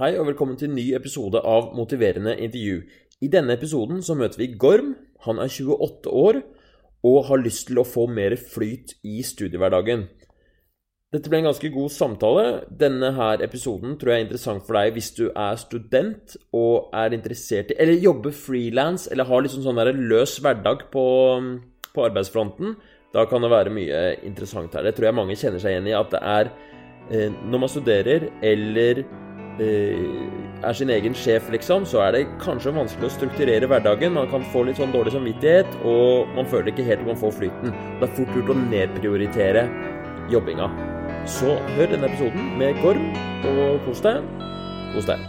Hei 0.00 0.14
og 0.16 0.30
velkommen 0.30 0.56
til 0.56 0.70
en 0.70 0.78
ny 0.78 0.94
episode 0.96 1.42
av 1.44 1.74
Motiverende 1.76 2.32
intervju. 2.40 2.78
I 3.20 3.28
denne 3.28 3.52
episoden 3.52 3.98
så 4.00 4.14
møter 4.16 4.40
vi 4.40 4.46
Gorm. 4.62 4.94
Han 5.26 5.36
er 5.44 5.52
28 5.52 6.08
år 6.08 6.38
og 7.04 7.18
har 7.26 7.42
lyst 7.42 7.66
til 7.68 7.82
å 7.82 7.84
få 7.84 8.06
mer 8.08 8.32
flyt 8.40 8.94
i 9.04 9.18
studiehverdagen. 9.20 10.06
Dette 11.12 11.28
ble 11.28 11.42
en 11.42 11.50
ganske 11.50 11.72
god 11.76 11.92
samtale. 11.92 12.46
Denne 12.72 13.12
her 13.18 13.44
episoden 13.44 14.00
tror 14.00 14.14
jeg 14.14 14.22
er 14.22 14.26
interessant 14.30 14.64
for 14.64 14.80
deg 14.80 14.96
hvis 14.96 15.12
du 15.20 15.26
er 15.28 15.60
student 15.60 16.38
og 16.48 16.88
er 16.96 17.20
interessert 17.20 17.76
i 17.76 17.80
Eller 17.84 18.00
jobber 18.00 18.32
frilans 18.32 19.04
eller 19.12 19.28
har 19.28 19.44
liksom 19.44 19.68
sånn 19.68 19.84
der 19.84 19.92
løs 19.92 20.40
hverdag 20.40 20.88
på, 20.96 21.08
på 21.92 22.08
arbeidsfronten. 22.08 22.78
Da 23.12 23.28
kan 23.28 23.44
det 23.44 23.52
være 23.52 23.76
mye 23.76 24.04
interessant 24.24 24.72
her. 24.72 24.88
Det 24.88 24.96
tror 24.96 25.12
jeg 25.12 25.20
mange 25.20 25.36
kjenner 25.36 25.60
seg 25.60 25.76
igjen 25.76 25.92
i. 25.92 25.98
At 26.00 26.16
det 26.16 26.24
er 26.24 26.54
eh, 27.12 27.42
når 27.52 27.68
man 27.68 27.76
studerer 27.76 28.30
eller 28.40 29.04
er 29.60 30.76
sin 30.76 30.90
egen 30.92 31.14
sjef, 31.16 31.48
liksom, 31.52 31.84
så 31.88 32.02
er 32.06 32.14
det 32.14 32.22
kanskje 32.42 32.72
vanskelig 32.76 33.08
å 33.08 33.14
strukturere 33.14 33.68
hverdagen. 33.70 34.14
Man 34.16 34.30
kan 34.32 34.44
få 34.52 34.64
litt 34.66 34.80
sånn 34.80 34.94
dårlig 34.94 35.12
samvittighet, 35.14 35.80
og 35.84 36.30
man 36.36 36.48
føler 36.48 36.72
ikke 36.72 36.86
helt 36.86 37.04
at 37.04 37.10
man 37.10 37.20
får 37.20 37.34
flyten. 37.40 37.74
Det 38.00 38.08
er 38.08 38.14
fort 38.16 38.38
gjort 38.38 38.54
å 38.54 38.60
nedprioritere 38.62 39.66
jobbinga. 40.32 40.70
Så 41.28 41.58
hør 41.76 41.92
denne 41.92 42.08
episoden 42.08 42.54
med 42.60 42.80
Gorm, 42.80 43.10
og 43.50 43.84
kos 43.88 44.00
deg. 44.04 44.24
Kos 44.94 45.10
deg. 45.10 45.28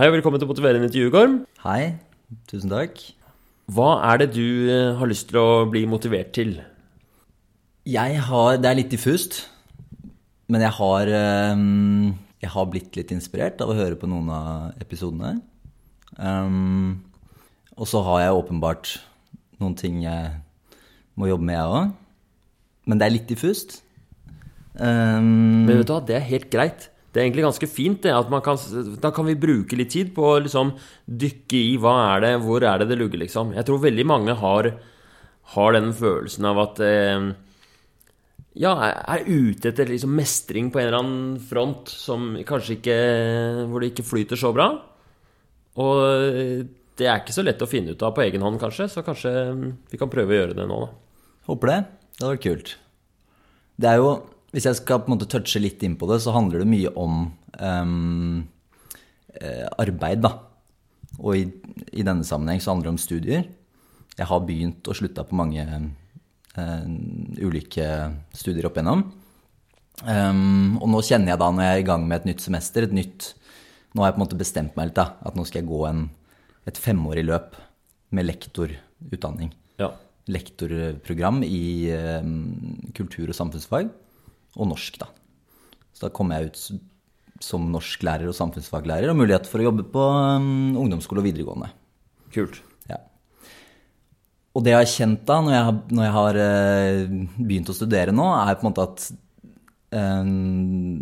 Hei 0.00 0.06
og 0.08 0.14
velkommen 0.14 0.40
til 0.40 0.48
Motiverende 0.48 0.86
intervju, 0.88 1.10
Gorm. 1.12 1.40
Hei, 1.66 1.96
tusen 2.48 2.72
takk. 2.72 3.19
Hva 3.70 3.90
er 4.08 4.22
det 4.22 4.32
du 4.34 4.70
eh, 4.72 4.96
har 4.98 5.10
lyst 5.10 5.28
til 5.30 5.38
å 5.38 5.66
bli 5.70 5.84
motivert 5.86 6.32
til? 6.34 6.56
Jeg 7.86 8.18
har 8.26 8.58
Det 8.60 8.68
er 8.68 8.78
litt 8.78 8.90
diffust, 8.92 9.44
men 10.50 10.64
jeg 10.64 10.74
har 10.76 11.10
ehm, 11.14 12.16
Jeg 12.42 12.50
har 12.54 12.66
blitt 12.72 12.96
litt 12.98 13.12
inspirert 13.14 13.60
av 13.62 13.70
å 13.70 13.76
høre 13.78 13.98
på 14.00 14.08
noen 14.10 14.30
av 14.32 14.80
episodene. 14.80 15.38
Um, 16.16 17.04
og 17.76 17.86
så 17.88 18.00
har 18.04 18.24
jeg 18.24 18.38
åpenbart 18.40 18.94
noen 19.60 19.76
ting 19.78 20.00
jeg 20.02 20.32
må 21.20 21.28
jobbe 21.28 21.46
med, 21.46 21.58
jeg 21.58 21.76
òg. 21.76 21.92
Men 22.88 23.00
det 23.00 23.06
er 23.06 23.14
litt 23.14 23.28
diffust. 23.28 23.82
Um, 24.74 25.68
Men 25.68 25.76
vet 25.76 25.86
du 25.86 25.92
hva, 25.92 26.00
det 26.08 26.16
er 26.16 26.26
helt 26.32 26.48
greit. 26.52 26.88
Det 27.10 27.18
er 27.18 27.26
egentlig 27.26 27.46
ganske 27.48 27.66
fint. 27.66 28.02
det, 28.02 28.14
at 28.14 28.30
kan, 28.44 28.58
Da 29.02 29.10
kan 29.10 29.26
vi 29.26 29.34
bruke 29.34 29.76
litt 29.76 29.90
tid 29.90 30.14
på 30.14 30.22
å 30.22 30.40
liksom 30.44 30.72
dykke 31.06 31.58
i 31.58 31.76
hva 31.82 31.94
er 32.14 32.20
det, 32.24 32.32
hvor 32.44 32.62
er 32.62 32.78
det 32.78 32.90
det 32.92 32.98
lugger, 33.00 33.18
liksom. 33.24 33.54
Jeg 33.56 33.66
tror 33.66 33.82
veldig 33.82 34.06
mange 34.06 34.36
har, 34.38 34.70
har 35.54 35.72
den 35.74 35.92
følelsen 35.92 36.46
av 36.46 36.60
at 36.66 36.82
eh, 36.86 37.30
Ja, 38.62 38.74
er 38.82 39.26
ute 39.26 39.70
etter 39.70 39.90
liksom 39.90 40.14
mestring 40.14 40.70
på 40.70 40.80
en 40.80 40.86
eller 40.86 41.02
annen 41.02 41.40
front 41.42 41.90
som 41.90 42.36
kanskje 42.46 42.78
ikke 42.78 43.00
Hvor 43.70 43.82
det 43.82 43.92
ikke 43.92 44.06
flyter 44.06 44.38
så 44.38 44.54
bra. 44.54 44.70
Og 45.82 46.04
eh, 46.30 46.68
det 47.00 47.08
er 47.08 47.22
ikke 47.22 47.34
så 47.34 47.42
lett 47.42 47.62
å 47.64 47.70
finne 47.70 47.94
ut 47.94 48.02
av 48.04 48.12
på 48.14 48.22
egen 48.26 48.42
hånd, 48.44 48.60
kanskje. 48.60 48.86
Så 48.92 49.02
kanskje 49.06 49.32
vi 49.90 49.98
kan 49.98 50.10
prøve 50.12 50.34
å 50.34 50.40
gjøre 50.42 50.56
det 50.58 50.66
nå, 50.68 50.78
da. 50.84 50.92
Håper 51.48 51.72
det. 51.72 51.80
Det 52.12 52.22
hadde 52.26 52.34
vært 52.34 52.44
kult. 52.44 52.72
Det 53.80 53.88
er 53.88 54.02
jo, 54.02 54.10
Hvis 54.50 54.66
jeg 54.66 54.80
skal 54.80 55.02
på 55.02 55.10
en 55.10 55.16
måte 55.16 55.28
touche 55.30 55.62
litt 55.62 55.82
inn 55.86 55.96
på 55.98 56.08
det, 56.10 56.20
så 56.24 56.34
handler 56.34 56.62
det 56.62 56.70
mye 56.70 56.90
om 56.98 57.20
eh, 57.54 57.86
arbeid, 59.78 60.24
da. 60.26 60.34
Og 61.20 61.36
i, 61.36 61.46
i 61.94 62.04
denne 62.06 62.26
sammenheng 62.26 62.62
så 62.62 62.72
handler 62.72 62.90
det 62.90 62.96
om 62.96 63.02
studier. 63.02 63.48
Jeg 64.18 64.28
har 64.28 64.46
begynt 64.46 64.90
og 64.90 64.98
slutta 64.98 65.24
på 65.26 65.36
mange 65.38 65.64
uh, 65.64 66.84
ulike 67.40 67.86
studier 68.36 68.68
opp 68.68 68.78
igjennom. 68.78 69.04
Um, 70.00 70.78
og 70.80 70.88
nå 70.88 71.02
kjenner 71.04 71.34
jeg 71.34 71.40
da, 71.42 71.50
når 71.52 71.66
jeg 71.66 71.76
er 71.76 71.82
i 71.82 71.88
gang 71.90 72.06
med 72.08 72.20
et 72.20 72.30
nytt 72.30 72.44
semester, 72.44 72.86
et 72.86 72.96
nytt 72.96 73.34
Nå 73.90 74.04
har 74.04 74.12
jeg 74.12 74.14
på 74.14 74.20
en 74.20 74.22
måte 74.22 74.36
bestemt 74.38 74.76
meg 74.78 74.86
litt, 74.86 74.98
da. 75.00 75.16
At 75.26 75.34
nå 75.34 75.42
skal 75.48 75.64
jeg 75.64 75.66
gå 75.66 75.80
en, 75.88 76.04
et 76.70 76.76
femårig 76.78 77.24
løp 77.26 77.56
med 78.14 78.28
lektorutdanning 78.28 79.48
Ja. 79.82 79.88
lektorprogram 80.30 81.40
i 81.42 81.90
um, 82.22 82.76
kultur- 82.94 83.32
og 83.32 83.34
samfunnsfag 83.34 83.90
og 84.56 84.70
norsk, 84.72 84.98
da. 85.02 85.10
Så 85.94 86.06
da 86.06 86.14
kom 86.14 86.32
jeg 86.34 86.50
ut 86.50 86.62
som 87.40 87.70
norsklærer 87.72 88.28
og 88.28 88.36
samfunnsfaglærer 88.36 89.12
og 89.12 89.18
mulighet 89.20 89.48
for 89.48 89.62
å 89.62 89.68
jobbe 89.70 89.86
på 89.92 90.02
um, 90.02 90.76
ungdomsskole 90.80 91.22
og 91.22 91.28
videregående. 91.28 91.70
Kult. 92.34 92.60
Ja. 92.90 92.98
Og 94.56 94.64
det 94.66 94.74
jeg 94.74 94.82
har 94.82 94.92
kjent 94.92 95.24
da, 95.28 95.38
når 95.44 95.56
jeg 95.56 95.66
har, 95.68 95.78
når 95.96 96.06
jeg 96.06 96.16
har 96.18 96.40
uh, 96.44 97.18
begynt 97.38 97.72
å 97.72 97.76
studere 97.76 98.14
nå, 98.16 98.26
er 98.36 98.58
på 98.58 98.66
en 98.66 98.70
måte 98.70 98.86
at 98.88 99.06
um, 99.96 100.98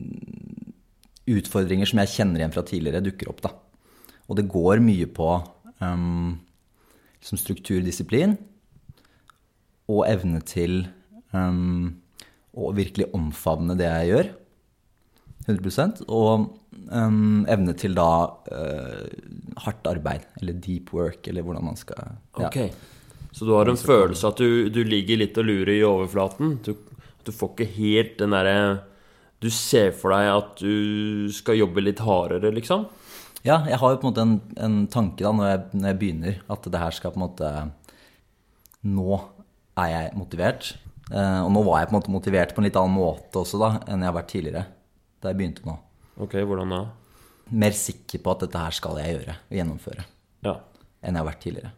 utfordringer 1.29 1.91
som 1.91 2.03
jeg 2.05 2.15
kjenner 2.15 2.43
igjen 2.43 2.55
fra 2.55 2.67
tidligere, 2.67 3.05
dukker 3.05 3.33
opp. 3.33 3.43
da. 3.49 3.55
Og 4.29 4.39
det 4.39 4.49
går 4.51 4.83
mye 4.85 5.09
på 5.11 5.31
um, 5.83 6.37
liksom 7.19 7.41
struktur, 7.41 7.81
disiplin, 7.85 8.37
og 9.89 10.05
evne 10.07 10.43
til 10.45 10.83
um, 11.33 11.97
å 12.57 12.73
virkelig 12.77 13.11
omfavne 13.17 13.77
det 13.79 13.89
jeg 13.89 14.13
gjør. 14.13 14.31
100 15.49 16.05
Og 16.13 16.49
um, 16.93 17.47
evne 17.49 17.75
til 17.79 17.97
da 17.97 18.11
uh, 18.53 19.07
hardt 19.65 19.89
arbeid, 19.89 20.27
eller 20.41 20.59
deep 20.61 20.93
work, 20.97 21.27
eller 21.29 21.47
hvordan 21.47 21.69
man 21.71 21.81
skal 21.81 22.03
ja. 22.05 22.49
Ok. 22.49 22.61
Så 23.33 23.47
du 23.47 23.55
har 23.55 23.69
en 23.69 23.79
følelse 23.79 24.29
at 24.29 24.41
du, 24.41 24.69
du 24.73 24.83
ligger 24.85 25.21
litt 25.21 25.37
og 25.39 25.47
lurer 25.47 25.75
i 25.77 25.87
overflaten? 25.87 26.57
Du, 26.65 26.75
du 27.25 27.33
får 27.35 27.53
ikke 27.55 27.73
helt 27.77 28.15
den 28.21 28.33
derre 28.35 28.55
Du 29.39 29.51
ser 29.53 29.93
for 29.95 30.15
deg 30.17 30.31
at 30.33 30.63
du 30.63 31.29
skal 31.35 31.61
jobbe 31.61 31.85
litt 31.85 32.03
hardere, 32.03 32.51
liksom? 32.57 32.89
Ja, 33.47 33.61
jeg 33.69 33.79
har 33.79 33.95
jo 33.95 34.01
på 34.01 34.09
en 34.09 34.11
måte 34.11 34.25
en, 34.25 34.39
en 34.59 34.79
tanke 34.91 35.23
da 35.23 35.31
når 35.33 35.51
jeg, 35.51 35.61
når 35.79 35.91
jeg 35.93 35.99
begynner, 36.01 36.41
at 36.51 36.67
det 36.67 36.83
her 36.83 36.97
skal 36.97 37.15
på 37.15 37.21
en 37.21 37.27
måte 37.29 37.53
Nå 38.89 39.21
er 39.79 39.89
jeg 39.93 40.19
motivert. 40.19 40.73
Eh, 41.09 41.41
og 41.45 41.51
nå 41.55 41.63
var 41.67 41.81
jeg 41.83 41.89
på 41.91 41.95
en 41.95 41.99
måte 42.01 42.13
motivert 42.13 42.55
på 42.55 42.61
en 42.63 42.67
litt 42.69 42.77
annen 42.79 42.97
måte 42.99 43.41
også 43.41 43.61
da, 43.63 43.71
enn 43.89 44.03
jeg 44.05 44.11
har 44.11 44.17
vært 44.19 44.33
tidligere. 44.35 44.65
Da 45.23 45.31
jeg 45.33 45.39
begynte 45.41 45.65
nå. 45.67 45.77
Ok, 46.21 46.35
hvordan 46.45 46.75
da? 46.75 46.81
Mer 47.49 47.73
sikker 47.77 48.21
på 48.21 48.33
at 48.35 48.43
dette 48.45 48.61
her 48.61 48.75
skal 48.77 48.99
jeg 49.01 49.15
gjøre 49.17 49.37
og 49.39 49.57
gjennomføre, 49.57 50.05
Ja. 50.45 50.57
enn 51.03 51.15
jeg 51.17 51.23
har 51.23 51.31
vært 51.31 51.41
tidligere. 51.45 51.73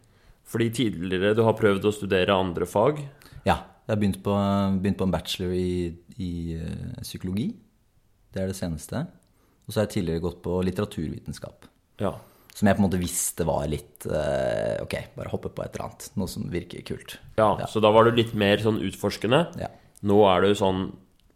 Fordi 0.51 0.69
tidligere 0.75 1.35
du 1.37 1.43
har 1.47 1.53
prøvd 1.55 1.85
å 1.87 1.93
studere 1.95 2.35
andre 2.35 2.65
fag. 2.67 2.99
Ja, 3.47 3.55
jeg 3.87 3.93
har 3.93 4.01
begynt 4.01 4.19
på, 4.25 4.33
begynt 4.81 4.97
på 4.99 5.07
en 5.07 5.13
bachelor 5.15 5.53
i, 5.55 5.95
i 6.19 6.31
eh, 6.59 7.01
psykologi. 7.05 7.53
Det 8.33 8.41
er 8.43 8.47
det 8.51 8.57
seneste. 8.59 9.05
Og 9.65 9.71
så 9.71 9.79
har 9.79 9.87
jeg 9.87 9.95
tidligere 10.03 10.25
gått 10.25 10.41
på 10.43 10.57
litteraturvitenskap. 10.67 11.69
Ja. 12.03 12.15
Som 12.51 12.67
jeg 12.67 12.77
på 12.77 12.81
en 12.83 12.87
måte 12.89 12.99
visste 13.01 13.45
var 13.47 13.63
litt 13.71 14.05
uh, 14.11 14.81
Ok, 14.83 14.97
bare 15.15 15.31
hoppe 15.31 15.49
på 15.53 15.63
et 15.63 15.75
eller 15.75 15.87
annet. 15.87 16.09
Noe 16.19 16.31
som 16.31 16.49
virker 16.51 16.83
kult. 16.87 17.15
ja. 17.61 17.69
Så 17.71 17.81
da 17.83 17.91
var 17.95 18.05
du 18.05 18.17
litt 18.17 18.33
mer 18.37 18.61
sånn 18.63 18.81
utforskende. 18.83 19.45
Ja. 19.61 19.71
Nå 20.07 20.19
er 20.29 20.43
du 20.45 20.55
sånn 20.57 20.89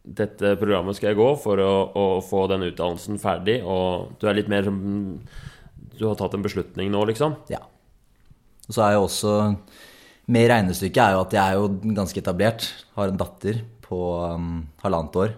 Dette 0.05 0.51
programmet 0.61 0.97
skal 0.97 1.11
jeg 1.13 1.17
gå 1.17 1.31
for 1.41 1.57
å, 1.61 1.71
å 1.97 2.05
få 2.21 2.43
den 2.51 2.67
utdannelsen 2.67 3.17
ferdig, 3.17 3.55
og 3.65 4.11
du 4.21 4.27
er 4.29 4.37
litt 4.37 4.51
mer 4.51 4.67
som 4.67 4.77
Du 5.95 6.03
har 6.05 6.17
tatt 6.19 6.35
en 6.37 6.45
beslutning 6.45 6.91
nå, 6.93 7.01
liksom? 7.09 7.39
ja. 7.49 7.63
Og 8.65 8.73
så 8.73 8.81
er 8.85 8.95
jeg 8.95 9.01
også 9.05 9.31
Med 10.33 10.47
regnestykket 10.49 11.01
er 11.03 11.15
jo 11.15 11.23
at 11.23 11.33
jeg 11.37 11.41
er 11.41 11.57
jo 11.59 11.95
ganske 11.97 12.21
etablert. 12.21 12.67
Har 12.97 13.11
en 13.11 13.19
datter 13.19 13.59
på 13.85 13.99
um, 14.33 14.63
halvannet 14.81 15.19
år. 15.21 15.35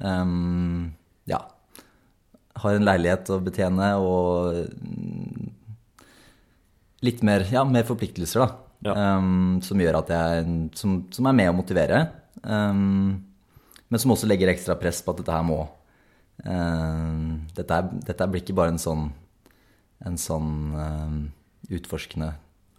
Um, 0.00 0.94
ja. 1.28 1.42
Har 2.62 2.76
en 2.76 2.86
leilighet 2.86 3.30
å 3.34 3.40
betjene 3.42 3.88
og 3.98 4.60
mm, 4.78 5.48
litt 7.04 7.24
mer, 7.26 7.46
ja, 7.50 7.64
mer 7.66 7.86
forpliktelser, 7.88 8.44
da. 8.44 8.60
Ja. 8.84 8.94
Um, 9.16 9.62
som 9.64 9.80
gjør 9.80 10.02
at 10.02 10.10
jeg 10.12 10.44
som, 10.76 10.98
som 11.14 11.28
er 11.30 11.36
med 11.36 11.50
å 11.50 11.56
motivere. 11.56 12.02
Um, 12.42 13.24
men 13.88 14.02
som 14.02 14.12
også 14.12 14.28
legger 14.28 14.52
ekstra 14.52 14.76
press 14.76 15.00
på 15.04 15.14
at 15.14 15.22
dette 15.22 15.32
her 15.32 15.44
må 15.46 15.62
uh, 15.64 17.12
dette, 17.56 17.78
er, 17.78 17.92
dette 18.10 18.28
blir 18.28 18.44
ikke 18.44 18.56
bare 18.58 18.74
en 18.74 18.82
sånn 18.82 19.08
en 20.04 20.18
sånn 20.20 20.50
uh, 20.76 21.14
utforskende 21.72 22.32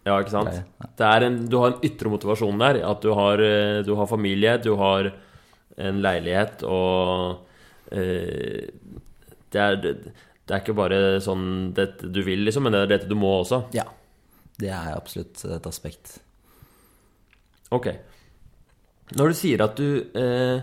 Ja, 0.05 0.19
ikke 0.19 0.33
sant? 0.33 0.51
Greie, 0.51 1.07
er 1.07 1.27
en, 1.27 1.39
du 1.49 1.57
har 1.61 1.73
en 1.73 1.85
ytre 1.87 2.11
motivasjon 2.13 2.59
der. 2.61 2.81
At 2.85 3.01
du 3.01 3.09
har, 3.17 3.41
eh, 3.41 3.79
du 3.81 3.95
har 3.97 4.05
familie, 4.05 4.51
du 4.61 4.75
har 4.77 5.09
en 5.81 6.01
leilighet, 6.03 6.61
og 6.69 7.41
eh, 7.89 8.69
det, 9.53 9.61
er, 9.61 9.77
det 9.81 10.53
er 10.53 10.61
ikke 10.63 10.77
bare 10.77 10.99
sånn 11.23 11.73
dette 11.77 12.09
du 12.11 12.21
vil, 12.25 12.45
liksom, 12.47 12.65
men 12.65 12.75
det 12.75 12.83
er 12.85 12.91
dette 12.95 13.11
du 13.11 13.17
må 13.19 13.31
også. 13.41 13.65
Ja. 13.75 13.87
Det 14.55 14.71
er 14.71 14.93
absolutt 14.95 15.41
et 15.51 15.67
aspekt. 15.67 16.17
Ok. 17.75 17.89
Når 19.17 19.31
du 19.31 19.37
sier 19.37 19.63
at 19.65 19.77
du 19.77 19.87
eh, 20.17 20.61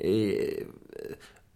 eh, 0.00 0.64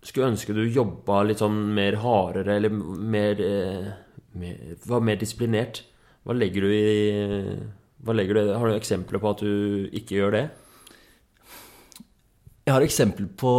skulle 0.05 0.31
ønske 0.33 0.55
du 0.57 0.63
jobba 0.65 1.23
litt 1.27 1.43
sånn 1.43 1.59
mer 1.77 1.99
hardere, 2.01 2.59
eller 2.59 2.73
mer, 2.73 3.41
eh, 3.41 3.91
mer 4.39 4.79
Var 4.87 5.05
mer 5.05 5.19
disiplinert, 5.21 5.83
hva 6.25 6.37
legger 6.37 6.65
du 6.65 6.73
i 6.73 7.59
Hva 8.05 8.15
legger 8.17 8.39
du? 8.39 8.53
Har 8.57 8.69
du 8.69 8.77
eksempler 8.77 9.21
på 9.21 9.33
at 9.33 9.43
du 9.45 9.89
ikke 9.93 10.21
gjør 10.21 10.37
det? 10.37 10.45
Jeg 12.65 12.73
har 12.73 12.85
eksempel 12.87 13.27
på, 13.29 13.51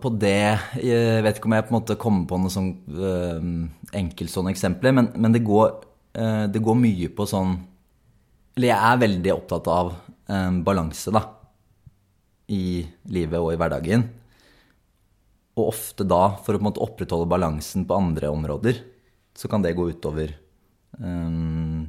på 0.00 0.10
det. 0.16 0.56
Jeg 0.80 1.24
vet 1.26 1.36
ikke 1.36 1.48
om 1.50 1.54
jeg 1.58 1.64
på 1.66 1.74
en 1.74 1.76
måte 1.76 1.96
kommer 2.00 2.24
på 2.28 2.38
noen 2.40 2.52
sånn 2.54 2.70
øh, 2.88 3.50
enkelt 4.00 4.32
sånne 4.32 4.54
eksempler, 4.54 4.94
men, 4.96 5.10
men 5.12 5.34
det, 5.34 5.42
går, 5.44 5.74
øh, 6.16 6.44
det 6.54 6.62
går 6.64 6.78
mye 6.80 7.10
på 7.12 7.26
sånn 7.28 7.58
Eller 8.56 8.70
jeg 8.70 8.78
er 8.78 9.02
veldig 9.02 9.34
opptatt 9.34 9.68
av 9.68 9.92
øh, 9.92 10.56
balanse, 10.64 11.12
da. 11.12 11.22
I 12.48 12.80
livet 13.12 13.42
og 13.42 13.52
i 13.52 13.60
hverdagen. 13.60 14.06
Og 15.60 15.68
ofte 15.74 16.08
da, 16.08 16.22
for 16.40 16.56
å 16.56 16.56
på 16.56 16.64
en 16.64 16.68
måte 16.70 16.84
opprettholde 16.88 17.28
balansen 17.28 17.84
på 17.84 18.00
andre 18.00 18.32
områder, 18.32 18.80
så 19.36 19.52
kan 19.52 19.60
det 19.60 19.76
gå 19.76 19.90
utover 19.92 20.32
øh, 20.32 21.84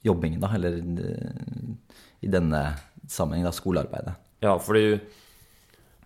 jobbingen, 0.00 0.40
da. 0.40 0.54
Eller 0.56 0.80
i 0.80 2.32
denne 2.32 2.64
sammenheng, 3.04 3.44
da, 3.44 3.52
skolearbeidet. 3.52 4.16
Ja, 4.40 4.56
fordi 4.56 4.94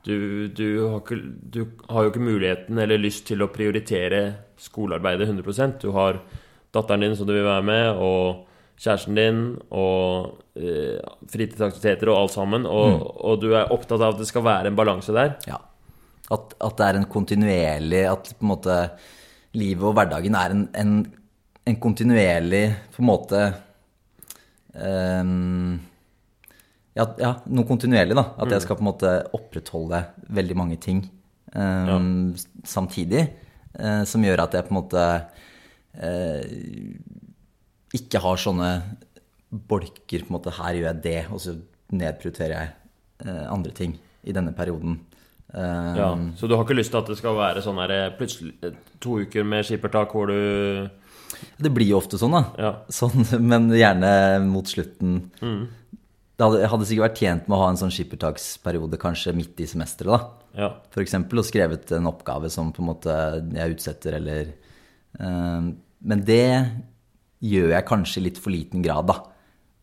du, 0.02 0.49
du, 0.49 0.66
har 0.88 0.99
ikke, 0.99 1.19
du, 1.54 1.60
har 1.88 2.04
jo 2.04 2.12
ikke 2.12 2.25
muligheten 2.26 2.78
eller 2.82 2.99
lyst 2.99 3.26
til 3.28 3.44
å 3.44 3.50
prioritere 3.54 4.22
skolearbeidet 4.58 5.28
100% 5.28 5.78
Du 5.82 5.93
har 5.94 6.19
datteren 6.75 7.04
din 7.04 7.14
som 7.19 7.28
du 7.28 7.34
vil 7.37 7.46
være 7.46 7.66
med, 7.66 8.00
og 8.02 8.49
kjæresten 8.82 9.19
din, 9.19 9.43
og 9.70 10.40
eh, 10.58 10.99
fritidsaktiviteter 11.31 12.10
og 12.10 12.22
alt 12.22 12.34
sammen. 12.34 12.66
Og, 12.66 12.96
mm. 12.96 13.04
og, 13.12 13.37
du 13.43 13.52
er 13.52 13.70
opptatt 13.75 14.00
av 14.00 14.14
at 14.14 14.22
det 14.22 14.28
skal 14.31 14.46
være 14.46 14.72
en 14.72 14.78
balanse 14.78 15.14
der. 15.14 15.37
Ja. 15.46 15.60
At, 16.32 16.56
at, 16.56 16.78
det 16.78 16.87
er 16.87 16.96
en 16.96 17.08
kontinuerlig 17.10 18.05
At 18.08 18.28
på 18.38 18.44
en 18.46 18.50
måte 18.52 18.76
livet 19.58 19.84
og 19.84 19.96
hverdagen 19.98 20.37
er 20.38 20.55
en, 20.55 20.62
en, 20.81 20.93
en 21.69 21.78
kontinuerlig 21.82 22.62
på 22.94 23.02
en 23.02 23.08
måte 23.08 23.40
um, 24.72 25.75
ja, 26.93 27.06
ja, 27.21 27.31
noe 27.49 27.69
kontinuerlig, 27.69 28.17
da. 28.19 28.25
At 28.37 28.50
jeg 28.53 28.61
mm. 28.61 28.65
skal 28.67 28.79
på 28.79 28.85
en 28.85 28.91
måte 28.91 29.12
opprettholde 29.37 30.03
veldig 30.37 30.56
mange 30.61 30.77
ting 30.83 31.06
um, 31.56 32.35
samtidig. 32.69 33.31
Uh, 33.73 34.03
som 34.09 34.25
gjør 34.25 34.44
at 34.44 34.59
jeg 34.59 34.67
på 34.67 34.75
en 34.75 34.79
måte 34.83 35.06
uh, 35.97 36.43
ikke 37.97 38.21
har 38.21 38.41
sånne 38.41 38.69
bolker 39.53 40.25
på 40.25 40.33
en 40.33 40.37
måte 40.37 40.53
Her 40.59 40.77
gjør 40.77 40.91
jeg 40.91 41.03
det, 41.06 41.19
og 41.33 41.41
så 41.41 41.56
nedprioriterer 41.97 42.56
jeg 42.59 42.75
uh, 43.25 43.49
andre 43.55 43.73
ting 43.77 43.97
i 44.29 44.37
denne 44.37 44.53
perioden. 44.56 45.00
Um, 45.53 45.97
ja, 45.97 46.12
Så 46.37 46.49
du 46.49 46.56
har 46.56 46.67
ikke 46.67 46.77
lyst 46.77 46.93
til 46.93 47.00
at 47.00 47.09
det 47.09 47.19
skal 47.21 47.37
være 47.37 47.65
sånn 47.65 47.81
her 47.81 48.12
plutselig 48.17 48.73
to 49.00 49.19
uker 49.25 49.44
med 49.44 49.67
skippertak 49.69 50.12
hvor 50.17 50.31
du 50.33 50.89
Det 51.61 51.73
blir 51.73 51.89
jo 51.91 51.99
ofte 52.00 52.21
sånn, 52.21 52.37
da. 52.37 52.44
Ja. 52.61 52.73
Sånn, 52.93 53.25
men 53.50 53.73
gjerne 53.73 54.12
mot 54.44 54.69
slutten. 54.69 55.23
Mm 55.41 55.71
det 56.43 56.49
hadde, 56.49 56.69
hadde, 56.73 56.87
sikkert 56.89 57.06
vært 57.06 57.21
tjent 57.23 57.44
med 57.47 57.55
å 57.55 57.61
ha 57.62 57.69
en 57.71 57.79
sånn 57.79 57.93
skippertaksperiode 57.94 58.99
kanskje 59.00 59.35
midt 59.37 59.61
i 59.62 59.69
semesteret. 59.71 60.11
da. 60.11 60.59
Ja. 60.59 60.69
F.eks. 60.91 61.15
og 61.15 61.47
skrevet 61.47 61.93
en 61.94 62.09
oppgave 62.11 62.50
som 62.50 62.73
på 62.75 62.83
en 62.83 62.89
måte 62.91 63.19
jeg 63.55 63.77
utsetter, 63.77 64.17
eller 64.19 64.50
uh, 65.21 65.71
Men 66.03 66.25
det 66.27 66.49
gjør 67.43 67.77
jeg 67.77 67.87
kanskje 67.87 68.21
i 68.21 68.25
litt 68.27 68.41
for 68.43 68.55
liten 68.55 68.83
grad, 68.83 69.06
da. 69.12 69.21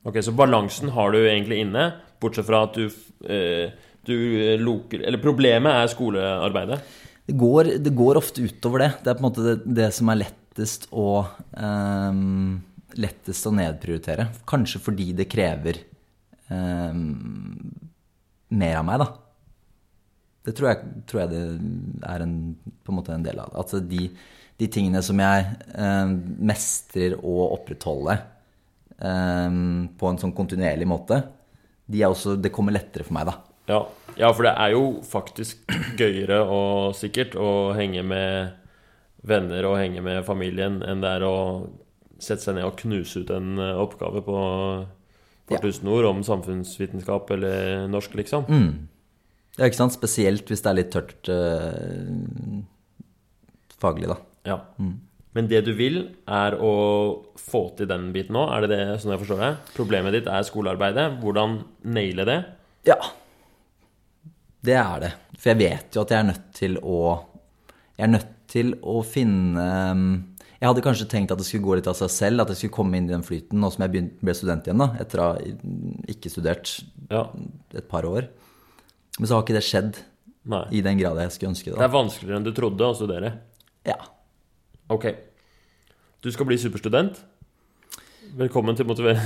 Ok, 0.08 0.20
Så 0.24 0.36
balansen 0.36 0.92
har 0.96 1.16
du 1.16 1.22
egentlig 1.22 1.62
inne, 1.64 1.94
bortsett 2.20 2.48
fra 2.48 2.66
at 2.68 2.76
du, 2.76 2.92
uh, 3.30 3.72
du 4.08 4.18
loker 4.60 5.06
Eller 5.08 5.24
problemet 5.24 5.80
er 5.80 5.92
skolearbeidet? 5.92 6.82
Det 7.30 7.38
går, 7.40 7.76
det 7.80 7.94
går, 7.96 8.20
ofte 8.20 8.44
utover 8.44 8.84
det. 8.84 8.94
Det 9.06 9.12
er 9.12 9.16
på 9.16 9.24
en 9.24 9.30
måte 9.30 9.46
det, 9.46 9.60
det 9.80 9.92
som 9.96 10.12
er 10.12 10.26
lettest 10.26 10.90
å 10.92 11.24
um, 11.56 12.58
Lettest 13.00 13.46
å 13.46 13.52
nedprioritere. 13.54 14.26
Kanskje 14.50 14.80
fordi 14.82 15.12
det 15.14 15.28
krever 15.30 15.78
eh, 16.50 17.00
mer 18.50 18.78
av 18.80 18.86
meg, 18.88 19.04
da. 19.04 19.10
Det 20.48 20.56
tror 20.58 20.72
jeg, 20.72 20.92
tror 21.10 21.22
jeg, 21.24 21.32
det 21.34 22.10
er 22.10 22.26
en, 22.26 22.36
på 22.84 22.94
en 22.94 22.98
måte 22.98 23.14
en 23.14 23.26
del 23.26 23.42
av 23.42 23.52
det. 23.52 23.60
Altså 23.62 23.82
de, 23.84 24.08
de 24.62 24.70
tingene 24.72 25.02
som 25.06 25.20
jeg 25.22 25.50
eh, 25.74 26.14
mestrer 26.52 27.18
å 27.20 27.52
opprettholde 27.52 28.16
eh, 28.98 29.60
på 30.00 30.10
en 30.10 30.22
sånn 30.22 30.36
kontinuerlig 30.38 30.90
måte, 30.90 31.22
de 31.90 32.06
også, 32.06 32.38
det 32.38 32.54
kommer 32.54 32.76
lettere 32.76 33.06
for 33.06 33.18
meg, 33.18 33.30
da. 33.30 33.38
Ja. 33.70 33.84
ja, 34.18 34.30
for 34.34 34.48
det 34.48 34.56
er 34.58 34.74
jo 34.74 34.84
faktisk 35.06 35.70
gøyere 36.00 36.42
og 36.50 36.96
sikkert 36.98 37.36
å 37.38 37.76
henge 37.78 38.02
med 38.06 38.56
venner 39.30 39.68
og 39.68 39.78
henge 39.78 40.02
med 40.02 40.24
familien 40.26 40.80
enn 40.86 41.04
det 41.04 41.12
er 41.20 41.26
å 41.28 41.36
sette 42.20 42.44
seg 42.44 42.58
ned 42.58 42.68
og 42.68 42.80
knuse 42.80 43.24
ut 43.24 43.34
en 43.36 43.60
eh, 43.62 43.80
oppgave 43.80 44.24
på 44.26 44.40
par 45.50 45.64
tusen 45.66 45.92
ord 45.92 46.08
om 46.10 46.24
samfunnsvitenskap 46.26 47.30
eller 47.36 47.86
norsk, 47.92 48.16
liksom. 48.20 48.48
Mm. 48.50 48.72
Ja, 49.60 49.68
ikke 49.68 49.82
sant? 49.82 49.96
Spesielt 49.98 50.50
hvis 50.50 50.64
det 50.64 50.72
er 50.72 50.78
litt 50.78 50.92
tørt 50.94 51.30
øh, 51.34 52.62
faglig, 53.82 54.10
da. 54.12 54.20
Ja. 54.48 54.60
Mm. 54.80 54.98
Men 55.38 55.50
det 55.52 55.62
du 55.68 55.74
vil, 55.78 56.00
er 56.26 56.56
å 56.58 56.72
få 57.38 57.68
til 57.78 57.90
den 57.90 58.10
biten 58.16 58.36
nå? 58.38 58.48
Er 58.50 58.66
det 58.66 58.72
det, 58.72 58.82
sånn 59.02 59.14
jeg 59.14 59.22
forstår 59.22 59.44
det? 59.44 59.52
Problemet 59.76 60.16
ditt 60.16 60.30
er 60.32 60.48
skolearbeidet. 60.48 61.06
Hvordan 61.22 61.60
naile 61.94 62.26
det? 62.28 62.40
Ja. 62.90 62.98
Det 64.66 64.76
er 64.80 65.04
det. 65.06 65.12
For 65.38 65.54
jeg 65.54 65.62
vet 65.62 65.96
jo 65.96 66.04
at 66.04 66.14
jeg 66.14 66.20
er 66.20 66.30
nødt 66.32 66.50
til 66.58 66.80
å 66.82 67.00
Jeg 68.00 68.08
er 68.08 68.14
nødt 68.14 68.36
til 68.50 68.74
å 68.82 69.02
finne 69.04 69.66
jeg 70.60 70.68
hadde 70.68 70.84
kanskje 70.84 71.08
tenkt 71.08 71.32
at 71.32 71.40
det 71.40 71.46
skulle 71.48 71.64
gå 71.64 71.78
litt 71.80 71.88
av 71.88 71.96
seg 71.96 72.12
selv, 72.12 72.44
at 72.44 72.52
jeg 72.52 72.60
skulle 72.60 72.76
komme 72.76 73.00
inn 73.00 73.08
i 73.08 73.14
den 73.14 73.24
flyten 73.24 73.62
nå 73.64 73.70
som 73.72 73.86
jeg 73.86 74.04
ble 74.20 74.36
student 74.36 74.68
igjen, 74.68 74.82
da, 74.84 74.90
etter 75.00 75.22
å 75.24 75.28
ha 75.30 76.12
ikke 76.12 76.32
studert 76.32 76.74
ja. 77.08 77.24
et 77.72 77.88
par 77.88 78.08
år. 78.10 78.28
Men 79.18 79.30
så 79.30 79.38
har 79.38 79.46
ikke 79.46 79.56
det 79.56 79.64
skjedd 79.68 80.02
Nei. 80.52 80.66
i 80.76 80.84
den 80.84 81.00
grad 81.00 81.22
jeg 81.24 81.36
skulle 81.36 81.54
ønske 81.54 81.72
det. 81.72 81.78
Det 81.80 81.88
er 81.88 81.96
vanskeligere 81.96 82.42
enn 82.42 82.50
du 82.50 82.52
trodde 82.56 82.92
å 82.92 82.98
studere? 82.98 83.32
Ja. 83.88 83.96
Ok. 84.92 85.08
Du 86.20 86.28
skal 86.36 86.50
bli 86.50 86.60
superstudent. 86.60 87.22
Velkommen 88.40 88.76
til 88.76 88.88
Motivering. 88.90 89.24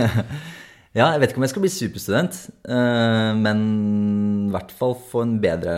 ja, 0.98 1.10
jeg 1.12 1.20
vet 1.20 1.34
ikke 1.34 1.42
om 1.42 1.44
jeg 1.44 1.52
skal 1.52 1.66
bli 1.66 1.74
superstudent, 1.76 2.40
eh, 2.72 3.30
men 3.36 3.66
i 4.48 4.54
hvert 4.56 4.72
fall 4.80 4.96
få 5.12 5.26
en 5.28 5.36
bedre 5.44 5.76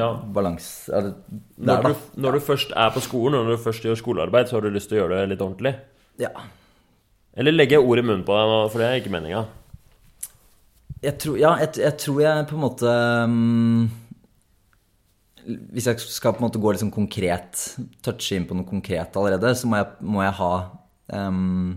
ja. 0.00 0.08
balanse 0.34 1.02
når, 1.04 1.12
når, 1.60 1.94
når, 2.16 2.36
du 2.36 2.46
først 2.48 2.72
er 2.72 2.90
på 2.94 3.02
skolen, 3.04 3.38
og 3.38 3.46
når 3.46 3.58
du 3.58 3.64
først 3.68 3.86
gjør 3.86 4.00
skolearbeid, 4.00 4.48
så 4.48 4.58
har 4.58 4.66
du 4.66 4.74
lyst 4.74 4.90
til 4.90 4.98
å 4.98 5.02
gjøre 5.04 5.20
det 5.20 5.32
litt 5.34 5.44
ordentlig? 5.44 5.74
Ja. 6.20 6.32
Eller 7.38 7.54
legger 7.54 7.78
jeg 7.78 7.86
ord 7.86 8.02
i 8.02 8.04
munnen 8.04 8.26
på 8.26 8.36
deg, 8.36 8.54
for 8.72 8.82
det 8.82 8.88
er 8.88 9.00
ikke 9.00 9.14
meninga? 9.14 9.44
Jeg 11.00 11.16
tror, 11.22 11.36
ja, 11.40 11.54
jeg, 11.62 11.72
jeg, 11.80 11.96
tror 12.02 12.18
jeg 12.20 12.46
på 12.50 12.56
en 12.58 12.60
måte 12.60 12.94
um, 13.24 13.84
Hvis 15.72 15.86
jeg 15.88 16.02
skal 16.02 16.34
på 16.36 16.42
en 16.42 16.44
måte 16.44 16.60
gå 16.60 16.74
litt 16.74 16.82
sånn 16.82 16.92
konkret, 16.92 17.62
touche 18.04 18.36
inn 18.36 18.44
på 18.48 18.58
noe 18.58 18.68
konkret 18.68 19.16
allerede, 19.16 19.54
så 19.56 19.70
må 19.70 19.80
jeg, 19.80 19.88
må 20.04 20.20
jeg 20.26 20.34
ha 20.42 20.50
um, 21.16 21.70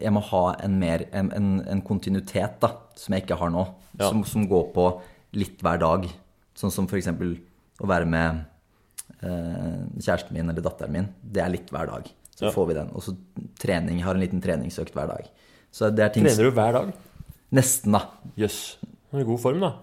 Jeg 0.00 0.14
må 0.16 0.24
ha 0.32 0.44
en, 0.66 0.80
mer, 0.80 1.06
en, 1.14 1.30
en, 1.36 1.50
en 1.76 1.84
kontinuitet 1.86 2.58
da, 2.64 2.72
som 2.98 3.14
jeg 3.14 3.26
ikke 3.26 3.38
har 3.38 3.52
nå. 3.54 3.68
Ja. 3.96 4.10
Som, 4.10 4.24
som 4.28 4.48
går 4.50 4.70
på 4.74 4.88
litt 5.38 5.62
hver 5.62 5.78
dag. 5.80 6.08
Sånn 6.56 6.72
som 6.72 6.88
f.eks. 6.88 7.10
å 7.12 7.88
være 7.90 8.08
med 8.08 8.44
eh, 9.20 9.82
kjæresten 10.00 10.36
min 10.36 10.48
eller 10.48 10.64
datteren 10.64 10.94
min. 10.94 11.10
Det 11.20 11.42
er 11.44 11.52
litt 11.52 11.72
hver 11.74 11.90
dag. 11.92 12.08
Så 12.36 12.48
ja. 12.48 12.52
får 12.52 12.70
vi 12.70 12.76
den. 12.78 12.92
Og 12.96 13.04
så 13.04 13.16
trening. 13.60 14.00
Jeg 14.00 14.08
har 14.08 14.16
en 14.16 14.24
liten 14.24 14.44
treningsøkt 14.44 14.96
hver 14.96 15.10
dag. 15.12 15.28
Trener 15.76 16.48
du 16.48 16.52
hver 16.56 16.78
dag? 16.78 16.94
Nesten, 17.56 17.96
da. 17.96 18.06
Jøss. 18.40 18.60
Yes. 18.76 18.94
I 19.16 19.24
god 19.24 19.40
form, 19.40 19.62
da. 19.62 19.74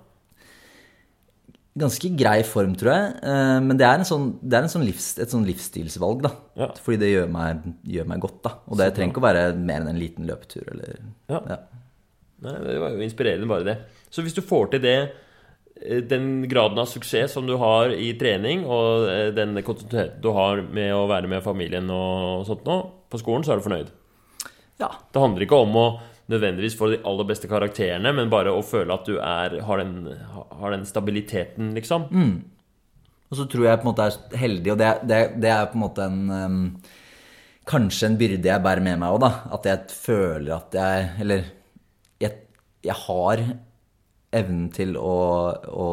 Ganske 1.84 2.10
grei 2.14 2.44
form, 2.46 2.76
tror 2.78 2.92
jeg. 2.94 3.14
Eh, 3.26 3.60
men 3.66 3.80
det 3.80 3.88
er, 3.88 4.04
sånn, 4.06 4.28
det 4.42 4.60
er 4.60 4.70
sånn 4.70 4.86
livs, 4.86 5.08
et 5.22 5.34
sånn 5.34 5.46
livsstilsvalg, 5.48 6.22
da. 6.26 6.34
Ja. 6.60 6.70
Fordi 6.86 7.00
det 7.02 7.10
gjør 7.10 7.32
meg, 7.34 7.64
gjør 7.96 8.10
meg, 8.12 8.22
godt, 8.26 8.42
da. 8.46 8.54
Og 8.68 8.78
det 8.78 8.92
så, 8.92 8.98
trenger 9.00 9.16
ikke 9.16 9.24
å 9.24 9.26
være 9.26 9.46
mer 9.58 9.82
enn 9.82 9.94
en 9.96 10.02
liten 10.02 10.30
løpetur, 10.30 10.68
eller 10.76 11.00
ja. 11.32 11.40
ja. 11.40 11.60
Nei, 12.44 12.56
det 12.68 12.78
var 12.84 12.94
jo 12.94 13.06
inspirerende, 13.06 13.50
bare 13.50 13.68
det. 13.72 13.78
Så 14.14 14.26
hvis 14.26 14.38
du 14.38 14.44
får 14.46 14.76
til 14.76 14.84
det 14.84 14.98
den 15.82 16.48
graden 16.48 16.80
av 16.80 16.86
suksess 16.86 17.34
som 17.34 17.48
du 17.48 17.56
har 17.60 17.92
i 17.96 18.14
trening, 18.20 18.64
og 18.70 19.10
eh, 19.10 19.28
den 19.36 19.58
kontinuiteten 19.66 20.22
du 20.24 20.30
har 20.36 20.62
med 20.64 20.94
å 20.96 21.08
være 21.10 21.30
med 21.32 21.44
familien 21.44 21.90
og 21.92 22.46
sånt 22.48 22.66
nå, 22.68 22.80
på 23.12 23.20
skolen, 23.22 23.44
så 23.46 23.54
er 23.54 23.60
du 23.60 23.66
fornøyd? 23.66 23.92
Ja. 24.82 24.92
Det 25.14 25.22
handler 25.22 25.46
ikke 25.46 25.62
om 25.66 25.78
å 25.80 25.88
nødvendigvis 26.32 26.78
få 26.80 26.94
de 26.94 27.02
aller 27.08 27.28
beste 27.28 27.50
karakterene, 27.52 28.14
men 28.16 28.32
bare 28.32 28.54
å 28.54 28.64
føle 28.66 28.96
at 28.96 29.10
du 29.10 29.18
er, 29.18 29.58
har, 29.68 29.84
den, 29.84 30.14
har 30.62 30.74
den 30.74 30.86
stabiliteten, 30.88 31.74
liksom. 31.76 32.08
Mm. 32.14 32.36
Og 33.34 33.40
så 33.40 33.48
tror 33.50 33.68
jeg 33.68 33.82
på 33.82 33.88
en 33.88 33.92
måte 33.92 34.08
er 34.08 34.40
heldig, 34.40 34.74
og 34.76 34.80
det, 34.80 34.92
det, 35.10 35.22
det 35.42 35.52
er 35.52 35.68
på 35.72 35.80
en 35.80 35.88
måte 35.88 36.10
en 36.10 36.22
um, 36.30 36.68
Kanskje 37.64 38.10
en 38.10 38.18
byrde 38.20 38.50
jeg 38.50 38.60
bærer 38.60 38.84
med 38.84 38.98
meg 39.00 39.14
òg, 39.16 39.22
da. 39.24 39.30
At 39.56 39.68
jeg 39.70 39.94
føler 39.96 40.50
at 40.52 40.74
jeg 40.76 41.06
Eller 41.24 41.46
jeg, 42.20 42.42
jeg 42.84 42.98
har 43.06 43.44
evnen 44.36 44.68
til 44.74 44.98
å, 45.00 45.14
å, 45.70 45.88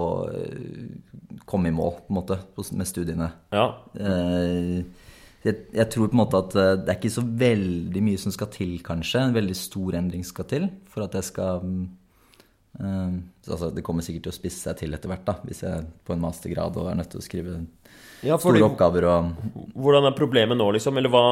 komme 1.50 1.70
i 1.70 1.74
mål, 1.74 1.94
på 2.06 2.12
en 2.12 2.18
måte, 2.20 2.40
med 2.76 2.88
studiene. 2.88 3.30
Ja. 3.54 3.70
Eh, 3.94 5.06
Jeg, 5.40 5.56
jeg 5.72 5.88
tror 5.88 6.10
på 6.10 6.12
en 6.12 6.20
måte 6.20 6.36
at 6.36 6.54
eh, 6.60 6.74
det 6.82 6.92
er 6.92 6.98
ikke 6.98 7.14
så 7.14 7.22
veldig 7.24 8.02
mye 8.04 8.20
som 8.20 8.32
skal 8.34 8.50
til, 8.52 8.74
kanskje. 8.84 9.22
En 9.24 9.36
veldig 9.36 9.56
stor 9.56 9.96
endring 9.96 10.24
skal 10.26 10.44
til 10.50 10.66
for 10.92 11.06
at 11.06 11.16
jeg 11.16 11.28
skal 11.30 11.62
eh, 12.76 13.14
altså 13.48 13.70
Det 13.72 13.84
kommer 13.86 14.04
sikkert 14.04 14.26
til 14.28 14.34
å 14.34 14.36
spisse 14.36 14.66
seg 14.66 14.82
til 14.82 14.92
etter 14.92 15.08
hvert, 15.08 15.24
da, 15.24 15.38
hvis 15.48 15.64
jeg 15.64 15.86
på 16.04 16.12
en 16.12 16.20
mastergrad 16.26 16.76
og 16.76 16.90
er 16.90 17.00
nødt 17.00 17.08
til 17.14 17.22
å 17.22 17.24
skrive 17.24 17.56
Ja, 18.20 18.36
store 18.36 18.60
oppgaver 18.68 19.08
og 19.08 19.32
hvordan 19.72 20.10
er 20.10 20.18
problemet 20.18 20.60
nå, 20.60 20.68
liksom? 20.76 21.00
Eller 21.00 21.12
hva 21.12 21.24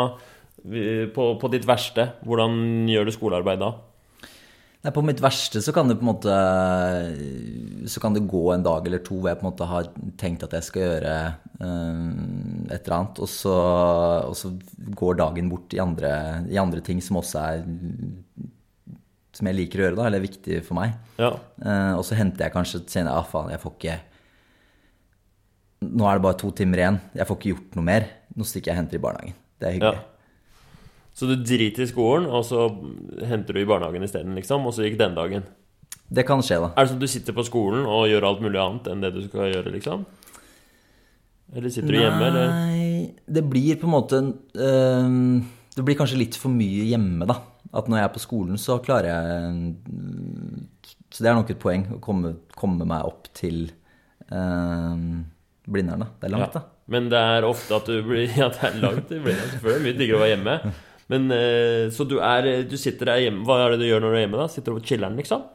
på, 1.14 1.26
på 1.38 1.52
ditt 1.52 1.68
verste, 1.68 2.08
hvordan 2.26 2.88
gjør 2.90 3.06
du 3.06 3.12
skolearbeid 3.14 3.60
da? 3.60 3.74
Nei, 4.84 4.92
På 4.94 5.02
mitt 5.02 5.20
verste 5.22 5.60
så 5.64 5.72
kan 5.74 5.88
det 5.90 5.96
på 5.98 6.06
en 6.06 6.10
måte 6.12 6.34
Så 7.90 8.02
kan 8.02 8.14
det 8.14 8.28
gå 8.30 8.44
en 8.54 8.66
dag 8.66 8.86
eller 8.86 9.02
to 9.04 9.16
hvor 9.18 9.32
jeg 9.32 9.40
på 9.40 9.46
en 9.46 9.50
måte 9.50 9.66
har 9.70 9.88
tenkt 10.20 10.44
at 10.46 10.54
jeg 10.54 10.66
skal 10.68 10.84
gjøre 10.84 11.14
um, 11.58 12.68
et 12.68 12.84
eller 12.84 12.96
annet, 12.98 13.18
og 13.24 13.30
så, 13.32 13.54
og 14.28 14.36
så 14.38 14.52
går 14.98 15.18
dagen 15.18 15.48
bort 15.50 15.72
i 15.74 15.80
andre, 15.82 16.10
i 16.52 16.60
andre 16.60 16.82
ting 16.84 17.00
som 17.02 17.18
også 17.18 17.40
er 17.40 17.64
Som 19.34 19.50
jeg 19.50 19.56
liker 19.56 19.80
å 19.80 19.86
gjøre, 19.86 19.96
da, 19.98 20.06
eller 20.06 20.20
er 20.20 20.26
viktig 20.26 20.60
for 20.66 20.78
meg. 20.78 20.94
Ja. 21.18 21.32
Uh, 21.62 21.94
og 21.98 22.04
så 22.06 22.18
henter 22.18 22.46
jeg 22.46 22.54
kanskje 22.54 22.84
senere 22.90 23.16
Ja, 23.18 23.24
faen, 23.26 23.50
jeg 23.54 23.62
får 23.64 23.74
ikke 23.78 23.96
Nå 25.88 26.06
er 26.10 26.18
det 26.18 26.24
bare 26.24 26.38
to 26.38 26.48
timer 26.58 26.80
igjen. 26.82 26.96
Jeg 27.14 27.26
får 27.28 27.36
ikke 27.38 27.50
gjort 27.52 27.76
noe 27.78 27.86
mer. 27.86 28.06
Nå 28.34 28.46
stikker 28.46 28.72
jeg 28.72 28.74
og 28.74 28.80
henter 28.80 28.98
i 28.98 29.02
barnehagen. 29.02 29.36
Det 29.58 29.68
er 29.68 29.76
hyggelig. 29.76 30.00
ja. 30.00 30.17
Så 31.18 31.26
du 31.26 31.34
driter 31.42 31.82
i 31.82 31.88
skolen, 31.90 32.28
og 32.30 32.44
så 32.46 32.68
henter 33.26 33.56
du 33.56 33.60
i 33.64 33.66
barnehagen 33.66 34.04
isteden, 34.06 34.36
liksom? 34.38 34.66
Og 34.70 34.76
så 34.76 34.84
gikk 34.86 35.00
den 35.00 35.16
dagen. 35.18 35.46
Det 36.08 36.22
kan 36.28 36.40
skje, 36.46 36.60
da. 36.62 36.68
Er 36.78 36.86
det 36.86 36.92
sånn 36.92 37.00
at 37.00 37.04
du 37.04 37.10
sitter 37.10 37.34
på 37.36 37.44
skolen 37.48 37.88
og 37.90 38.06
gjør 38.08 38.26
alt 38.30 38.44
mulig 38.44 38.60
annet 38.62 38.86
enn 38.92 39.02
det 39.02 39.10
du 39.16 39.20
skal 39.26 39.50
gjøre, 39.50 39.72
liksom? 39.74 40.06
Eller 41.56 41.72
sitter 41.74 41.90
du 41.90 41.98
hjemme, 41.98 42.22
eller? 42.28 42.50
Nei, 42.54 43.14
det 43.26 43.42
blir 43.50 43.78
på 43.80 43.88
en 43.88 43.94
måte 43.94 44.18
øh, 44.20 45.12
Det 45.76 45.84
blir 45.86 45.96
kanskje 45.96 46.18
litt 46.20 46.36
for 46.38 46.52
mye 46.52 46.86
hjemme, 46.90 47.26
da. 47.28 47.38
At 47.76 47.88
når 47.88 47.98
jeg 48.00 48.08
er 48.08 48.14
på 48.14 48.22
skolen, 48.24 48.60
så 48.60 48.78
klarer 48.84 49.10
jeg 49.10 49.74
Så 51.12 51.24
det 51.24 51.30
er 51.32 51.36
nok 51.38 51.50
et 51.52 51.60
poeng 51.60 51.86
å 51.96 52.00
komme, 52.04 52.34
komme 52.56 52.86
meg 52.88 53.04
opp 53.08 53.28
til 53.36 53.66
øh, 54.32 55.06
Blindern, 55.68 56.04
da. 56.04 56.10
Det 56.20 56.28
er 56.30 56.36
langt, 56.36 56.52
Ja. 56.54 56.60
da. 56.60 56.66
Men 56.88 57.10
det 57.12 57.18
er 57.20 57.44
ofte 57.44 57.76
at 57.76 57.88
du 57.90 57.98
blir 58.06 58.30
Ja, 58.40 58.48
det 58.48 58.62
er 58.70 58.78
langt. 58.80 59.08
Det 59.10 59.18
blir 59.24 59.36
selvfølgelig 59.36 59.84
mye 59.88 59.98
diggere 59.98 60.16
å 60.16 60.22
være 60.24 60.36
hjemme. 60.36 60.54
Men 61.12 61.30
eh, 61.32 61.88
Så 61.94 62.04
du 62.08 62.18
er 62.20 62.48
Du 62.68 62.76
sitter 62.80 63.12
der 63.12 63.24
hjemme. 63.26 63.44
Hva 63.48 63.62
er 63.64 63.74
det 63.74 63.82
du 63.82 63.88
gjør 63.88 64.04
når 64.04 64.12
du 64.12 64.18
er 64.18 64.24
hjemme, 64.26 64.42
da? 64.42 64.48
Sitter 64.52 64.74
du 64.74 64.80
på 64.80 64.86
chiller'n, 64.90 65.16
liksom? 65.18 65.46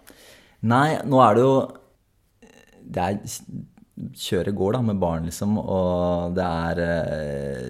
Nei, 0.69 0.87
nå 1.09 1.19
er 1.23 1.37
det 1.37 1.45
jo 1.45 1.53
Det 2.97 3.05
er 3.05 3.21
Kjøret 4.17 4.55
går, 4.57 4.73
da, 4.73 4.79
med 4.81 4.97
barn, 4.97 5.27
liksom, 5.29 5.51
og 5.61 6.33
det 6.33 6.43
er 6.43 6.79
eh, 6.81 7.67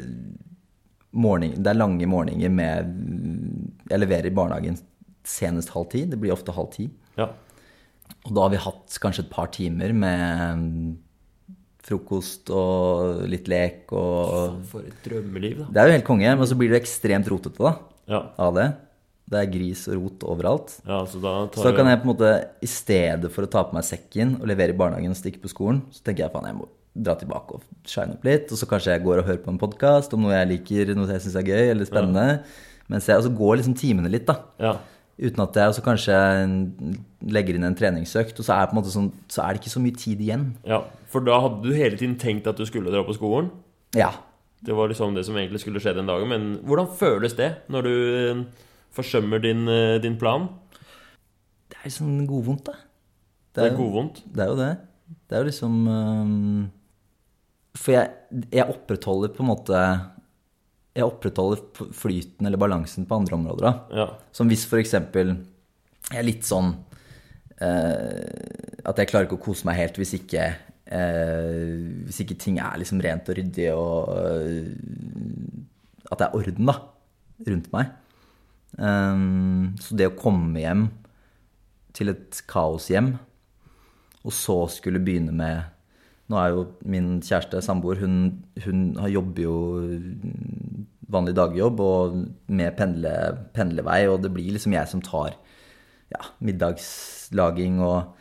morgen, 1.20 1.58
Det 1.60 1.68
er 1.68 1.76
lange 1.76 2.08
morgener 2.08 2.54
med 2.54 2.94
Jeg 3.92 4.00
leverer 4.00 4.30
i 4.30 4.36
barnehagen 4.36 4.80
senest 5.28 5.72
halv 5.76 5.90
ti. 5.92 6.06
Det 6.08 6.20
blir 6.20 6.34
ofte 6.34 6.56
halv 6.56 6.72
ti. 6.74 6.90
Ja. 7.20 7.30
Og 8.24 8.32
da 8.36 8.46
har 8.46 8.52
vi 8.52 8.64
hatt 8.64 8.96
kanskje 9.04 9.24
et 9.26 9.32
par 9.32 9.52
timer 9.56 9.94
med 9.96 10.64
frokost 11.84 12.50
og 12.56 13.24
litt 13.30 13.50
lek 13.52 13.92
og 13.92 14.62
For 14.72 14.86
et 14.88 15.04
drømmeliv, 15.06 15.66
da. 15.66 15.68
Det 15.70 15.82
er 15.84 15.90
jo 15.92 15.96
helt 15.98 16.08
konge, 16.08 16.32
men 16.40 16.48
så 16.50 16.58
blir 16.60 16.72
det 16.74 16.82
ekstremt 16.82 17.28
rotete, 17.32 17.60
da, 17.60 17.76
Ja. 18.10 18.22
av 18.40 18.54
det. 18.56 18.68
Det 19.34 19.40
er 19.40 19.52
gris 19.52 19.88
og 19.88 19.96
rot 20.02 20.24
overalt. 20.28 20.74
ja 20.86 21.00
så 21.08 21.20
da 21.24 21.48
tar 21.48 21.64
Så 21.64 21.72
da 21.72 21.76
kan 21.78 21.88
jeg 21.88 22.02
på 22.02 22.10
en 22.10 22.16
måte, 22.16 22.32
i 22.62 22.68
stedet 22.68 23.32
for 23.32 23.44
å 23.46 23.50
ta 23.50 23.64
på 23.64 23.74
meg 23.74 23.84
sekken 23.88 24.36
og 24.42 24.48
levere 24.48 24.76
i 24.76 24.78
barnehagen 24.78 25.10
og 25.16 25.20
stikke 25.20 25.42
på 25.42 25.50
skolen, 25.52 25.82
så 25.92 26.04
tenker 26.04 26.26
jeg 26.26 26.32
faen, 26.34 26.46
jeg 26.46 26.56
må 26.60 26.68
dra 26.94 27.16
tilbake 27.16 27.56
og 27.56 27.62
shine 27.88 28.14
opp 28.14 28.24
litt. 28.28 28.52
Og 28.52 28.58
så 28.60 28.68
kanskje 28.70 28.92
jeg 28.94 29.04
går 29.04 29.20
og 29.20 29.26
hører 29.26 29.44
på 29.44 29.50
en 29.50 29.58
podkast 29.58 30.14
om 30.14 30.22
noe 30.22 30.36
jeg 30.36 30.50
liker, 30.52 30.94
noe 30.96 31.08
jeg 31.08 31.24
syns 31.24 31.36
er 31.40 31.48
gøy 31.48 31.72
eller 31.72 31.86
spennende. 31.86 32.44
Mens 32.92 33.08
jeg, 33.08 33.18
og 33.18 33.24
så 33.24 33.32
går 33.34 33.58
liksom 33.62 33.78
timene 33.80 34.12
litt, 34.12 34.28
da. 34.28 34.36
Ja. 34.60 34.74
Uten 35.20 35.44
at 35.44 35.56
jeg 35.56 35.70
også 35.70 35.84
kanskje 35.86 36.16
legger 37.30 37.56
inn 37.58 37.68
en 37.68 37.76
treningsøkt. 37.78 38.40
Og 38.42 38.46
så 38.48 38.56
er, 38.58 38.72
sånn, 38.90 39.12
så 39.30 39.44
er 39.44 39.54
det 39.54 39.62
ikke 39.62 39.74
så 39.76 39.82
mye 39.84 39.98
tid 39.98 40.22
igjen. 40.26 40.52
ja. 40.68 40.84
For 41.14 41.22
da 41.22 41.36
hadde 41.38 41.62
du 41.62 41.76
hele 41.78 41.94
tiden 41.94 42.16
tenkt 42.18 42.48
at 42.50 42.58
du 42.58 42.66
skulle 42.66 42.90
dra 42.90 43.04
på 43.06 43.14
skolen? 43.14 43.52
Ja. 43.94 44.08
Det 44.66 44.74
var 44.74 44.88
liksom 44.90 45.14
det 45.14 45.22
som 45.28 45.36
egentlig 45.38 45.60
skulle 45.62 45.78
skje 45.84 45.94
den 45.94 46.08
dagen. 46.10 46.26
Men 46.32 46.48
hvordan 46.66 46.88
føles 46.98 47.36
det 47.38 47.52
når 47.70 47.86
du 47.86 47.92
eh, 48.18 48.40
forsømmer 48.98 49.38
din, 49.44 49.68
eh, 49.70 50.00
din 50.02 50.18
plan? 50.18 50.48
Det 51.70 51.78
er 51.78 51.86
liksom 51.92 52.26
godvondt, 52.26 52.66
da. 52.66 52.74
Det 53.54 53.62
er 53.64 53.70
jo- 53.72 53.78
godvondt. 53.84 54.24
Det 54.26 54.42
er 54.42 54.50
jo 54.50 54.58
det. 54.58 54.72
Det 55.30 55.36
er 55.38 55.44
jo 55.44 55.50
liksom 55.52 55.88
um, 55.88 56.72
For 57.78 57.92
jeg, 57.92 58.10
jeg 58.52 58.66
opprettholder 58.74 59.30
på 59.36 59.44
en 59.44 59.50
måte 59.52 59.84
Jeg 60.94 61.08
opprettholder 61.08 61.90
flyten 61.98 62.46
eller 62.46 62.62
balansen 62.62 63.08
på 63.10 63.18
andre 63.18 63.38
områder. 63.40 63.66
da. 63.66 64.02
Ja. 64.04 64.08
Som 64.36 64.52
hvis 64.52 64.68
eksempel 64.78 65.36
jeg 66.12 66.20
er 66.20 66.28
litt 66.28 66.46
sånn 66.46 66.74
eh, 67.64 68.84
At 68.84 69.00
jeg 69.00 69.10
klarer 69.10 69.28
ikke 69.28 69.40
å 69.40 69.46
kose 69.46 69.68
meg 69.70 69.80
helt 69.80 70.00
hvis 70.00 70.18
ikke 70.18 70.44
eh, 70.44 71.78
Hvis 72.08 72.20
ikke 72.26 72.38
ting 72.42 72.60
er 72.62 72.80
liksom 72.82 73.02
rent 73.04 73.30
og 73.32 73.40
ryddig 73.40 73.70
og 73.72 74.12
eh, 74.18 74.66
At 76.12 76.20
det 76.20 76.28
er 76.28 76.36
orden, 76.38 76.68
da, 76.70 76.76
rundt 77.48 77.70
meg. 77.74 77.94
Um, 78.78 79.74
så 79.82 79.96
det 79.98 80.10
å 80.10 80.18
komme 80.18 80.62
hjem 80.62 80.84
til 81.94 82.12
et 82.12 82.40
kaoshjem, 82.50 83.12
og 84.22 84.34
så 84.34 84.56
skulle 84.70 85.02
begynne 85.02 85.34
med 85.34 85.73
Nå 86.32 86.38
er 86.40 86.54
jo 86.54 86.62
min 86.88 87.18
kjæreste, 87.22 87.60
samboer, 87.66 88.00
hun, 88.00 88.44
hun 88.64 88.84
har- 88.96 89.12
jobber 89.12 89.44
jo 89.44 89.56
vanlig 91.14 91.34
dagjobb 91.38 91.82
og 91.84 92.16
med 92.48 92.76
pendle, 92.78 93.12
pendlevei, 93.54 94.06
og 94.10 94.22
det 94.24 94.32
blir 94.34 94.54
liksom 94.56 94.74
jeg 94.74 94.88
som 94.90 95.02
tar 95.04 95.36
ja, 96.14 96.22
middagslaging 96.42 97.80
og 97.84 98.14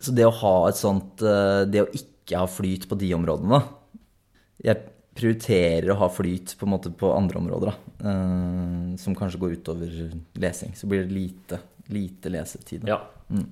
Så 0.00 0.14
det 0.16 0.24
å 0.24 0.32
ha 0.32 0.54
et 0.70 0.78
sånt 0.80 1.20
eh, 1.20 1.66
Det 1.68 1.82
å 1.82 1.90
ikke 1.92 2.38
ha 2.40 2.46
flyt 2.48 2.86
på 2.88 2.96
de 2.96 3.10
områdene, 3.16 3.58
da. 3.58 3.60
Jeg 4.64 4.86
prioriterer 5.18 5.90
å 5.92 5.98
ha 6.00 6.08
flyt 6.08 6.54
på 6.56 6.64
en 6.64 6.72
måte 6.72 6.92
på 6.96 7.10
andre 7.12 7.40
områder, 7.42 7.72
da. 7.74 8.06
eh, 8.08 8.96
Som 9.02 9.16
kanskje 9.18 9.40
går 9.42 9.58
utover 9.58 9.90
lesing. 10.40 10.72
Så 10.78 10.86
blir 10.88 11.04
det 11.04 11.12
lite, 11.12 11.58
lite 11.92 12.30
lesetid. 12.32 12.86
da. 12.86 12.94
ja. 12.94 13.00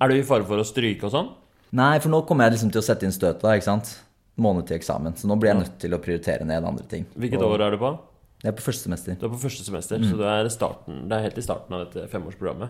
Er 0.01 0.09
du 0.09 0.15
i 0.17 0.23
fare 0.27 0.43
for 0.47 0.57
å 0.59 0.65
stryke 0.65 1.05
og 1.09 1.13
sånn? 1.13 1.29
Nei, 1.77 1.99
for 2.01 2.09
nå 2.09 2.23
kommer 2.25 2.47
jeg 2.47 2.55
liksom 2.57 2.71
til 2.73 2.81
å 2.81 2.85
sette 2.85 3.05
inn 3.05 3.13
støtet, 3.13 3.43
ikke 3.45 3.67
sant. 3.67 3.91
Måned 4.39 4.65
til 4.69 4.77
eksamen. 4.79 5.13
Så 5.19 5.27
nå 5.29 5.35
blir 5.39 5.51
jeg 5.51 5.59
nødt 5.59 5.75
til 5.83 5.93
å 5.93 5.99
prioritere 6.01 6.45
ned 6.47 6.63
andre 6.65 6.85
ting. 6.89 7.05
Hvilket 7.19 7.43
år 7.45 7.61
er 7.67 7.75
du 7.75 7.81
på? 7.81 7.91
Jeg 8.39 8.53
er 8.53 8.55
på 8.55 8.63
første 8.63 8.87
semester. 8.87 9.17
Du 9.19 9.25
er 9.27 9.33
på 9.33 9.41
første 9.41 9.65
semester, 9.67 9.99
Mm. 9.99 10.09
så 10.09 10.17
det 10.17 10.27
er, 10.31 10.49
starten, 10.49 11.01
det 11.09 11.17
er 11.17 11.25
helt 11.27 11.37
i 11.37 11.43
starten 11.43 11.75
av 11.75 11.81
dette 11.85 12.07
femårsprogrammet. 12.09 12.69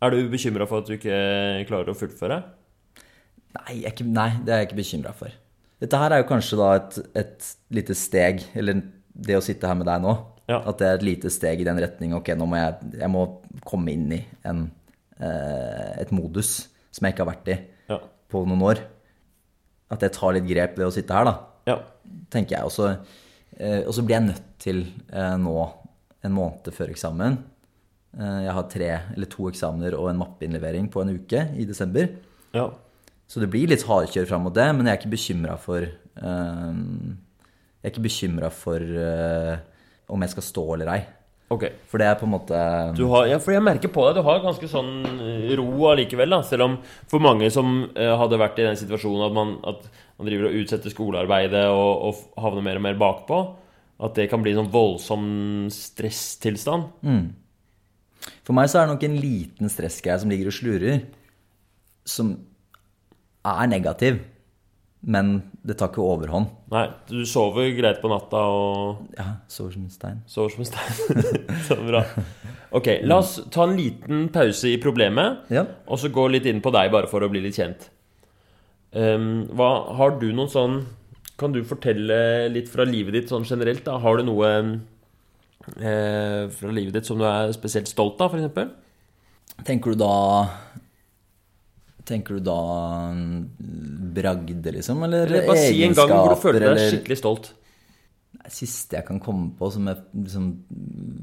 Er 0.00 0.10
du 0.14 0.28
bekymra 0.32 0.66
for 0.66 0.78
at 0.80 0.86
du 0.88 0.94
ikke 0.96 1.18
klarer 1.68 1.92
å 1.92 1.96
fullføre? 1.98 2.38
Nei, 3.58 3.82
ikke, 3.88 4.04
nei, 4.06 4.30
det 4.44 4.52
er 4.54 4.62
jeg 4.62 4.68
ikke 4.70 4.80
bekymra 4.80 5.12
for. 5.16 5.32
Dette 5.82 6.00
her 6.00 6.12
er 6.16 6.22
jo 6.22 6.28
kanskje 6.30 6.58
da 6.58 6.68
et, 6.78 6.98
et 7.20 7.48
lite 7.70 7.94
steg, 7.94 8.42
eller 8.58 8.80
det 9.14 9.36
å 9.38 9.42
sitte 9.44 9.68
her 9.68 9.76
med 9.78 9.86
deg 9.90 10.02
nå. 10.02 10.16
Ja. 10.48 10.62
At 10.64 10.78
det 10.80 10.86
er 10.88 10.94
et 10.98 11.04
lite 11.06 11.30
steg 11.30 11.60
i 11.60 11.66
den 11.68 11.78
retning. 11.82 12.14
Ok, 12.16 12.30
nå 12.38 12.46
må 12.48 12.56
jeg, 12.56 12.92
jeg 13.02 13.10
må 13.12 13.26
komme 13.68 13.92
inn 13.92 14.06
i 14.16 14.20
en, 14.48 14.70
eh, 15.20 16.00
et 16.00 16.10
modus 16.16 16.68
som 16.90 17.04
jeg 17.04 17.14
ikke 17.14 17.26
har 17.26 17.34
vært 17.34 17.50
i. 17.52 17.58
på 18.30 18.44
noen 18.48 18.64
år. 18.70 18.82
At 19.92 20.04
jeg 20.04 20.14
tar 20.16 20.34
litt 20.36 20.48
grep 20.48 20.76
ved 20.78 20.88
å 20.88 20.94
sitte 20.94 21.16
her, 21.16 21.28
da. 21.28 21.34
ja. 21.70 21.78
tenker 22.32 22.58
jeg. 22.58 22.68
Og 22.68 22.74
så, 22.74 22.90
eh, 23.56 23.80
og 23.84 23.92
så 23.96 24.04
blir 24.04 24.18
jeg 24.18 24.28
nødt 24.28 24.50
til 24.62 24.82
eh, 25.08 25.36
nå, 25.40 25.54
en 26.26 26.34
måned 26.34 26.68
før 26.74 26.90
eksamen 26.90 27.36
eh, 28.18 28.38
Jeg 28.42 28.54
har 28.56 28.64
tre 28.72 28.88
eller 29.14 29.28
to 29.30 29.46
eksamener 29.48 29.94
og 29.96 30.10
en 30.10 30.18
mappeinnlevering 30.20 30.90
på 30.92 31.04
en 31.04 31.14
uke 31.16 31.46
i 31.56 31.68
desember. 31.68 32.12
ja. 32.56 32.70
Så 33.28 33.42
det 33.42 33.50
blir 33.52 33.68
litt 33.68 33.82
hardkjør 33.84 34.24
fram 34.24 34.46
mot 34.46 34.54
det, 34.56 34.64
men 34.72 34.86
jeg 34.88 34.94
er 34.94 35.00
ikke 35.02 35.10
bekymra 35.12 35.54
for 35.60 35.84
Jeg 35.84 35.90
er 37.84 37.90
ikke 37.90 38.04
bekymra 38.06 38.48
for 38.48 38.80
om 40.08 40.24
jeg 40.24 40.32
skal 40.32 40.46
stå 40.46 40.64
eller 40.78 40.88
ei. 40.94 41.02
Ok. 41.48 41.64
For 41.88 42.00
det 42.00 42.08
er 42.10 42.18
på 42.20 42.26
en 42.26 42.34
måte 42.34 42.58
Du 42.98 43.06
har, 43.08 43.24
ja, 43.30 43.38
for 43.40 43.54
jeg 43.54 43.64
merker 43.64 43.88
på 43.92 44.02
deg, 44.04 44.18
du 44.18 44.26
har 44.26 44.42
ganske 44.44 44.68
sånn 44.68 44.90
eh, 45.24 45.54
ro 45.56 45.88
allikevel, 45.88 46.34
da. 46.36 46.42
Selv 46.44 46.66
om 46.66 46.76
for 47.08 47.24
mange 47.24 47.48
som 47.54 47.86
eh, 47.94 48.12
hadde 48.20 48.40
vært 48.40 48.60
i 48.60 48.66
den 48.66 48.76
situasjonen 48.76 49.24
at 49.30 49.36
man, 49.36 49.54
at 49.70 49.86
man 50.18 50.28
driver 50.28 50.50
og 50.50 50.58
utsetter 50.60 50.92
skolearbeidet 50.92 51.64
og, 51.72 52.10
og 52.10 52.42
havner 52.44 52.66
mer 52.66 52.80
og 52.80 52.84
mer 52.84 53.00
bakpå, 53.00 53.40
at 54.04 54.14
det 54.18 54.28
kan 54.30 54.44
bli 54.44 54.52
en 54.52 54.60
sånn 54.60 54.72
voldsom 54.74 55.24
stresstilstand. 55.74 56.92
For 58.44 58.56
meg 58.56 58.68
så 58.68 58.82
er 58.82 58.86
det 58.86 58.92
nok 58.94 59.06
en 59.08 59.18
liten 59.22 59.72
stressgreie 59.72 60.20
som 60.20 60.30
ligger 60.30 60.50
og 60.50 60.54
slurer, 60.58 61.00
som 62.08 62.34
er 63.48 63.70
negativ, 63.72 64.20
men 65.02 65.42
det 65.64 65.76
tar 65.78 65.92
ikke 65.92 66.02
overhånd. 66.02 66.48
Nei, 66.72 66.86
du 67.08 67.22
sover 67.28 67.70
greit 67.76 68.00
på 68.02 68.10
natta 68.10 68.40
og 68.50 69.04
Ja, 69.16 69.36
sover 69.48 69.72
som 69.76 69.84
en 69.86 69.90
stein. 69.94 70.22
sover 70.26 70.50
som 70.50 70.64
en 70.64 70.70
stein. 70.72 71.28
Så 71.68 71.76
bra. 71.86 72.02
Ok, 72.74 72.88
la 73.06 73.20
oss 73.22 73.36
ta 73.54 73.64
en 73.64 73.76
liten 73.78 74.26
pause 74.34 74.68
i 74.68 74.76
problemet, 74.82 75.46
Ja. 75.54 75.62
og 75.86 75.98
så 76.02 76.10
gå 76.12 76.26
litt 76.30 76.44
inn 76.50 76.60
på 76.60 76.72
deg, 76.74 76.90
bare 76.92 77.08
for 77.08 77.24
å 77.24 77.30
bli 77.32 77.40
litt 77.46 77.56
kjent. 77.56 77.86
Um, 78.92 79.46
hva, 79.56 79.70
har 79.96 80.18
du 80.20 80.26
noen 80.32 80.48
sånn 80.52 80.78
kan 81.38 81.52
du 81.54 81.62
fortelle 81.64 82.48
litt 82.50 82.68
fra 82.68 82.84
livet 82.88 83.14
ditt 83.14 83.28
sånn 83.30 83.44
generelt? 83.46 83.84
da? 83.86 83.96
Har 84.02 84.18
du 84.18 84.24
noe 84.26 84.48
eh, 85.78 86.48
fra 86.50 86.72
livet 86.74 86.96
ditt 86.98 87.06
som 87.06 87.18
du 87.20 87.24
er 87.28 87.52
spesielt 87.56 87.88
stolt 87.90 88.20
av, 88.24 88.34
f.eks.? 88.34 88.74
Tenker 89.68 89.94
du 89.94 90.00
da 90.02 90.12
Tenker 92.08 92.38
du 92.38 92.44
da 92.48 92.58
mm, 93.12 93.38
bragde, 94.16 94.72
liksom? 94.78 95.02
Eller, 95.04 95.26
Eller 95.28 95.48
bare 95.48 95.64
si 95.68 95.82
en 95.84 95.96
gang 95.96 96.12
hvor 96.14 96.32
du 96.32 96.40
føler 96.40 96.64
deg 96.64 96.92
skikkelig 96.94 97.18
stolt. 97.20 97.50
Det 98.38 98.52
siste 98.54 98.96
jeg 98.96 99.04
kan 99.04 99.18
komme 99.20 99.50
på 99.58 99.68
som 99.72 99.88
er 99.90 99.98
liksom, 100.16 100.46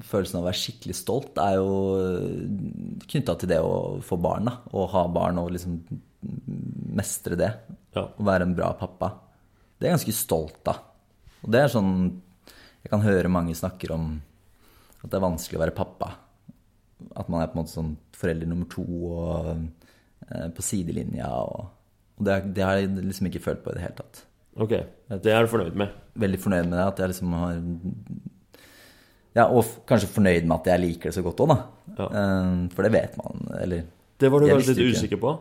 følelsen 0.05 0.37
av 0.37 0.43
å 0.43 0.47
være 0.49 0.59
skikkelig 0.61 0.97
stolt, 0.99 1.39
er 1.41 1.57
jo 1.57 2.99
knytta 3.09 3.37
til 3.41 3.49
det 3.49 3.61
å 3.65 3.75
få 4.05 4.19
barn. 4.21 4.49
da, 4.51 4.59
Å 4.69 4.85
ha 4.93 5.05
barn 5.09 5.41
og 5.41 5.53
liksom 5.55 5.79
mestre 6.95 7.37
det. 7.39 7.49
Ja. 7.95 8.05
Å 8.05 8.27
være 8.27 8.45
en 8.45 8.55
bra 8.57 8.71
pappa. 8.77 9.11
Det 9.75 9.87
er 9.87 9.91
jeg 9.91 9.97
ganske 9.97 10.17
stolt 10.17 10.71
av. 10.71 10.83
Og 11.45 11.51
det 11.53 11.61
er 11.61 11.73
sånn 11.73 11.91
Jeg 12.85 12.91
kan 12.93 13.01
høre 13.01 13.29
mange 13.33 13.55
snakker 13.57 13.91
om 13.95 14.09
at 15.01 15.09
det 15.09 15.17
er 15.17 15.23
vanskelig 15.23 15.57
å 15.57 15.63
være 15.63 15.73
pappa. 15.77 16.11
At 17.17 17.29
man 17.33 17.41
er 17.41 17.49
på 17.49 17.57
en 17.57 17.63
måte 17.63 17.73
sånn 17.73 17.95
forelder 18.13 18.49
nummer 18.49 18.69
to 18.69 18.85
og 18.85 19.49
eh, 19.49 19.63
på 20.55 20.63
sidelinja. 20.65 21.27
Og, 21.43 21.67
og 22.17 22.25
det, 22.25 22.39
det 22.55 22.63
har 22.65 22.79
jeg 22.79 22.93
liksom 23.03 23.27
ikke 23.29 23.43
følt 23.43 23.63
på 23.65 23.73
i 23.73 23.77
det 23.77 23.83
hele 23.85 23.97
tatt 23.99 24.23
Ok, 24.55 24.71
det 25.11 25.31
er 25.35 25.43
du 25.43 25.49
fornøyd 25.51 25.75
med. 25.75 25.91
veldig 26.15 26.37
fornøyd 26.39 26.69
med 26.69 26.77
det. 26.79 26.85
At 26.87 26.99
jeg 27.03 27.11
liksom 27.11 27.33
har 27.35 27.57
Ja, 29.35 29.49
og 29.51 29.67
kanskje 29.89 30.07
fornøyd 30.13 30.45
med 30.47 30.55
at 30.61 30.69
jeg 30.71 30.79
liker 30.79 31.11
det 31.11 31.17
så 31.17 31.23
godt 31.25 31.41
òg, 31.43 31.51
da. 31.51 31.57
Ja. 31.97 32.05
Eh, 32.07 32.53
For 32.71 32.87
det 32.87 32.93
vet 32.95 33.17
man. 33.19 33.43
Eller 33.59 33.83
Det 34.17 34.31
var 34.31 34.39
du 34.39 34.47
kanskje 34.47 34.77
litt 34.77 34.95
usikker 34.95 35.19
på? 35.19 35.33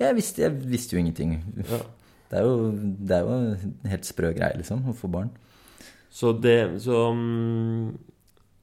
jeg 0.00 0.16
visste, 0.18 0.42
jeg 0.42 0.52
visste 0.66 0.96
jo 0.96 1.00
ingenting. 1.04 1.38
Ja. 1.70 1.78
Det, 2.26 2.40
er 2.40 2.42
jo, 2.42 2.70
det 3.06 3.14
er 3.14 3.20
jo 3.22 3.34
en 3.38 3.74
helt 3.86 4.04
sprø 4.08 4.32
greie, 4.34 4.56
liksom, 4.58 4.80
å 4.90 4.94
få 4.98 5.06
barn. 5.06 5.28
Så 6.10 6.32
det 6.34 6.82
så, 6.82 7.04
mm, 7.14 7.92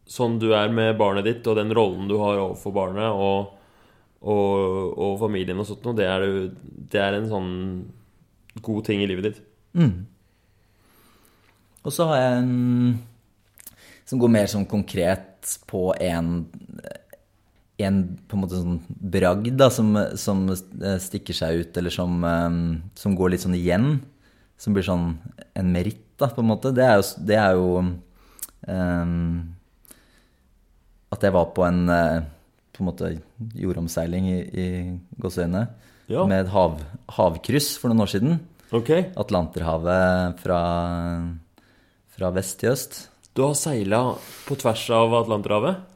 Sånn 0.04 0.36
du 0.42 0.50
er 0.52 0.68
med 0.68 0.98
barnet 1.00 1.24
ditt, 1.24 1.48
og 1.48 1.56
den 1.56 1.72
rollen 1.72 2.10
du 2.12 2.18
har 2.20 2.42
overfor 2.42 2.74
barnet 2.76 3.08
og, 3.16 3.54
og, 4.24 4.94
og 4.98 5.20
familien 5.22 5.60
og 5.60 5.68
sånt 5.68 5.86
noe, 5.86 5.98
det 5.98 6.08
det 6.94 7.02
er 7.02 7.18
en 7.18 7.30
sånn 7.30 7.54
god 8.64 8.86
ting 8.88 9.04
i 9.04 9.08
livet 9.10 9.30
ditt. 9.30 9.40
Mm. 9.76 10.06
Og 11.84 11.92
så 11.92 12.08
har 12.08 12.22
jeg 12.22 12.44
en 12.44 12.54
som 14.08 14.20
går 14.20 14.32
mer 14.32 14.50
sånn 14.52 14.68
konkret 14.70 15.56
på 15.70 15.92
en 16.04 16.36
en 17.82 18.04
på 18.30 18.38
en 18.38 18.44
måte 18.44 18.60
sånn 18.60 18.82
bragd 18.88 19.64
som, 19.74 19.96
som 20.20 20.44
stikker 20.54 21.36
seg 21.36 21.64
ut, 21.64 21.78
eller 21.80 21.94
som, 21.94 22.20
eh, 22.28 22.58
som 23.00 23.16
går 23.18 23.34
litt 23.34 23.44
sånn 23.46 23.58
igjen. 23.58 23.98
Som 24.62 24.76
blir 24.76 24.86
sånn 24.86 25.18
en 25.58 25.72
meritt, 25.74 26.06
da, 26.22 26.30
på 26.30 26.44
en 26.44 26.52
måte. 26.52 26.72
Det 26.76 26.86
er 26.86 27.00
jo, 27.00 27.08
det 27.28 27.40
er 27.42 27.58
jo 27.58 27.70
um, 28.70 29.42
At 31.12 31.26
jeg 31.26 31.34
var 31.36 31.50
på 31.58 31.66
en 31.66 31.82
eh, 31.92 32.22
på 32.74 32.82
en 32.84 32.90
måte 32.90 33.10
jordomseiling 33.56 34.28
i, 34.32 34.40
i 34.50 34.68
Gåsøyene 35.22 35.68
Ja. 36.10 36.26
med 36.28 36.46
et 36.46 36.52
hav, 36.52 36.80
havkryss 37.16 37.78
for 37.80 37.90
noen 37.94 38.04
år 38.06 38.12
siden. 38.12 38.40
Okay. 38.74 39.06
Atlanterhavet 39.16 40.40
fra, 40.42 40.60
fra 42.16 42.32
vest 42.34 42.60
til 42.62 42.74
øst. 42.74 43.00
Du 43.34 43.44
har 43.46 43.56
seila 43.58 44.04
på 44.48 44.58
tvers 44.62 44.84
av 44.94 45.14
Atlanterhavet? 45.24 45.90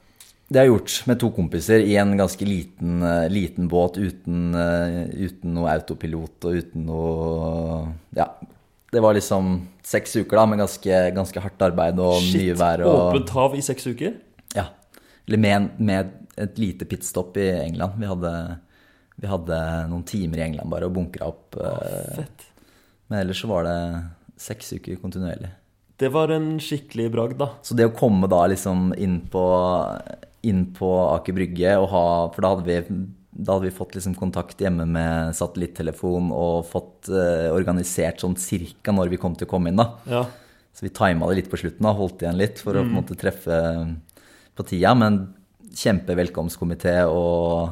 Det 0.48 0.62
har 0.62 0.68
jeg 0.70 0.72
gjort 0.78 0.94
med 1.10 1.20
to 1.20 1.30
kompiser 1.36 1.84
i 1.84 1.98
en 2.00 2.14
ganske 2.18 2.46
liten, 2.48 3.02
eh, 3.04 3.26
liten 3.30 3.68
båt 3.68 3.98
uten, 4.00 4.54
eh, 4.56 5.10
uten 5.28 5.54
noe 5.58 5.74
autopilot 5.74 6.46
og 6.48 6.62
uten 6.62 6.86
noe 6.88 7.94
Ja. 8.16 8.30
Det 8.90 9.02
var 9.04 9.14
liksom 9.18 9.68
seks 9.84 10.16
uker 10.16 10.38
da 10.40 10.46
med 10.48 10.60
ganske, 10.60 11.14
ganske 11.14 11.42
hardt 11.44 11.60
arbeid 11.62 12.00
og 12.00 12.22
mye 12.32 12.56
vær. 12.56 12.86
Og, 12.88 13.12
Åpent 13.12 13.30
hav 13.36 13.56
i 13.58 13.60
seks 13.62 13.86
uker? 13.92 14.14
Eller 15.28 15.38
med, 15.44 15.56
en- 15.56 15.72
med 15.86 16.12
et 16.38 16.58
lite 16.62 16.86
pitstop 16.86 17.38
i 17.38 17.48
England. 17.66 17.98
Vi 18.00 18.08
hadde, 18.08 18.32
vi 19.18 19.28
hadde 19.28 19.58
noen 19.90 20.04
timer 20.08 20.38
i 20.40 20.46
England 20.50 20.70
bare 20.72 20.86
og 20.88 20.94
bunkra 20.96 21.28
opp. 21.28 21.58
eh, 21.60 22.16
Fett. 22.22 22.46
Men 23.10 23.20
ellers 23.24 23.42
så 23.42 23.48
var 23.52 23.64
det 23.68 23.78
seks 24.38 24.74
uker 24.78 24.96
kontinuerlig. 25.02 25.50
Det 25.98 26.12
var 26.14 26.30
en 26.30 26.60
skikkelig 26.62 27.08
bragd, 27.12 27.38
da. 27.40 27.48
Så 27.66 27.74
det 27.76 27.88
å 27.90 27.96
komme 27.98 28.28
da 28.30 28.44
liksom 28.52 28.92
inn 29.02 29.22
på, 29.34 29.42
inn 30.46 30.66
på 30.78 30.90
Aker 31.16 31.34
Brygge 31.34 31.72
og 31.82 31.88
ha 31.90 32.04
For 32.36 32.46
da 32.46 32.52
hadde 32.54 32.68
vi, 32.68 32.98
da 33.38 33.56
hadde 33.56 33.66
vi 33.70 33.74
fått 33.78 33.96
liksom 33.98 34.14
kontakt 34.18 34.62
hjemme 34.62 34.86
med 34.90 35.34
satellittelefon 35.38 36.30
og 36.34 36.68
fått 36.70 37.10
eh, 37.10 37.50
organisert 37.54 38.22
sånn 38.22 38.38
cirka 38.38 38.94
når 38.94 39.10
vi 39.14 39.18
kom 39.22 39.36
til 39.38 39.48
å 39.48 39.52
komme 39.56 39.70
inn, 39.74 39.82
da. 39.82 39.90
Ja. 40.10 40.24
Så 40.78 40.86
vi 40.86 40.94
tima 40.94 41.26
det 41.32 41.40
litt 41.42 41.50
på 41.50 41.58
slutten, 41.58 41.82
da, 41.88 41.96
holdt 41.98 42.22
igjen 42.22 42.38
litt 42.38 42.60
for 42.62 42.78
å 42.78 42.84
på 42.86 42.92
en 42.92 43.00
måte 43.00 43.18
treffe 43.18 43.58
på 44.58 44.66
tida. 44.68 44.94
Men 44.98 45.22
kjempevelkomstkomité, 45.78 47.00
og 47.12 47.70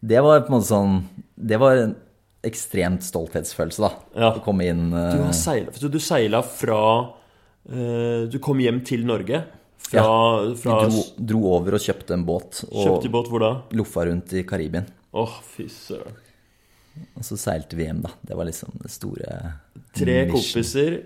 det 0.00 0.20
var 0.24 0.44
på 0.44 0.52
en 0.52 0.56
måte 0.56 0.68
sånn 0.68 0.98
Det 1.34 1.58
var 1.58 1.76
en 1.80 1.94
ekstremt 2.46 3.02
stolthetsfølelse, 3.02 3.82
da. 3.82 3.90
Ja. 4.14 4.32
Å 4.38 4.42
komme 4.44 4.68
inn 4.70 4.88
uh... 4.94 5.14
Du 5.14 5.22
har 5.26 5.34
seila 5.36 5.74
Så 5.74 5.90
du 5.90 5.98
seila 6.02 6.42
fra 6.46 6.82
uh, 7.02 8.22
Du 8.30 8.38
kom 8.42 8.62
hjem 8.62 8.78
til 8.86 9.06
Norge 9.08 9.42
fra, 9.88 10.02
ja. 10.02 10.54
fra 10.58 10.78
dro, 10.84 11.02
dro 11.16 11.42
over 11.54 11.78
og 11.78 11.82
kjøpte 11.82 12.16
en 12.16 12.24
båt 12.28 12.62
og 12.68 12.80
Kjøpte 12.82 13.10
båt 13.14 13.30
hvor 13.32 13.42
da? 13.42 13.50
loffa 13.78 14.04
rundt 14.08 14.34
i 14.36 14.42
Karibien. 14.44 14.88
Åh, 15.16 15.36
fy 15.54 15.68
søren. 15.72 16.18
Og 17.16 17.24
så 17.24 17.38
seilte 17.40 17.78
vi 17.78 17.86
hjem, 17.86 18.02
da. 18.04 18.10
Det 18.20 18.36
var 18.36 18.48
liksom 18.48 18.74
det 18.82 18.90
store 18.92 19.38
Tre 19.96 20.16
mission. 20.26 20.34
kompiser, 20.34 20.98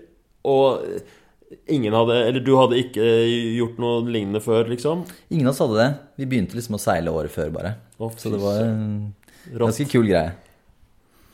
og 0.48 0.82
ingen 1.68 1.92
hadde 1.94 2.14
Eller 2.28 2.40
du 2.44 2.52
hadde 2.56 2.78
ikke 2.80 3.04
gjort 3.58 3.78
noe 3.82 4.02
lignende 4.08 4.40
før, 4.44 4.68
liksom? 4.70 5.04
Ingen 5.30 5.46
av 5.46 5.52
oss 5.54 5.60
hadde 5.64 5.78
det. 5.80 5.88
Vi 6.22 6.26
begynte 6.30 6.56
liksom 6.58 6.76
å 6.78 6.80
seile 6.82 7.12
året 7.12 7.30
før, 7.34 7.50
bare. 7.54 7.74
Oh, 7.98 8.10
Så 8.16 8.30
det 8.32 8.40
var 8.42 8.60
en 8.64 9.14
ganske 9.58 9.84
kul 9.90 10.06
greie. 10.08 10.32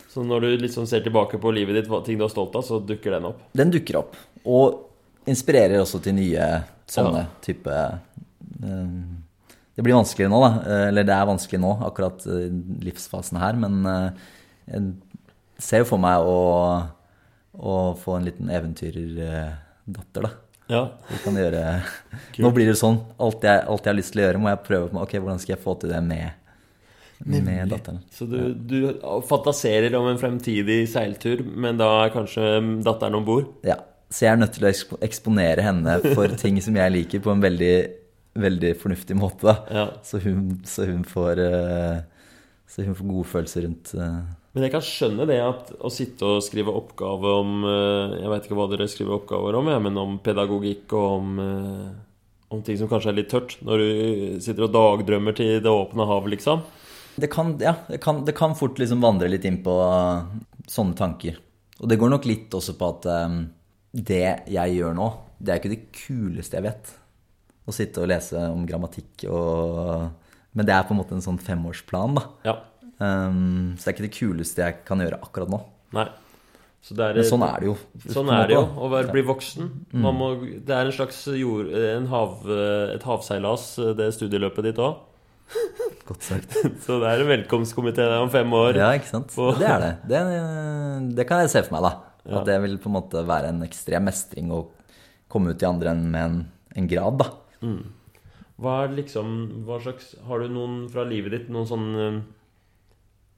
Så 0.09 0.25
når 0.25 0.41
du 0.41 0.49
liksom 0.65 0.87
ser 0.89 1.01
tilbake 1.05 1.39
på 1.39 1.53
livet 1.55 1.77
ditt, 1.79 1.91
ting 2.07 2.19
du 2.19 2.25
er 2.25 2.33
stolt 2.33 2.57
av, 2.59 2.65
så 2.67 2.81
dukker 2.81 3.15
den 3.19 3.29
opp. 3.29 3.43
Den 3.57 3.71
dukker 3.71 4.01
opp. 4.01 4.17
Og 4.49 4.85
inspirerer 5.29 5.79
også 5.83 6.01
til 6.03 6.17
nye 6.17 6.49
sånne 6.89 7.27
Ja. 7.27 7.31
type 7.45 7.69
eh, 7.69 8.93
Det 9.77 9.85
blir 9.85 9.95
vanskeligere 9.95 10.33
nå, 10.33 10.41
da. 10.43 10.51
Eh, 10.65 10.87
Eller 10.89 11.05
det 11.05 11.15
er 11.15 11.29
vanskelig 11.29 11.61
nå, 11.63 11.75
akkurat 11.87 12.25
eh, 12.27 12.49
livsfasen 12.89 13.39
her. 13.39 13.53
Men 13.61 13.83
jeg 14.67 14.95
ser 15.59 15.85
jo 15.85 15.91
for 15.93 15.99
meg 16.03 16.19
å, 16.25 16.89
å 17.59 17.77
få 18.01 18.17
en 18.19 18.25
liten 18.27 18.51
eventyrdatter, 19.89 20.23
da. 20.23 20.31
Ja. 20.69 20.83
Vi 21.09 21.19
kan 21.25 21.37
gjøre 21.37 21.83
Nå 22.39 22.51
blir 22.53 22.69
det 22.69 22.77
sånn. 22.77 23.01
Alt 23.19 23.45
jeg, 23.45 23.63
alt 23.65 23.87
jeg 23.87 23.93
har 23.93 23.97
lyst 23.97 24.13
til 24.13 24.21
å 24.21 24.27
gjøre, 24.27 24.41
må 24.43 24.51
jeg 24.51 24.65
prøve 24.67 24.91
på. 24.91 25.01
Ok, 25.01 25.15
hvordan 25.17 25.41
skal 25.41 25.55
jeg 25.57 25.63
få 25.63 25.75
til 25.81 25.93
det 25.95 26.01
med, 26.05 26.49
med 27.25 27.71
datteren? 27.73 28.03
Så 28.13 28.29
du, 28.29 28.53
du 28.53 28.77
fantaserer 29.29 29.97
om 29.97 30.09
en 30.11 30.21
fremtidig 30.21 30.83
seiltur, 30.93 31.41
men 31.43 31.81
da 31.81 31.89
er 32.05 32.13
kanskje 32.13 32.51
datteren 32.85 33.17
om 33.17 33.25
bord? 33.25 33.49
Ja. 33.67 33.81
Så 34.11 34.25
jeg 34.25 34.33
er 34.33 34.39
nødt 34.41 34.55
til 34.57 34.65
å 34.65 34.71
eksponere 35.05 35.65
henne 35.65 35.99
for 36.15 36.33
ting 36.41 36.61
som 36.65 36.77
jeg 36.77 36.93
liker, 36.95 37.21
på 37.25 37.33
en 37.33 37.43
veldig, 37.45 37.75
veldig 38.41 38.71
fornuftig 38.81 39.17
måte. 39.21 39.49
Da. 39.49 39.57
Ja. 39.73 39.87
Så, 40.05 40.21
hun, 40.25 40.61
så, 40.69 40.87
hun 40.89 41.03
får, 41.09 41.43
eh, 41.45 41.99
så 42.69 42.87
hun 42.87 42.97
får 42.97 43.11
gode 43.11 43.29
følelser 43.33 43.67
rundt 43.67 43.93
eh, 43.97 44.23
Men 44.55 44.65
jeg 44.65 44.73
kan 44.73 44.85
skjønne 44.85 45.27
det 45.29 45.39
at 45.45 45.73
å 45.85 45.91
sitte 45.93 46.27
og 46.27 46.45
skrive 46.45 46.73
oppgave 46.75 47.33
om 47.43 47.65
eh, 47.69 48.15
Jeg 48.23 48.31
vet 48.33 48.47
ikke 48.47 48.57
hva 48.59 48.69
dere 48.73 48.89
skriver 48.91 49.19
oppgaver 49.19 49.59
om, 49.59 49.69
men 49.85 50.01
om 50.01 50.17
pedagogikk 50.25 50.95
og 50.97 51.09
om, 51.19 51.35
eh, 51.45 51.91
om 52.57 52.63
ting 52.65 52.79
som 52.81 52.89
kanskje 52.91 53.13
er 53.13 53.19
litt 53.21 53.31
tørt. 53.33 53.59
Når 53.63 53.83
du 53.85 53.91
sitter 54.45 54.67
og 54.67 54.73
dagdrømmer 54.75 55.37
til 55.37 55.61
det 55.65 55.73
åpne 55.73 56.09
hav, 56.09 56.31
liksom. 56.33 56.65
det 57.21 57.31
kan, 57.31 57.53
ja, 57.61 57.77
det, 57.91 58.01
kan, 58.03 58.25
det 58.25 58.35
kan 58.39 58.57
fort 58.59 58.81
liksom 58.81 59.05
vandre 59.05 59.29
litt 59.31 59.45
inn 59.49 59.61
på 59.63 59.77
eh, 59.85 60.25
sånne 60.71 60.97
tanker. 60.97 61.39
Og 61.79 61.93
det 61.93 62.01
går 62.01 62.11
nok 62.17 62.27
litt 62.27 62.55
også 62.57 62.75
på 62.75 62.89
at 62.97 63.07
det 63.95 64.25
jeg 64.51 64.73
gjør 64.75 64.97
nå, 64.99 65.05
det 65.39 65.53
er 65.53 65.61
ikke 65.61 65.71
det 65.71 65.85
kuleste 65.95 66.59
jeg 66.59 66.67
vet. 66.67 66.91
Å 67.69 67.75
sitte 67.77 68.03
og 68.03 68.11
lese 68.11 68.41
om 68.51 68.65
grammatikk 68.67 69.29
og 69.29 70.09
Men 70.57 70.67
det 70.67 70.73
er 70.75 70.87
på 70.89 70.95
en 70.95 70.99
måte 70.99 71.15
en 71.15 71.23
sånn 71.23 71.39
femårsplan, 71.39 72.17
da. 72.17 72.23
Ja. 72.49 72.55
Um, 72.99 73.77
så 73.79 73.87
det 73.87 73.91
er 73.91 73.97
ikke 73.97 74.07
det 74.09 74.17
kuleste 74.17 74.65
jeg 74.65 74.81
kan 74.89 75.03
gjøre 75.03 75.21
akkurat 75.23 75.53
nå. 75.53 75.61
Nei. 75.97 76.09
Så 76.85 76.95
er, 76.95 77.19
Men 77.19 77.27
sånn 77.27 77.43
er 77.43 77.61
det 77.61 77.69
jo. 77.69 77.75
Sånn 78.15 78.31
er 78.33 78.49
det 78.49 78.55
jo, 78.55 78.63
å 78.79 78.89
være, 78.93 79.11
bli 79.13 79.25
voksen. 79.27 79.71
Man 79.99 80.17
må, 80.17 80.29
det 80.65 80.73
er 80.75 80.87
en 80.87 80.95
slags 80.95 81.19
jord, 81.37 81.73
en 81.75 82.07
hav, 82.09 82.47
et 82.95 83.05
havseilas, 83.05 83.73
det 83.99 84.13
studieløpet 84.17 84.71
ditt 84.71 84.81
òg. 84.83 85.03
Godt 86.09 86.25
sagt. 86.25 86.55
Så 86.85 87.01
det 87.03 87.11
er 87.11 87.25
en 87.25 87.31
velkomstkomité 87.33 88.07
om 88.21 88.31
fem 88.33 88.53
år. 88.57 88.79
Ja, 88.81 88.93
ikke 88.97 89.11
sant. 89.11 89.35
Og... 89.43 89.59
Det 89.61 89.69
er 89.69 89.85
det. 89.85 89.93
det. 90.09 90.23
Det 91.19 91.29
kan 91.29 91.43
jeg 91.45 91.53
se 91.53 91.65
for 91.67 91.77
meg, 91.77 91.89
da. 91.89 91.93
Ja. 92.29 92.41
At 92.41 92.49
det 92.49 92.59
vil 92.65 92.79
på 92.81 92.91
en 92.91 92.99
måte 92.99 93.25
være 93.27 93.53
en 93.53 93.63
ekstrem 93.67 94.09
mestring 94.09 94.53
å 94.55 94.65
komme 95.33 95.53
ut 95.53 95.63
i 95.63 95.69
andre 95.69 95.95
enn 95.95 96.09
med 96.13 96.25
en, 96.25 96.41
en 96.79 96.91
grad, 96.91 97.21
da. 97.21 97.31
Hva 98.59 98.75
er 98.85 98.95
liksom 98.95 99.31
Hva 99.67 99.81
slags 99.83 100.13
Har 100.27 100.43
du 100.43 100.53
noen 100.55 100.85
fra 100.91 101.03
livet 101.07 101.35
ditt 101.35 101.49
noen 101.51 101.67
sånne 101.67 102.05
um, 102.15 102.21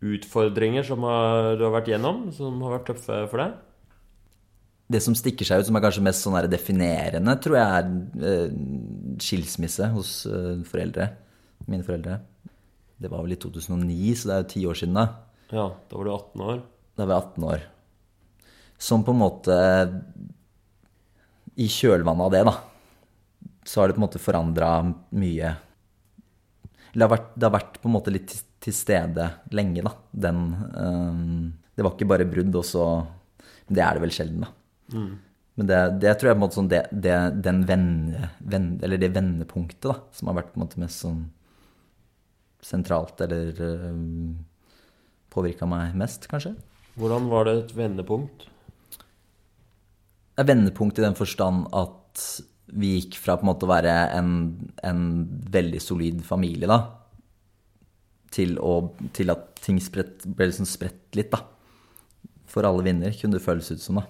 utfordringer 0.00 0.86
som 0.86 1.04
har, 1.04 1.56
du 1.60 1.66
har 1.66 1.74
vært 1.74 1.90
gjennom, 1.92 2.28
som 2.32 2.60
har 2.64 2.78
vært 2.78 2.88
tøffe 2.92 3.18
for 3.32 3.42
deg? 3.42 3.58
det 4.90 4.98
som 5.04 5.14
stikker 5.14 5.46
seg 5.46 5.62
ut, 5.62 5.68
som 5.68 5.78
er 5.78 5.84
kanskje 5.84 6.02
mest 6.02 6.24
sånn 6.24 6.36
definerende, 6.50 7.36
tror 7.42 7.58
jeg 7.60 7.80
er 7.80 7.90
eh, 8.26 8.54
skilsmisse 9.22 9.86
hos 9.94 10.14
eh, 10.26 10.64
foreldre. 10.66 11.06
Mine 11.70 11.86
foreldre. 11.86 12.16
Det 13.00 13.10
var 13.12 13.22
vel 13.22 13.36
i 13.36 13.40
2009, 13.40 14.16
så 14.18 14.30
det 14.30 14.34
er 14.34 14.42
jo 14.42 14.48
ti 14.50 14.64
år 14.66 14.80
siden 14.80 14.98
da. 14.98 15.06
Ja, 15.50 15.68
da 15.70 16.00
var 16.00 16.08
du 16.08 16.12
18 16.16 16.44
år. 16.48 16.58
Da 16.98 17.06
var 17.06 17.14
jeg 17.14 17.28
18 17.28 17.46
år. 17.52 17.68
Som 18.80 19.06
på 19.06 19.14
en 19.14 19.20
måte 19.20 19.56
I 21.60 21.68
kjølvannet 21.70 22.26
av 22.26 22.34
det, 22.34 22.42
da, 22.48 22.56
så 23.68 23.82
har 23.82 23.90
det 23.90 23.98
på 23.98 24.02
en 24.02 24.08
måte 24.08 24.22
forandra 24.22 24.72
mye. 24.90 25.54
Eller 26.90 26.98
det 26.98 27.06
har, 27.06 27.14
vært, 27.14 27.32
det 27.36 27.46
har 27.46 27.58
vært 27.60 27.78
på 27.78 27.90
en 27.90 27.94
måte 27.94 28.14
litt 28.14 28.34
til, 28.60 28.76
stede 28.76 29.26
lenge, 29.56 29.82
da. 29.86 29.94
Den 30.26 30.44
øhm, 30.76 31.52
Det 31.74 31.84
var 31.84 31.94
ikke 31.94 32.08
bare 32.12 32.28
brudd, 32.28 32.54
og 32.60 32.64
så 32.64 32.86
Det 33.68 33.82
er 33.82 33.94
det 33.96 34.02
vel 34.02 34.14
sjelden, 34.14 34.46
da. 34.46 34.50
Men 35.60 35.68
det, 35.68 35.80
det 36.00 36.14
tror 36.18 36.30
jeg 36.30 36.36
på 36.36 36.38
en 36.38 36.44
måte 36.44 36.56
sånn 36.56 36.70
det, 36.70 36.80
det, 37.04 37.16
den 37.44 37.64
venne, 37.68 38.30
ven, 38.40 38.70
eller 38.82 39.00
det 39.00 39.10
vendepunktet 39.12 39.90
da, 39.90 39.96
som 40.16 40.30
har 40.30 40.38
vært 40.38 40.54
på 40.54 40.60
en 40.60 40.64
måte 40.64 40.80
mest 40.80 41.04
sånn 41.04 41.20
sentralt, 42.64 43.20
eller 43.24 43.56
um, 43.90 44.38
påvirka 45.32 45.68
meg 45.68 45.96
mest, 46.00 46.28
kanskje. 46.30 46.54
Hvordan 47.00 47.28
var 47.30 47.48
det 47.48 47.54
et 47.58 47.74
vendepunkt? 47.76 48.46
Et 50.36 50.42
er 50.44 50.48
vendepunkt 50.48 51.00
i 51.00 51.04
den 51.04 51.18
forstand 51.18 51.68
at 51.76 52.24
vi 52.70 52.94
gikk 52.96 53.18
fra 53.20 53.36
på 53.36 53.44
en 53.44 53.50
måte 53.50 53.66
å 53.66 53.72
være 53.72 53.94
en, 54.16 54.32
en 54.86 55.04
veldig 55.52 55.80
solid 55.82 56.24
familie, 56.24 56.68
da, 56.70 56.80
til, 58.34 58.56
å, 58.62 58.92
til 59.16 59.32
at 59.32 59.48
ting 59.64 59.80
spredt, 59.82 60.26
ble 60.26 60.50
liksom 60.50 60.68
spredt 60.68 61.18
litt, 61.18 61.32
da. 61.32 61.44
For 62.50 62.66
alle 62.66 62.84
vinder, 62.86 63.14
kunne 63.18 63.38
det 63.38 63.44
føles 63.44 63.70
ut 63.70 63.82
som, 63.82 64.00
da. 64.00 64.06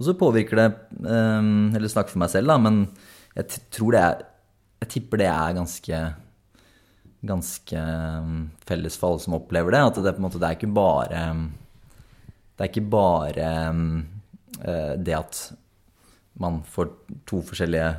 Og 0.00 0.06
så 0.06 0.16
påvirker 0.16 0.56
det 0.56 0.66
eh, 1.04 1.48
Eller 1.76 1.90
snakker 1.92 2.14
for 2.14 2.22
meg 2.22 2.32
selv, 2.32 2.48
da, 2.48 2.56
men 2.62 2.84
jeg 3.36 3.62
tror 3.74 3.92
det 3.94 4.02
er 4.02 4.22
Jeg 4.80 4.92
tipper 4.94 5.20
det 5.20 5.28
er 5.28 5.56
ganske 5.58 6.02
ganske 7.20 7.76
eh, 7.76 8.28
felles 8.68 8.96
for 8.96 9.12
alle 9.12 9.24
som 9.24 9.36
opplever 9.36 9.74
det. 9.74 9.82
At 9.84 9.98
det, 10.00 10.14
på 10.16 10.22
en 10.22 10.26
måte, 10.28 10.40
det 10.40 10.48
er 10.48 10.58
ikke 10.58 10.72
bare 10.72 11.24
Det 12.56 12.64
er 12.64 12.70
ikke 12.70 12.92
bare 12.92 13.48
eh, 14.60 14.94
det 15.00 15.16
at 15.16 15.42
man 16.40 16.62
får 16.64 16.92
to 17.28 17.42
forskjellige 17.44 17.90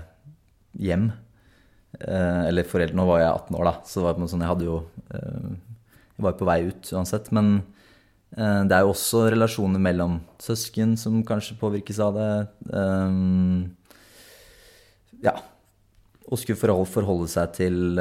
hjem. 0.82 1.12
Eh, 2.08 2.48
eller 2.50 2.66
foreldre 2.68 2.98
Nå 2.98 3.06
var 3.06 3.22
jeg 3.22 3.30
18 3.30 3.58
år, 3.60 3.68
da, 3.68 3.74
så 3.88 4.06
var 4.06 4.18
sånn 4.32 4.42
jeg 4.42 4.52
hadde 4.52 4.68
jo 4.68 4.78
eh, 5.14 5.52
Jeg 6.18 6.26
var 6.26 6.38
på 6.40 6.48
vei 6.50 6.58
ut 6.70 6.92
uansett. 6.96 7.30
Men 7.36 7.52
eh, 8.38 8.62
det 8.70 8.78
er 8.78 8.86
jo 8.86 8.94
også 8.94 9.28
relasjoner 9.34 9.82
mellom 9.84 10.20
søsken 10.42 10.96
som 11.00 11.22
kanskje 11.28 11.60
påvirkes 11.62 12.02
av 12.04 12.18
det. 12.18 12.32
Ja. 15.22 15.36
Å 16.32 16.40
skulle 16.40 16.86
forholde, 16.88 17.28
seg 17.30 17.52
til 17.58 18.00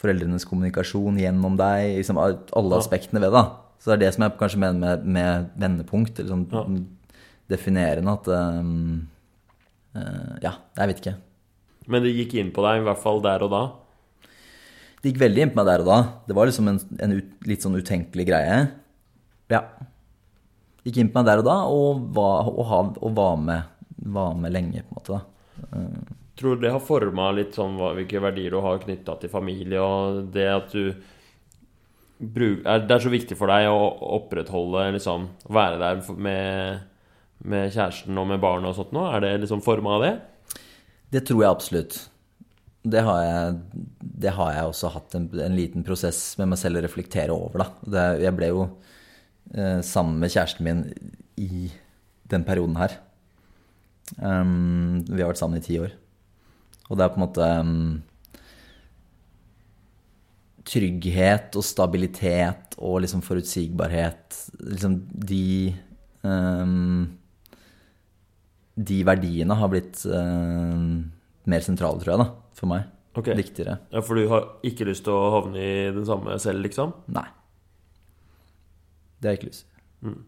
foreldrenes 0.00 0.44
kommunikasjon 0.48 1.18
gjennom 1.20 1.56
deg, 1.60 1.96
liksom 1.98 2.20
alle 2.20 2.76
aspektene 2.76 3.22
ved 3.24 3.32
det. 3.34 3.42
Så 3.80 3.90
det 3.90 3.96
er 3.96 4.02
det 4.04 4.10
som 4.14 4.26
jeg 4.26 4.36
kanskje 4.40 4.60
mener 4.60 4.80
med, 4.82 5.08
med 5.16 5.48
vendepunkt, 5.60 6.20
eller 6.20 6.34
sånn 6.34 6.44
Ja. 6.52 6.62
definerende 7.50 8.12
at 8.18 8.28
um, 8.28 9.08
Ja, 10.44 10.52
jeg 10.76 10.92
vet 10.92 11.00
ikke. 11.02 11.16
Men 11.90 12.04
det 12.04 12.14
gikk 12.14 12.36
inn 12.38 12.52
på 12.54 12.64
deg, 12.64 12.80
i 12.80 12.86
hvert 12.86 13.02
fall 13.02 13.22
der 13.24 13.44
og 13.46 13.52
da. 13.52 13.62
Det 15.00 15.10
gikk 15.10 15.22
veldig 15.22 15.42
inn 15.42 15.52
på 15.54 15.60
meg 15.60 15.68
der 15.70 15.84
og 15.84 15.88
da. 15.88 15.98
Det 16.28 16.36
var 16.36 16.50
liksom 16.50 16.70
en, 16.70 16.80
en 17.00 17.16
ut, 17.16 17.30
litt 17.48 17.64
sånn 17.64 17.78
utenkelig 17.80 18.26
greie. 18.28 18.58
Ja. 19.50 19.64
Gikk 20.86 21.00
inn 21.00 21.10
på 21.12 21.20
meg 21.20 21.28
der 21.30 21.42
og 21.42 21.48
da, 21.48 21.58
og 21.68 22.02
var, 22.16 22.50
og 22.52 22.66
ha, 22.68 22.80
og 23.00 23.14
var, 23.16 23.38
med, 23.40 23.94
var 24.12 24.36
med 24.38 24.54
lenge, 24.54 24.84
på 24.84 24.94
en 24.94 25.00
måte. 25.00 25.18
da. 25.18 25.86
Tror 26.40 26.56
du 26.56 26.64
det 26.64 26.72
har 26.72 26.84
forma 26.84 27.30
litt 27.36 27.56
sånn 27.56 27.74
hvilke 27.80 28.20
verdier 28.22 28.54
du 28.54 28.62
har 28.64 28.80
knytta 28.80 29.16
til 29.20 29.32
familie, 29.32 29.80
og 29.80 30.30
det 30.32 30.46
at 30.48 30.72
du 30.72 30.94
bruk, 32.20 32.62
er, 32.64 32.86
Det 32.86 32.94
er 32.96 33.04
så 33.04 33.12
viktig 33.12 33.36
for 33.36 33.48
deg 33.52 33.68
å 33.72 33.90
opprettholde 34.20 34.90
liksom 34.96 35.28
Være 35.48 35.78
der 35.80 36.00
med, 36.16 36.82
med 37.40 37.72
kjæresten 37.72 38.18
og 38.20 38.28
med 38.28 38.42
barn 38.42 38.68
og 38.68 38.76
sånt 38.76 38.92
nå? 38.92 39.06
Er 39.08 39.24
det 39.24 39.32
liksom 39.44 39.64
forma 39.64 39.96
av 39.96 40.04
det? 40.04 40.14
Det 41.10 41.24
tror 41.26 41.42
jeg 41.42 41.50
absolutt. 41.50 41.98
Det 42.80 43.02
har 43.04 43.20
jeg, 43.24 43.56
det 44.00 44.32
har 44.36 44.54
jeg 44.54 44.70
også 44.70 44.92
hatt 44.94 45.16
en, 45.18 45.26
en 45.44 45.56
liten 45.56 45.84
prosess 45.84 46.22
med 46.40 46.52
meg 46.52 46.60
selv 46.60 46.80
å 46.80 46.84
reflektere 46.84 47.34
over. 47.34 47.66
Det, 47.84 48.04
jeg 48.22 48.36
ble 48.38 48.50
jo 48.52 48.62
eh, 49.52 49.80
sammen 49.84 50.20
med 50.22 50.32
kjæresten 50.32 50.66
min 50.66 50.84
i 51.40 51.68
den 52.30 52.46
perioden 52.46 52.78
her. 52.78 52.96
Um, 54.18 55.02
vi 55.06 55.20
har 55.20 55.30
vært 55.30 55.42
sammen 55.42 55.60
i 55.60 55.64
ti 55.64 55.78
år. 55.82 55.92
Og 56.88 56.98
det 56.98 57.04
er 57.04 57.12
på 57.12 57.20
en 57.20 57.26
måte 57.26 57.50
um, 57.62 57.82
Trygghet 60.70 61.56
og 61.58 61.64
stabilitet 61.66 62.74
og 62.78 63.00
liksom 63.02 63.22
forutsigbarhet 63.24 64.36
Liksom 64.60 64.96
de 65.30 65.72
um, 66.22 67.06
De 68.80 69.00
verdiene 69.04 69.56
har 69.58 69.70
blitt 69.72 70.00
um, 70.08 71.10
mer 71.50 71.64
sentrale, 71.66 72.00
tror 72.00 72.14
jeg, 72.14 72.22
da, 72.22 72.28
for 72.56 72.70
meg. 72.70 72.88
Okay. 73.18 73.34
Viktigere. 73.36 73.80
Ja, 73.90 74.02
For 74.06 74.16
du 74.16 74.28
har 74.30 74.46
ikke 74.66 74.86
lyst 74.88 75.04
til 75.06 75.16
å 75.16 75.32
havne 75.34 75.60
i 75.60 75.72
den 75.94 76.06
samme 76.08 76.36
selv, 76.42 76.62
liksom? 76.64 76.94
Nei. 77.10 77.26
Det 79.20 79.28
har 79.28 79.34
jeg 79.34 79.40
ikke 79.40 79.50
lyst 79.50 79.66
til. 79.66 80.20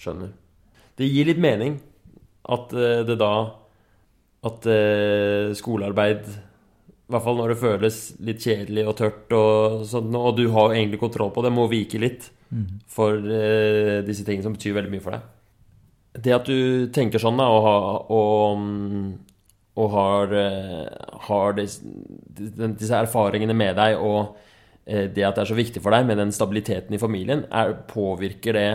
Skjønner. 0.00 0.32
Det 0.98 1.06
gir 1.10 1.28
litt 1.28 1.42
mening 1.42 1.76
at 2.54 2.72
eh, 2.76 3.02
det 3.06 3.16
da 3.20 3.34
At 4.44 4.66
eh, 4.68 5.54
skolearbeid 5.56 6.26
I 6.28 7.14
hvert 7.14 7.24
fall 7.24 7.38
når 7.38 7.52
det 7.52 7.60
føles 7.62 8.00
litt 8.26 8.42
kjedelig 8.44 8.84
og 8.90 8.96
tørt, 8.98 9.32
og 9.32 9.84
sånt, 9.88 10.12
og 10.18 10.36
du 10.36 10.48
har 10.52 10.74
egentlig 10.74 11.00
kontroll 11.00 11.32
på 11.34 11.44
det, 11.44 11.52
må 11.54 11.68
vike 11.70 12.00
litt 12.02 12.30
for 12.90 13.18
eh, 13.18 14.00
disse 14.06 14.24
tingene 14.26 14.46
som 14.46 14.54
betyr 14.54 14.76
veldig 14.76 14.92
mye 14.92 15.04
for 15.04 15.16
deg. 15.16 15.24
Det 16.14 16.34
at 16.34 16.46
du 16.46 16.90
tenker 16.94 17.18
sånn, 17.18 17.40
da, 17.40 17.46
og, 17.50 18.10
og, 18.14 18.58
mm, 18.60 19.06
og 19.82 19.88
har, 19.90 20.34
eh, 20.38 21.06
har 21.26 21.56
disse, 21.58 21.82
disse 22.30 23.00
erfaringene 23.00 23.56
med 23.56 23.74
deg, 23.80 23.98
og 23.98 24.36
eh, 24.86 25.08
det 25.10 25.24
at 25.26 25.34
det 25.34 25.42
er 25.42 25.50
så 25.50 25.58
viktig 25.58 25.82
for 25.82 25.94
deg 25.96 26.06
med 26.06 26.20
den 26.22 26.34
stabiliteten 26.34 26.94
i 26.94 27.02
familien, 27.02 27.42
er, 27.50 27.74
påvirker 27.90 28.58
det 28.58 28.68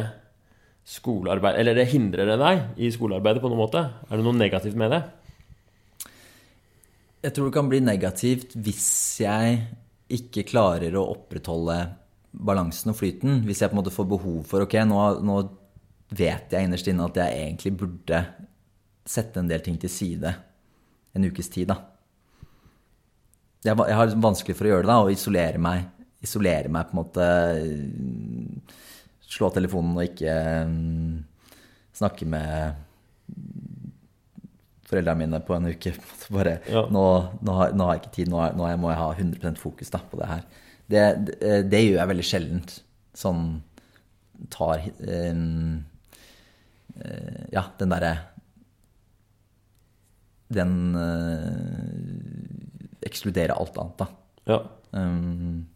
skolearbeid 0.90 1.60
Eller 1.62 1.78
det 1.78 1.92
hindrer 1.92 2.26
det 2.32 2.40
deg 2.42 2.82
i 2.82 2.88
skolearbeidet 2.90 3.44
på 3.44 3.52
noen 3.52 3.62
måte? 3.62 3.84
Er 4.10 4.18
det 4.18 4.26
noe 4.26 4.36
negativt 4.36 4.78
med 4.80 4.96
det? 4.96 5.04
Jeg 7.22 7.36
tror 7.36 7.50
det 7.50 7.56
kan 7.56 7.70
bli 7.70 7.82
negativt 7.84 8.56
hvis 8.58 8.90
jeg 9.22 9.60
ikke 10.10 10.48
klarer 10.50 10.96
å 10.98 11.10
opprettholde 11.12 11.78
balansen 12.32 12.94
og 12.94 12.98
flyten. 12.98 13.44
Hvis 13.46 13.62
jeg 13.62 13.70
på 13.70 13.76
en 13.76 13.82
måte 13.84 13.94
får 13.94 14.08
behov 14.10 14.40
for 14.50 14.66
Ok, 14.66 14.76
nå, 14.88 15.00
nå 15.26 15.38
vet 16.10 16.52
jeg 16.56 16.66
innerst 16.66 16.88
inne 16.90 17.06
at 17.06 17.18
jeg 17.22 17.38
egentlig 17.44 17.74
burde 17.78 18.24
sette 19.10 19.40
en 19.42 19.50
del 19.50 19.62
ting 19.66 19.78
til 19.82 19.90
side 19.92 20.36
en 21.18 21.26
ukes 21.26 21.50
tid, 21.50 21.68
da. 21.72 21.80
Jeg, 23.66 23.74
jeg 23.76 23.96
har 23.98 24.06
liksom 24.08 24.24
vanskelig 24.24 24.56
for 24.56 24.68
å 24.68 24.72
gjøre 24.72 24.86
det, 24.86 24.92
da, 24.92 25.00
og 25.04 25.12
isolere 25.12 25.60
meg. 25.62 25.88
Isolere 26.24 26.70
meg 26.72 26.90
på 26.90 26.94
en 26.96 27.00
måte 27.00 27.26
Slå 29.30 29.48
av 29.50 29.54
telefonen 29.58 29.98
og 29.98 30.06
ikke 30.08 30.34
mm, 30.70 31.18
snakke 32.00 32.26
med 32.30 32.80
foreldrene 34.90 35.20
mine 35.22 35.40
på 35.46 35.54
en 35.54 35.68
uke. 35.70 35.92
på 35.94 36.32
en 36.32 36.38
Bare, 36.40 36.56
Ja. 36.70 36.86
nå, 36.90 37.04
nå, 37.46 37.54
har, 37.60 37.74
nå 37.78 37.86
har 37.86 37.98
jeg 37.98 38.04
ikke 38.04 38.16
tid, 38.16 38.32
nå, 38.34 38.42
nå 38.58 38.70
må 38.82 38.90
jeg 38.90 39.02
ha 39.02 39.10
100 39.14 39.60
fokus 39.62 39.94
da, 39.94 40.00
på 40.02 40.18
det 40.22 40.30
her. 40.32 40.42
Det, 40.90 41.04
det, 41.28 41.52
det 41.70 41.84
gjør 41.84 42.00
jeg 42.00 42.12
veldig 42.14 42.26
sjeldent. 42.26 42.74
Sånn 43.14 43.44
tar 44.50 44.82
eh, 44.82 45.44
Ja, 47.54 47.64
den 47.80 47.94
derre 47.94 48.14
Den 50.54 50.96
eh, 50.98 53.06
ekskluderer 53.06 53.54
alt 53.56 53.78
annet, 53.78 53.98
da. 54.02 54.08
Ja. 54.50 54.60
Um, 54.92 55.68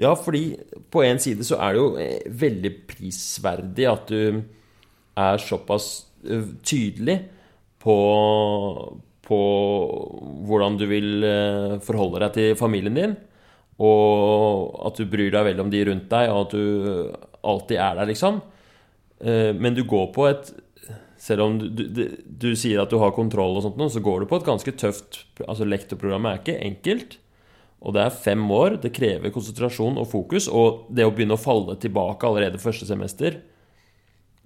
Ja, 0.00 0.14
fordi 0.16 0.56
på 0.90 1.02
en 1.04 1.18
side 1.22 1.44
så 1.46 1.56
er 1.60 1.72
det 1.74 1.80
jo 1.82 1.88
eh, 2.00 2.22
veldig 2.26 2.72
prisverdig 2.88 3.86
at 3.90 4.08
du 4.10 4.42
er 5.20 5.36
såpass 5.42 6.06
eh, 6.24 6.46
tydelig 6.64 7.18
på, 7.82 7.96
på 9.26 9.40
hvordan 10.48 10.78
du 10.80 10.86
vil 10.90 11.24
eh, 11.28 11.76
forholde 11.84 12.20
deg 12.24 12.32
til 12.38 12.56
familien 12.58 12.96
din, 12.96 13.14
og 13.82 14.72
at 14.88 14.98
du 14.98 15.04
bryr 15.10 15.30
deg 15.34 15.46
veldig 15.50 15.64
om 15.66 15.72
de 15.72 15.84
rundt 15.90 16.08
deg, 16.10 16.24
og 16.32 16.40
at 16.46 16.52
du 16.56 16.64
alltid 17.52 17.76
er 17.76 17.94
der, 18.00 18.06
liksom. 18.12 18.34
Eh, 19.22 19.52
Men 19.54 19.74
du 19.78 19.84
går 19.86 20.12
på 20.14 20.26
et 20.30 20.52
Selv 21.22 21.44
om 21.44 21.58
du, 21.58 21.68
du, 21.86 22.02
du 22.26 22.48
sier 22.58 22.80
at 22.82 22.90
du 22.90 22.96
har 22.98 23.12
kontroll, 23.14 23.54
og 23.54 23.62
sånt, 23.62 23.76
nå, 23.78 23.86
så 23.92 24.00
går 24.02 24.24
du 24.24 24.26
på 24.26 24.40
et 24.40 24.46
ganske 24.48 24.72
tøft 24.74 25.20
Altså 25.46 25.66
Lektorprogrammet 25.68 26.32
er 26.32 26.40
ikke 26.40 26.56
enkelt. 26.66 27.18
Og 27.82 27.94
det 27.94 28.02
er 28.02 28.14
fem 28.14 28.42
år. 28.54 28.76
Det 28.82 28.92
krever 28.94 29.30
konsentrasjon 29.34 29.96
og 29.98 30.08
fokus. 30.10 30.48
Og 30.50 30.88
det 30.94 31.06
å 31.06 31.12
begynne 31.14 31.34
å 31.34 31.40
falle 31.40 31.74
tilbake 31.82 32.26
allerede 32.26 32.60
første 32.62 32.86
semester 32.86 33.40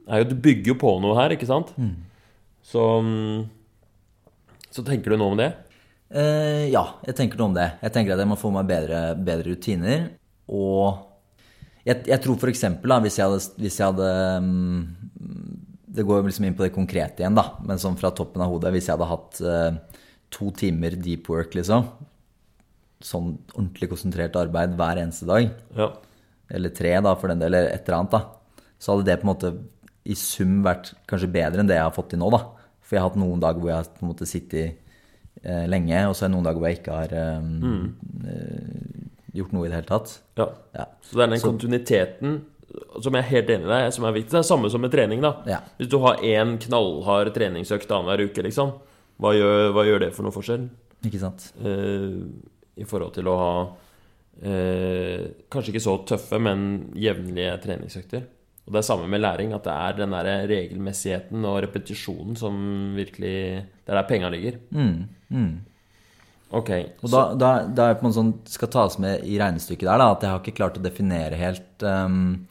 er 0.07 0.23
jo 0.23 0.29
Du 0.31 0.37
bygger 0.39 0.75
jo 0.75 0.79
på 0.81 0.93
noe 1.03 1.17
her, 1.19 1.33
ikke 1.35 1.49
sant? 1.49 1.73
Så 2.65 2.83
mm, 3.03 3.47
Så 4.71 4.85
tenker 4.87 5.13
du 5.13 5.17
noe 5.21 5.33
om 5.35 5.41
det? 5.41 5.51
Eh, 6.13 6.69
ja, 6.71 6.85
jeg 7.09 7.17
tenker 7.19 7.41
noe 7.41 7.51
om 7.51 7.57
det. 7.57 7.71
Jeg 7.83 7.93
tenker 7.97 8.15
at 8.15 8.21
jeg 8.23 8.31
må 8.31 8.37
få 8.39 8.53
meg 8.55 8.69
bedre, 8.69 9.01
bedre 9.17 9.57
rutiner. 9.57 10.05
Og 10.47 11.01
jeg, 11.87 12.03
jeg 12.11 12.23
tror 12.23 12.41
da, 12.43 12.99
hvis 13.05 13.19
jeg 13.21 13.29
hadde, 13.29 13.43
hvis 13.63 13.77
jeg 13.79 13.87
hadde 13.87 14.09
mm, 14.43 14.81
Det 15.97 16.05
går 16.07 16.25
liksom 16.27 16.49
inn 16.49 16.57
på 16.59 16.67
det 16.67 16.75
konkrete 16.75 17.23
igjen, 17.23 17.39
da. 17.39 17.53
Men 17.65 17.81
sånn 17.81 17.99
fra 18.01 18.11
toppen 18.11 18.43
av 18.43 18.51
hodet. 18.51 18.75
Hvis 18.75 18.89
jeg 18.89 18.97
hadde 18.97 19.11
hatt 19.13 19.39
uh, 19.47 20.03
to 20.35 20.51
timer 20.59 20.97
deep 20.99 21.31
work, 21.33 21.55
liksom. 21.57 21.87
Sånn 23.01 23.37
ordentlig 23.55 23.89
konsentrert 23.93 24.37
arbeid 24.41 24.75
hver 24.77 25.01
eneste 25.05 25.29
dag. 25.31 25.49
Ja. 25.79 25.93
Eller 26.53 26.75
tre, 26.75 26.93
da, 27.07 27.15
for 27.17 27.33
den 27.33 27.41
del. 27.41 27.55
Eller 27.55 27.73
et 27.73 27.87
eller 27.87 28.03
annet, 28.03 28.19
da. 28.19 28.67
Så 28.83 28.93
hadde 28.93 29.09
det 29.09 29.21
på 29.23 29.29
en 29.29 29.33
måte 29.33 29.55
i 30.07 30.15
sum 30.19 30.61
vært 30.67 30.93
kanskje 31.11 31.33
bedre 31.33 31.63
enn 31.63 31.71
det 31.71 31.79
jeg 31.79 31.87
har 31.87 31.95
fått 31.95 32.13
til 32.13 32.21
nå, 32.23 32.29
da. 32.35 32.43
For 32.87 32.97
jeg 32.97 33.03
har 33.03 33.11
hatt 33.11 33.19
noen 33.19 33.43
dager 33.43 33.63
hvor 33.63 33.73
jeg 33.73 33.81
har 33.81 33.89
på 33.95 34.05
en 34.05 34.11
måte 34.13 34.29
sittet 34.29 34.77
eh, 35.43 35.65
lenge, 35.71 36.05
og 36.07 36.15
så 36.15 36.27
er 36.27 36.31
det 36.31 36.37
noen 36.37 36.47
dager 36.47 36.63
hvor 36.63 36.71
jeg 36.71 36.81
ikke 36.81 36.99
har 37.01 37.15
eh, 37.19 37.49
eh, 38.35 39.07
gjort 39.37 39.55
noe 39.57 39.67
i 39.67 39.71
det 39.71 39.81
hele 39.81 39.91
tatt. 39.91 40.19
ja. 40.41 40.51
Ja. 40.77 40.87
Så 41.07 41.17
det 41.19 41.25
er 41.27 41.33
den 41.37 41.45
kontinuiteten 41.45 42.37
som 43.01 43.15
jeg 43.15 43.23
er 43.23 43.31
helt 43.31 43.51
enig 43.55 43.69
i 43.69 43.71
deg, 43.71 43.87
som 43.95 44.07
er 44.09 44.15
viktig. 44.17 44.33
Det 44.35 44.41
er 44.41 44.49
samme 44.49 44.71
som 44.73 44.83
med 44.83 44.93
trening, 44.93 45.23
da. 45.25 45.33
Ja. 45.49 45.61
Hvis 45.79 45.91
du 45.93 45.99
har 46.03 46.21
én 46.25 46.57
knallhard 46.67 47.33
treningsøkt 47.37 47.93
annenhver 47.95 48.27
uke, 48.27 48.45
liksom, 48.45 48.75
hva 49.23 49.33
gjør, 49.37 49.73
hva 49.77 49.85
gjør 49.87 50.05
det 50.07 50.13
for 50.17 50.27
noe 50.27 50.35
forskjell? 50.35 50.67
Ikke 51.07 51.21
sant? 51.23 51.51
Eh, 51.63 52.17
I 52.83 52.89
forhold 52.89 53.15
til 53.17 53.31
å 53.31 53.37
ha 53.41 53.53
eh, 54.43 55.29
kanskje 55.53 55.75
ikke 55.75 55.85
så 55.87 55.99
tøffe, 56.09 56.41
men 56.43 56.67
jevnlige 56.99 57.55
treningsøkter. 57.65 58.27
Og 58.67 58.75
det 58.75 58.83
er 58.83 58.89
samme 58.89 59.07
med 59.09 59.23
læring, 59.23 59.55
at 59.55 59.65
det 59.65 59.77
er 59.77 59.99
den 60.01 60.15
der 60.17 60.29
regelmessigheten 60.51 61.47
og 61.47 61.61
repetisjonen 61.63 62.35
som 62.39 62.57
virkelig 62.97 63.37
Det 63.63 63.93
er 63.93 64.01
der 64.01 64.09
penga 64.09 64.31
ligger. 64.35 64.59
Mm, 64.75 65.05
mm. 65.31 65.53
Ok. 66.57 66.71
Og 67.05 67.11
da, 67.13 67.23
da, 67.37 67.51
da 67.69 67.87
er 67.87 67.95
det 67.95 68.01
på 68.01 68.07
en 68.07 68.09
måte 68.09 68.19
sånn, 68.21 68.35
skal 68.49 68.71
tas 68.73 68.97
med 69.03 69.25
i 69.29 69.37
regnestykket 69.41 69.89
der, 69.89 70.01
da, 70.01 70.13
at 70.15 70.25
jeg 70.25 70.33
har 70.33 70.43
ikke 70.43 70.57
klart 70.57 70.79
å 70.81 70.85
definere 70.85 71.41
helt 71.41 71.85
um, 71.85 72.47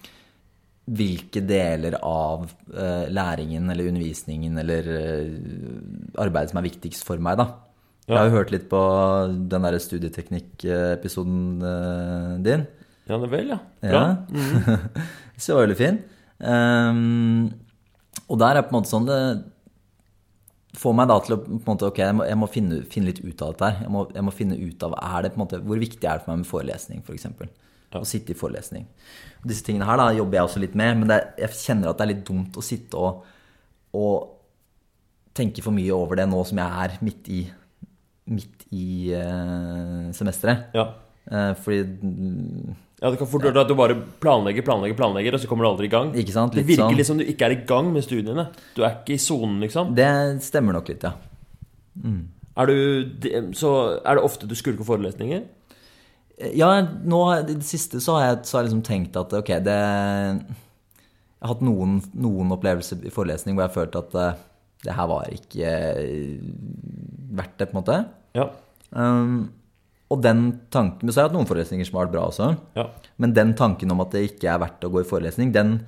hvilke 0.86 1.42
deler 1.46 1.98
av 2.06 2.46
uh, 2.46 3.06
læringen 3.10 3.72
eller 3.74 3.90
undervisningen 3.90 4.62
eller 4.62 4.90
uh, 4.94 5.30
arbeidet 6.22 6.54
som 6.54 6.62
er 6.62 6.68
viktigst 6.68 7.08
for 7.08 7.22
meg, 7.24 7.40
da. 7.42 7.50
Jeg 8.06 8.20
har 8.20 8.28
jo 8.30 8.38
hørt 8.38 8.52
litt 8.54 8.68
på 8.70 8.80
den 9.50 9.66
der 9.66 9.80
studieteknikk-episoden 9.82 11.40
uh, 11.66 12.36
din. 12.46 12.68
Ja, 13.10 13.18
det 13.22 13.32
vel, 13.32 13.50
ja. 13.56 13.60
Bra. 13.82 14.04
Ja. 14.30 14.78
Så 15.40 15.52
det 15.52 15.56
var 15.56 15.66
veldig 15.66 15.80
fin. 15.80 15.98
Um, 16.38 17.50
og 18.30 18.40
der 18.42 18.60
er 18.60 18.68
på 18.68 18.74
en 18.74 18.78
måte 18.78 18.92
sånn 18.92 19.10
det 19.10 19.20
får 20.80 20.96
meg 20.98 21.10
da 21.12 21.18
til 21.24 21.36
å 21.36 21.40
på 21.44 21.52
en 21.54 21.68
måte, 21.70 21.90
ok, 21.90 22.00
jeg 22.02 22.16
må, 22.18 22.26
jeg 22.28 22.40
må 22.40 22.50
finne, 22.52 22.80
finne 22.92 23.12
litt 23.12 23.22
ut 23.24 23.44
av 23.46 23.54
dette 23.54 23.70
her. 23.70 23.86
Jeg 23.86 23.94
må, 23.94 24.06
jeg 24.16 24.26
må 24.28 24.34
finne 24.36 24.58
ut 24.60 24.86
av 24.88 24.96
er 25.00 25.26
det 25.26 25.32
på 25.34 25.40
en 25.40 25.44
måte, 25.46 25.62
hvor 25.66 25.82
viktig 25.82 26.04
er 26.04 26.20
det 26.20 26.26
for 26.26 26.34
meg 26.34 26.44
med 26.44 26.52
forelesning, 26.52 27.06
f.eks. 27.06 27.30
For 27.38 27.54
Ja. 27.94 28.02
Å 28.02 28.08
sitte 28.10 28.34
i 28.34 28.36
forelesning. 28.36 28.88
Og 29.40 29.46
disse 29.48 29.64
tingene 29.64 29.86
her 29.88 29.96
da 30.02 30.10
jobber 30.12 30.36
jeg 30.36 30.48
også 30.50 30.60
litt 30.60 30.74
med, 30.76 30.98
men 31.00 31.14
er, 31.16 31.30
jeg 31.40 31.56
kjenner 31.62 31.92
at 31.92 32.00
det 32.00 32.04
er 32.04 32.10
litt 32.10 32.26
dumt 32.28 32.58
å 32.60 32.64
sitte 32.66 33.00
og, 33.00 33.22
og 33.96 34.34
tenke 35.38 35.64
for 35.64 35.72
mye 35.76 35.94
over 35.96 36.20
det 36.20 36.26
nå 36.28 36.42
som 36.50 36.60
jeg 36.60 36.82
er 36.86 36.98
midt 37.06 37.30
i, 37.32 37.40
midt 38.36 38.66
i 38.76 38.88
uh, 39.16 40.10
semesteret. 40.18 40.76
Ja. 40.76 40.90
Uh, 41.30 41.54
fordi 41.62 41.86
ja, 43.02 43.10
det 43.12 43.18
kan 43.20 43.28
fort 43.28 43.44
gjøre 43.44 43.62
at 43.66 43.68
du 43.68 43.76
bare 43.76 43.96
planlegger, 44.24 44.64
planlegger, 44.66 44.96
planlegger, 44.98 45.36
og 45.36 45.42
så 45.44 45.50
kommer 45.52 45.66
du 45.68 45.70
aldri 45.74 45.90
i 45.90 45.92
gang. 45.92 46.14
Ikke 46.16 46.32
sant? 46.36 46.54
Det 46.56 46.62
Litt 46.64 46.70
virker 46.74 46.88
sånn. 46.90 46.98
liksom 47.02 47.18
du 47.20 47.26
ikke 47.28 47.46
er 47.50 47.56
i 47.58 47.62
gang 47.68 47.90
med 47.94 48.06
studiene. 48.06 48.48
Du 48.78 48.84
er 48.88 48.96
ikke 49.02 49.18
i 49.18 49.22
sonen, 49.22 49.60
liksom. 49.66 49.92
Det 49.98 50.08
stemmer 50.46 50.78
nok 50.78 50.88
litt, 50.94 51.04
ja. 51.04 51.12
Er, 52.56 52.66
du, 52.72 53.04
det- 53.20 53.44
så 53.60 53.72
er 54.00 54.16
det 54.16 54.24
ofte 54.24 54.48
du 54.48 54.56
skulker 54.56 54.88
forelesninger? 54.88 55.44
Ja, 56.56 56.70
nå, 56.84 57.20
i 57.40 57.44
det 57.48 57.64
siste 57.68 58.00
så 58.04 58.16
har 58.18 58.26
jeg, 58.30 58.40
så 58.48 58.58
har 58.58 58.64
jeg 58.64 58.72
liksom 58.72 58.84
tenkt 58.84 59.16
at 59.20 59.32
ok, 59.38 59.54
det 59.64 59.76
Jeg 59.76 61.48
har 61.48 61.54
hatt 61.54 61.62
noen, 61.64 62.02
noen 62.16 62.52
opplevelser 62.56 63.06
i 63.08 63.12
forelesning 63.14 63.56
hvor 63.56 63.64
jeg 63.66 63.72
har 63.72 63.76
følt 63.76 63.96
at 64.00 64.16
eh, 64.20 64.42
det 64.86 64.96
her 64.98 65.08
var 65.12 65.30
ikke 65.32 65.70
eh, 66.02 66.40
verdt 67.36 67.56
det, 67.60 67.68
på 67.70 67.76
en 67.78 67.82
måte. 67.84 68.00
Ja. 68.36 68.50
Um, 68.92 69.52
og 70.14 70.22
den 70.22 70.42
tanken, 70.70 71.10
så 71.10 71.18
har 71.18 71.26
jeg 71.26 71.32
hatt 71.32 71.38
noen 71.40 71.50
forelesninger 71.50 71.88
som 71.88 71.98
har 71.98 72.06
vært 72.06 72.16
bra 72.16 72.26
også. 72.30 72.50
ja. 72.78 72.90
Men 73.18 73.34
den 73.34 73.54
tanken 73.58 73.92
om 73.94 74.04
at 74.04 74.12
det 74.14 74.26
ikke 74.28 74.50
er 74.52 74.60
verdt 74.62 74.84
å 74.86 74.92
gå 74.94 75.02
i 75.02 75.08
forelesning, 75.08 75.54
den 75.56 75.80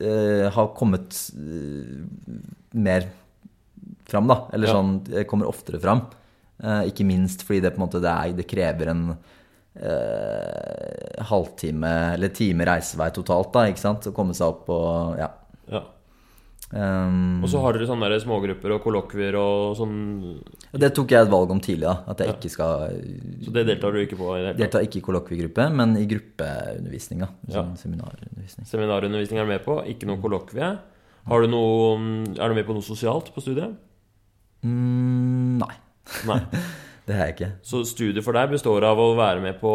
uh, 0.00 0.48
har 0.50 0.72
kommet 0.78 1.14
uh, 1.36 2.00
mer 2.72 3.06
fram, 4.08 4.26
da. 4.30 4.38
Eller 4.52 4.68
Ja. 4.68 4.74
sånn 4.74 5.26
kommer 5.30 5.46
oftere 5.46 5.78
fram. 5.80 6.06
Uh, 6.62 6.82
ikke 6.88 7.06
minst 7.06 7.44
fordi 7.46 7.60
det 7.62 7.74
på 7.74 7.80
en 7.82 7.86
måte 7.86 8.00
det, 8.02 8.10
er, 8.10 8.34
det 8.38 8.48
krever 8.50 8.92
en 8.94 9.06
halvtime 11.24 11.90
eller 12.12 12.28
time 12.36 12.66
reisevei 12.68 13.06
totalt, 13.16 13.54
da, 13.54 13.62
ikke 13.70 13.80
sant. 13.80 14.04
Å 14.10 14.12
komme 14.12 14.34
seg 14.36 14.50
opp 14.50 14.68
og 14.68 15.16
ja. 15.16 15.30
ja. 15.72 15.80
Um, 16.72 17.42
Og 17.44 17.50
så 17.52 17.60
har 17.60 17.76
dere 17.76 17.84
sånne 17.84 18.08
der 18.08 18.22
smågrupper 18.22 18.72
og 18.72 18.78
kollokvier 18.80 19.36
og 19.36 19.74
sånn 19.76 19.96
det 20.72 20.88
tok 20.96 21.12
jeg 21.12 21.26
et 21.26 21.28
valg 21.28 21.50
om 21.52 21.58
tidlig, 21.60 21.84
da. 21.84 21.98
At 22.08 22.22
jeg 22.24 22.32
ikke 22.32 22.48
skal 22.54 22.94
Så 23.44 23.52
det 23.52 23.66
deltar 23.68 23.92
du 23.92 23.98
ikke 24.00 24.16
på 24.16 24.30
i 24.38 24.40
det 24.40 24.54
hele 24.56 24.86
ikke 24.86 25.02
i 25.02 25.04
kollokviegruppe, 25.04 25.66
men 25.76 25.92
i 26.00 26.06
gruppeundervisning, 26.08 27.26
da. 27.26 27.28
Ja. 27.50 27.58
Sånn 27.58 27.76
seminarundervisning. 27.82 28.68
Seminarundervisning 28.70 29.42
er 29.42 29.44
du 29.44 29.52
med 29.52 29.66
på, 29.66 29.76
ikke 29.92 30.08
noe 30.08 30.22
kollokvie. 30.22 30.70
Har 31.28 31.44
du 31.44 31.52
noe, 31.52 31.92
er 32.38 32.48
du 32.48 32.56
med 32.56 32.66
på 32.66 32.78
noe 32.78 32.86
sosialt 32.86 33.28
på 33.34 33.44
studiet? 33.44 33.76
Mm, 34.64 35.60
nei. 35.60 35.74
Nei. 36.30 36.40
Det 37.06 37.16
er 37.16 37.24
jeg 37.26 37.34
ikke. 37.34 37.52
Så 37.66 37.82
studiet 37.90 38.24
for 38.24 38.36
deg 38.38 38.52
består 38.54 38.84
av 38.86 39.00
å 39.02 39.12
være 39.18 39.42
med 39.42 39.56
på 39.60 39.72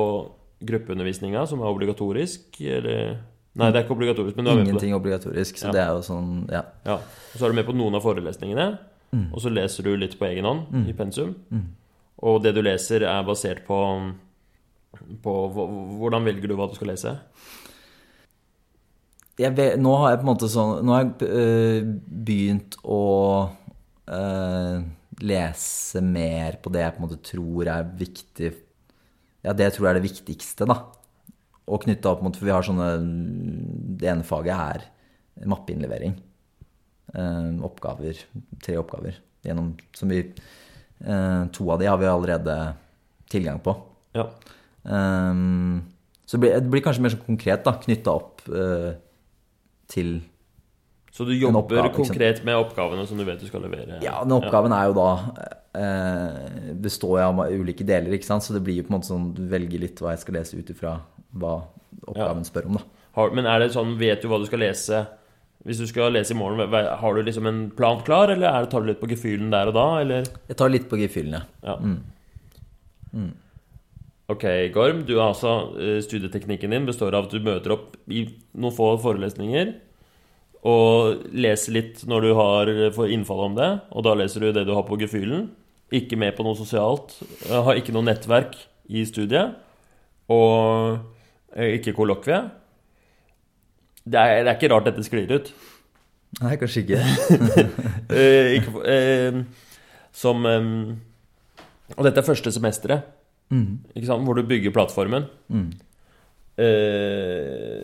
gruppeundervisninga, 0.66 1.44
som 1.46 1.60
er 1.62 1.70
obligatorisk, 1.70 2.56
eller 2.64 3.18
Nei, 3.58 3.72
det 3.74 3.80
er 3.80 3.86
ikke 3.88 3.96
obligatorisk, 3.98 4.36
men 4.38 4.46
du 4.46 4.52
er 4.52 4.56
med 4.56 4.62
på 4.62 4.66
det. 4.66 4.74
Ingenting 4.76 4.96
obligatorisk, 4.96 5.58
så 5.58 5.68
Ja. 5.68 5.72
det 5.74 5.82
er 5.82 5.92
jo 5.96 6.02
sånn, 6.06 6.30
ja. 6.54 6.62
Ja. 6.86 6.96
Og 7.02 7.36
så 7.40 7.46
er 7.46 7.50
du 7.50 7.56
med 7.58 7.66
på 7.66 7.76
noen 7.76 7.96
av 7.98 8.04
forelesningene, 8.06 8.68
og 9.34 9.40
så 9.42 9.50
leser 9.54 9.84
du 9.84 9.96
litt 9.98 10.18
på 10.20 10.26
egen 10.30 10.46
hånd 10.46 10.88
i 10.90 10.94
pensum. 10.94 11.36
Og 12.22 12.42
det 12.44 12.54
du 12.56 12.62
leser, 12.62 13.04
er 13.04 13.24
basert 13.26 13.66
på, 13.68 13.78
på 15.22 15.34
Hvordan 15.54 16.24
velger 16.26 16.48
du 16.50 16.56
hva 16.58 16.68
du 16.70 16.76
skal 16.76 16.88
lese? 16.90 17.20
Jeg 19.38 19.54
vet, 19.56 19.78
nå 19.80 19.94
har 20.02 20.16
jeg 20.16 20.22
på 20.22 20.26
en 20.26 20.32
måte 20.32 20.50
sånn 20.50 20.80
Nå 20.86 20.94
har 20.96 21.04
jeg 21.04 21.28
øh, 21.30 21.90
begynt 22.26 22.78
å 22.84 23.02
øh, 24.10 24.80
lese 25.22 26.02
mer 26.02 26.58
på 26.64 26.72
det 26.74 26.82
jeg 26.82 26.96
på 26.96 27.02
en 27.04 27.06
måte 27.06 27.20
tror 27.22 27.70
er 27.70 27.86
viktig 28.00 28.50
Ja, 29.46 29.54
det 29.54 29.68
jeg 29.70 29.76
tror 29.78 29.92
er 29.92 30.00
det 30.00 30.08
viktigste, 30.08 30.66
da. 30.66 30.80
Og 31.68 31.84
knytta 31.84 32.14
opp 32.14 32.24
mot 32.24 32.38
For 32.38 32.48
vi 32.48 32.54
har 32.56 32.64
sånne 32.66 32.90
Det 34.00 34.08
ene 34.08 34.28
faget 34.28 34.56
er 34.56 34.86
mappeinnlevering. 35.48 36.16
Eh, 37.14 37.50
oppgaver. 37.68 38.24
Tre 38.64 38.78
oppgaver. 38.80 39.20
Gjennom 39.46 39.74
Som 39.96 40.14
vi 40.14 40.22
eh, 40.24 41.42
To 41.58 41.70
av 41.74 41.82
de 41.82 41.90
har 41.92 42.00
vi 42.02 42.10
allerede 42.10 42.58
tilgang 43.30 43.60
på. 43.64 43.76
Ja. 44.18 44.30
Eh, 44.88 45.44
så 46.28 46.36
det 46.36 46.44
blir, 46.44 46.58
det 46.60 46.72
blir 46.72 46.84
kanskje 46.84 47.04
mer 47.06 47.14
sånn 47.14 47.24
konkret, 47.24 47.62
da, 47.64 47.78
knytta 47.80 48.16
opp 48.18 48.42
eh, 48.52 48.90
til 49.88 50.18
Så 51.18 51.26
du 51.26 51.34
jobber 51.34 51.64
oppgave, 51.64 51.90
konkret 51.96 52.44
med 52.46 52.60
oppgavene 52.60 53.08
som 53.10 53.18
du 53.18 53.24
vet 53.26 53.40
du 53.42 53.48
skal 53.50 53.64
levere? 53.66 53.98
Ja, 54.06 54.20
den 54.22 54.36
oppgaven 54.36 54.74
er 54.76 54.92
jo 54.92 54.98
da 55.00 55.06
eh, 55.74 56.74
består 56.78 57.24
av 57.26 57.40
ulike 57.50 57.86
deler, 57.88 58.14
ikke 58.14 58.28
sant, 58.28 58.46
så 58.46 58.54
det 58.54 58.62
blir 58.68 58.78
jo 58.78 58.86
på 58.86 58.92
en 58.94 58.98
måte 59.00 59.10
sånn 59.10 59.32
du 59.34 59.42
velger 59.50 59.82
litt 59.82 59.98
hva 60.04 60.14
jeg 60.14 60.22
skal 60.22 60.38
lese 60.38 60.60
ut 60.60 60.70
ifra 60.76 61.00
hva 61.38 61.56
oppgaven 62.04 62.46
spør 62.46 62.68
om, 62.70 62.78
da. 62.78 63.08
Har, 63.18 63.34
men 63.34 63.50
er 63.50 63.64
det 63.64 63.72
sånn, 63.74 63.96
vet 63.98 64.22
du 64.22 64.30
hva 64.30 64.38
du 64.38 64.46
skal 64.46 64.62
lese 64.62 65.00
Hvis 65.66 65.80
du 65.82 65.88
skal 65.90 66.14
lese 66.14 66.36
i 66.36 66.38
morgen, 66.38 66.70
har 66.70 67.18
du 67.18 67.24
liksom 67.26 67.50
en 67.50 67.64
plan 67.74 68.04
klar, 68.06 68.30
eller 68.36 68.52
er 68.52 68.68
det, 68.68 68.72
tar 68.76 68.86
du 68.86 68.92
litt 68.92 69.02
på 69.02 69.10
gefühlen 69.10 69.50
der 69.56 69.72
og 69.72 69.76
da, 69.80 69.88
eller? 70.04 70.30
Jeg 70.52 70.60
tar 70.62 70.70
litt 70.70 70.86
på 70.92 71.02
gefühlen, 71.02 71.42
Ja. 71.66 71.80
Ok, 74.28 74.44
Gorm, 74.76 75.02
du 75.08 75.16
har 75.18 75.32
altså 75.32 75.52
eh, 75.80 75.98
Studieteknikken 76.04 76.74
din 76.76 76.86
består 76.86 77.16
av 77.16 77.26
at 77.26 77.34
du 77.34 77.40
møter 77.42 77.74
opp 77.74 77.96
i 78.12 78.26
noen 78.60 78.76
få 78.76 78.92
forelesninger 79.02 79.72
og 80.68 81.22
leser 81.38 81.76
litt 81.78 82.02
når 82.10 82.26
du 82.26 82.32
har 82.36 82.72
får 82.96 83.12
innfall 83.16 83.46
om 83.46 83.56
det, 83.56 83.70
og 83.96 84.04
da 84.08 84.16
leser 84.20 84.44
du 84.44 84.50
det 84.56 84.66
du 84.68 84.74
har 84.76 84.84
på 84.88 84.98
gefühlen. 85.00 85.46
Ikke 85.96 86.18
med 86.20 86.36
på 86.36 86.44
noe 86.44 86.58
sosialt. 86.60 87.14
eh, 87.48 87.62
Har 87.64 87.78
ikke 87.80 87.94
noe 87.96 88.04
nettverk 88.04 88.58
i 88.92 89.06
studiet. 89.08 89.54
Og 90.28 90.98
eh, 91.56 91.78
ikke 91.78 91.94
kollokvie. 91.96 92.42
Det 94.08 94.20
er, 94.20 94.42
det 94.44 94.52
er 94.52 94.58
ikke 94.58 94.72
rart 94.74 94.90
dette 94.90 95.04
sklir 95.08 95.32
ut. 95.32 95.54
Nei, 96.42 96.58
kanskje 96.60 96.84
ikke. 96.84 97.00
Eh, 98.18 98.54
ikke, 98.58 98.82
eh, 98.88 99.38
som 100.16 100.46
eh, 100.48 100.68
Og 101.96 102.04
dette 102.08 102.20
er 102.24 102.28
første 102.28 102.52
semesteret, 102.56 103.14
Mm. 103.48 103.78
ikke 103.96 104.08
sant? 104.10 104.26
hvor 104.28 104.36
du 104.36 104.44
bygger 104.44 104.74
plattformen. 104.76 105.24
Mm. 105.48 105.70
Eh, 106.60 107.84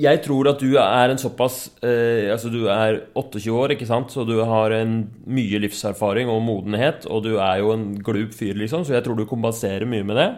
Jeg 0.00 0.24
tror 0.24 0.48
at 0.50 0.58
du 0.58 0.72
er 0.80 1.12
en 1.12 1.20
såpass 1.20 1.68
eh, 1.86 2.26
Altså, 2.32 2.50
du 2.50 2.64
er 2.66 3.04
28 3.14 3.52
år, 3.54 3.74
ikke 3.76 3.86
sant, 3.86 4.10
så 4.10 4.24
du 4.26 4.40
har 4.42 4.74
en 4.74 5.04
mye 5.30 5.60
livserfaring 5.62 6.30
og 6.32 6.42
modenhet, 6.42 7.06
og 7.06 7.22
du 7.28 7.36
er 7.36 7.60
jo 7.62 7.70
en 7.76 7.92
glup 8.02 8.34
fyr, 8.34 8.56
liksom, 8.58 8.82
så 8.82 8.96
jeg 8.96 9.04
tror 9.06 9.20
du 9.20 9.26
kompenserer 9.30 9.86
mye 9.86 10.06
med 10.06 10.18
det. 10.18 10.30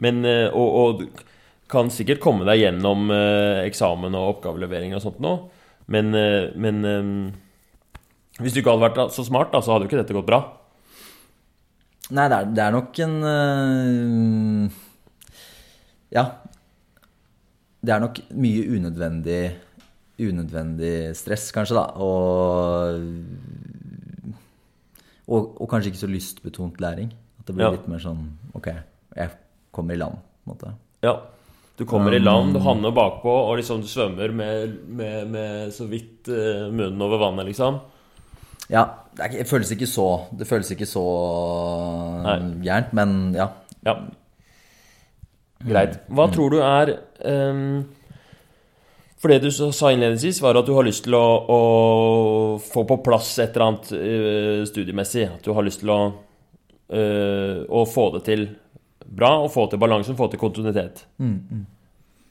Men 0.00 0.24
eh, 0.24 0.48
Og, 0.48 0.80
og 0.80 1.26
kan 1.70 1.90
sikkert 1.92 2.22
komme 2.24 2.46
deg 2.48 2.64
gjennom 2.64 3.10
eh, 3.14 3.60
eksamen 3.68 4.16
og 4.18 4.36
oppgavelevering 4.36 4.96
og 4.96 5.04
sånt 5.04 5.20
nå, 5.22 5.36
men, 5.92 6.14
eh, 6.18 6.48
men 6.58 6.80
eh, 6.88 7.12
hvis 8.40 8.56
du 8.56 8.62
ikke 8.62 8.72
hadde 8.74 8.88
vært 8.88 9.14
så 9.14 9.22
smart, 9.26 9.52
da, 9.52 9.60
så 9.62 9.74
hadde 9.74 9.86
jo 9.86 9.92
ikke 9.92 10.00
dette 10.00 10.16
gått 10.16 10.26
bra. 10.30 10.40
Nei, 12.10 12.26
det 12.32 12.38
er, 12.40 12.48
det 12.56 12.62
er 12.64 12.74
nok 12.74 13.02
en 13.04 13.12
øh, 13.30 14.78
Ja. 16.16 16.24
Det 17.80 17.92
er 17.94 18.00
nok 18.02 18.18
mye 18.36 18.66
unødvendig 18.76 19.42
Unødvendig 20.20 21.16
stress, 21.16 21.46
kanskje, 21.56 21.78
da. 21.78 21.84
Og, 21.96 23.00
og, 25.30 25.46
og 25.62 25.68
kanskje 25.70 25.88
ikke 25.94 26.02
så 26.02 26.10
lystbetont 26.10 26.80
læring. 26.82 27.12
At 27.40 27.46
det 27.48 27.54
blir 27.56 27.64
Ja. 27.64 27.70
litt 27.72 27.88
mer 27.88 28.02
sånn 28.02 28.26
Ok, 28.54 28.66
jeg 29.16 29.30
kommer 29.72 29.94
i 29.94 29.96
land, 29.96 30.18
på 30.44 30.50
en 30.50 30.56
måte. 30.56 30.72
Ja. 31.02 31.14
Du 31.78 31.86
kommer 31.88 32.12
i 32.12 32.18
land, 32.20 32.52
du 32.52 32.60
havner 32.60 32.92
bakpå, 32.92 33.32
og 33.48 33.56
liksom 33.56 33.80
du 33.80 33.86
svømmer 33.88 34.28
med, 34.36 34.74
med, 34.86 35.30
med 35.32 35.70
så 35.72 35.86
vidt 35.88 36.28
eh, 36.28 36.66
munnen 36.68 37.00
over 37.00 37.16
vannet, 37.22 37.46
liksom. 37.48 37.78
Ja, 38.68 38.82
det, 39.16 39.46
føles 39.48 39.70
ikke 39.72 39.88
så 39.88 40.26
Det 40.36 40.46
føles 40.46 40.68
ikke 40.70 40.86
så 40.86 41.02
Nei. 42.22 42.36
gærent, 42.62 42.92
men 42.92 43.32
ja. 43.34 43.48
Ja. 43.86 43.94
Greit. 45.66 45.98
Hva 46.08 46.26
tror 46.32 46.54
du 46.54 46.60
er 46.64 46.94
um, 47.20 47.82
For 49.20 49.32
det 49.32 49.42
du 49.44 49.50
sa 49.52 49.90
innledningsvis, 49.92 50.40
var 50.40 50.56
at 50.56 50.68
du 50.68 50.72
har 50.76 50.86
lyst 50.88 51.04
til 51.04 51.16
å, 51.18 51.24
å 51.44 51.60
få 52.64 52.86
på 52.88 53.00
plass 53.04 53.34
et 53.42 53.52
eller 53.52 53.66
annet 53.66 53.92
uh, 53.92 54.62
studiemessig. 54.68 55.26
At 55.36 55.44
du 55.44 55.52
har 55.56 55.66
lyst 55.66 55.84
til 55.84 55.92
å, 55.92 56.00
uh, 56.96 57.58
å 57.68 57.84
få 57.88 58.08
det 58.16 58.24
til 58.30 58.46
bra, 59.10 59.34
og 59.44 59.50
få 59.52 59.66
til 59.68 59.82
balansen, 59.82 60.16
få 60.16 60.30
til 60.32 60.40
kontinuitet. 60.40 61.04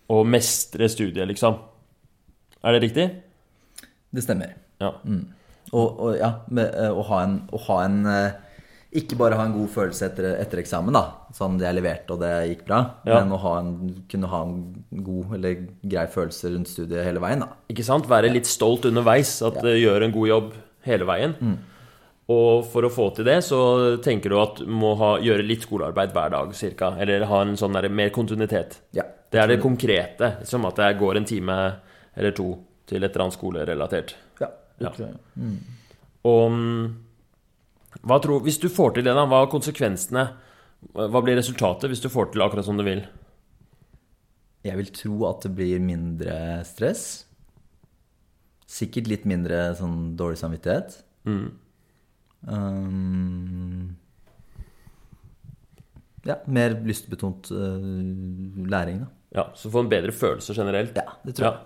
Og 0.09 0.25
mestre 0.25 0.87
studiet, 0.89 1.27
liksom. 1.29 1.59
Er 2.65 2.75
det 2.75 2.81
riktig? 2.87 3.09
Det 4.09 4.23
stemmer. 4.25 4.55
Ja. 4.81 4.93
Og, 5.71 5.99
og 5.99 6.15
ja, 6.17 6.31
med, 6.49 6.71
eh, 6.73 6.89
å 6.89 7.03
ha 7.11 7.23
en, 7.25 7.35
å 7.53 7.59
ha 7.67 7.81
en 7.85 7.99
eh, 8.09 8.37
Ikke 8.89 9.17
bare 9.19 9.37
ha 9.37 9.43
en 9.45 9.53
god 9.53 9.69
følelse 9.69 10.07
etter, 10.07 10.31
etter 10.41 10.63
eksamen, 10.63 10.95
da. 10.95 11.03
Sånn 11.37 11.59
jeg 11.61 11.77
leverte 11.77 12.15
og 12.15 12.23
det 12.23 12.31
gikk 12.49 12.63
bra. 12.65 12.79
Ja. 13.05 13.19
Men 13.19 13.35
å 13.35 13.41
ha 13.43 13.51
en, 13.61 13.73
kunne 14.09 14.29
ha 14.31 14.39
en 14.47 14.55
god 15.05 15.35
eller 15.37 15.59
grei 15.83 16.05
følelse 16.09 16.49
rundt 16.55 16.71
studiet 16.71 17.05
hele 17.05 17.21
veien, 17.21 17.43
da. 17.45 17.51
Ikke 17.69 17.85
sant? 17.85 18.09
Være 18.09 18.31
litt 18.33 18.49
stolt 18.49 18.87
underveis. 18.89 19.35
At 19.45 19.59
det 19.61 19.75
gjør 19.77 20.07
en 20.07 20.15
god 20.15 20.31
jobb 20.31 20.55
hele 20.87 21.05
veien. 21.09 21.35
Og 22.29 22.65
for 22.69 22.85
å 22.85 22.91
få 22.93 23.07
til 23.17 23.25
det, 23.25 23.39
så 23.45 23.59
tenker 24.05 24.33
du 24.33 24.37
at 24.41 24.61
du 24.61 24.69
må 24.69 24.95
ha, 24.99 25.15
gjøre 25.21 25.45
litt 25.45 25.65
skolearbeid 25.65 26.13
hver 26.13 26.33
dag, 26.33 26.55
cirka. 26.57 26.91
Eller 27.01 27.25
ha 27.29 27.43
en 27.45 27.55
sånn 27.57 27.77
der, 27.77 27.89
mer 27.93 28.09
kontinuitet. 28.13 28.79
Ja. 28.97 29.05
Det 29.29 29.41
er 29.41 29.51
det 29.51 29.59
konkrete. 29.61 30.31
Som 30.49 30.65
at 30.69 30.81
jeg 30.81 30.97
går 30.97 31.21
en 31.21 31.29
time 31.29 31.59
eller 32.17 32.33
to 32.37 32.51
til 32.89 33.03
et 33.03 33.11
eller 33.11 33.27
annet 33.27 33.37
skolerelatert. 33.37 34.15
ja, 34.41 34.49
det 34.79 34.89
Ja. 34.97 35.13
Mm. 35.35 35.57
Og 36.29 36.51
mm, 36.51 36.85
tror, 38.07 38.43
hvis 38.45 38.59
du 38.61 38.69
får 38.71 38.95
til 38.95 39.07
det, 39.07 39.15
da, 39.15 39.25
hva 39.27 39.43
er 39.43 39.51
konsekvensene? 39.51 40.27
Hva 40.95 41.21
blir 41.23 41.35
resultatet 41.35 41.91
hvis 41.91 42.03
du 42.03 42.09
får 42.11 42.31
til 42.31 42.43
akkurat 42.45 42.65
som 42.65 42.77
du 42.79 42.85
vil? 42.87 43.03
Jeg 44.63 44.79
vil 44.79 44.91
tro 44.95 45.17
at 45.29 45.43
det 45.45 45.53
blir 45.55 45.81
mindre 45.83 46.35
stress. 46.67 47.25
Sikkert 48.69 49.09
litt 49.11 49.25
mindre 49.27 49.69
sånn 49.79 50.15
dårlig 50.19 50.39
samvittighet. 50.39 50.99
Mm. 51.27 51.47
Um, 52.47 53.95
ja, 56.27 56.37
mer 56.47 56.75
lystbetont 56.85 57.51
uh, 57.51 57.79
læring, 58.69 59.03
da. 59.03 59.09
Ja, 59.29 59.43
Så 59.53 59.69
få 59.69 59.83
en 59.83 59.91
bedre 59.91 60.11
følelse 60.15 60.55
generelt. 60.57 60.95
Ja, 60.97 61.17
det 61.23 61.35
tror 61.37 61.49
jeg. 61.49 61.57
Ja. 61.57 61.65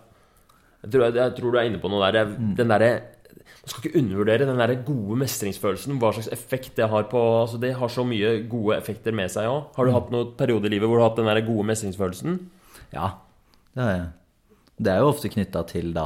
Jeg, 0.83 0.91
tror, 0.91 1.03
jeg, 1.05 1.15
jeg 1.15 1.35
tror 1.37 1.53
du 1.53 1.57
er 1.59 1.69
inne 1.69 1.79
på 1.79 1.91
noe 1.91 2.03
der. 2.09 2.19
Jeg, 2.19 2.55
Den 2.57 2.73
derre 2.73 2.89
Man 3.33 3.71
skal 3.71 3.83
ikke 3.89 3.99
undervurdere 4.01 4.45
den 4.49 4.59
der 4.61 4.73
gode 4.87 5.17
mestringsfølelsen. 5.21 5.99
Hva 6.01 6.11
slags 6.15 6.31
effekt 6.35 6.75
det 6.79 6.89
har 6.91 7.05
på 7.11 7.21
altså 7.41 7.59
Det 7.61 7.73
har 7.79 7.91
så 7.91 8.03
mye 8.07 8.33
gode 8.51 8.77
effekter 8.77 9.15
med 9.15 9.31
seg 9.33 9.47
òg. 9.49 9.69
Har 9.77 9.85
du 9.87 9.91
hatt 9.95 10.11
noen 10.13 10.33
periode 10.39 10.67
i 10.67 10.73
livet 10.75 10.89
hvor 10.89 10.99
du 10.99 11.03
har 11.03 11.09
hatt 11.11 11.21
den 11.21 11.29
der 11.31 11.41
gode 11.47 11.65
mestringsfølelsen? 11.71 12.37
Ja, 12.93 13.13
det 13.73 13.83
har 13.83 13.93
jeg. 13.95 14.09
Det 14.83 14.91
er 14.91 14.99
jo 15.03 15.11
ofte 15.13 15.29
knytta 15.29 15.61
til 15.69 15.91
da 15.95 16.05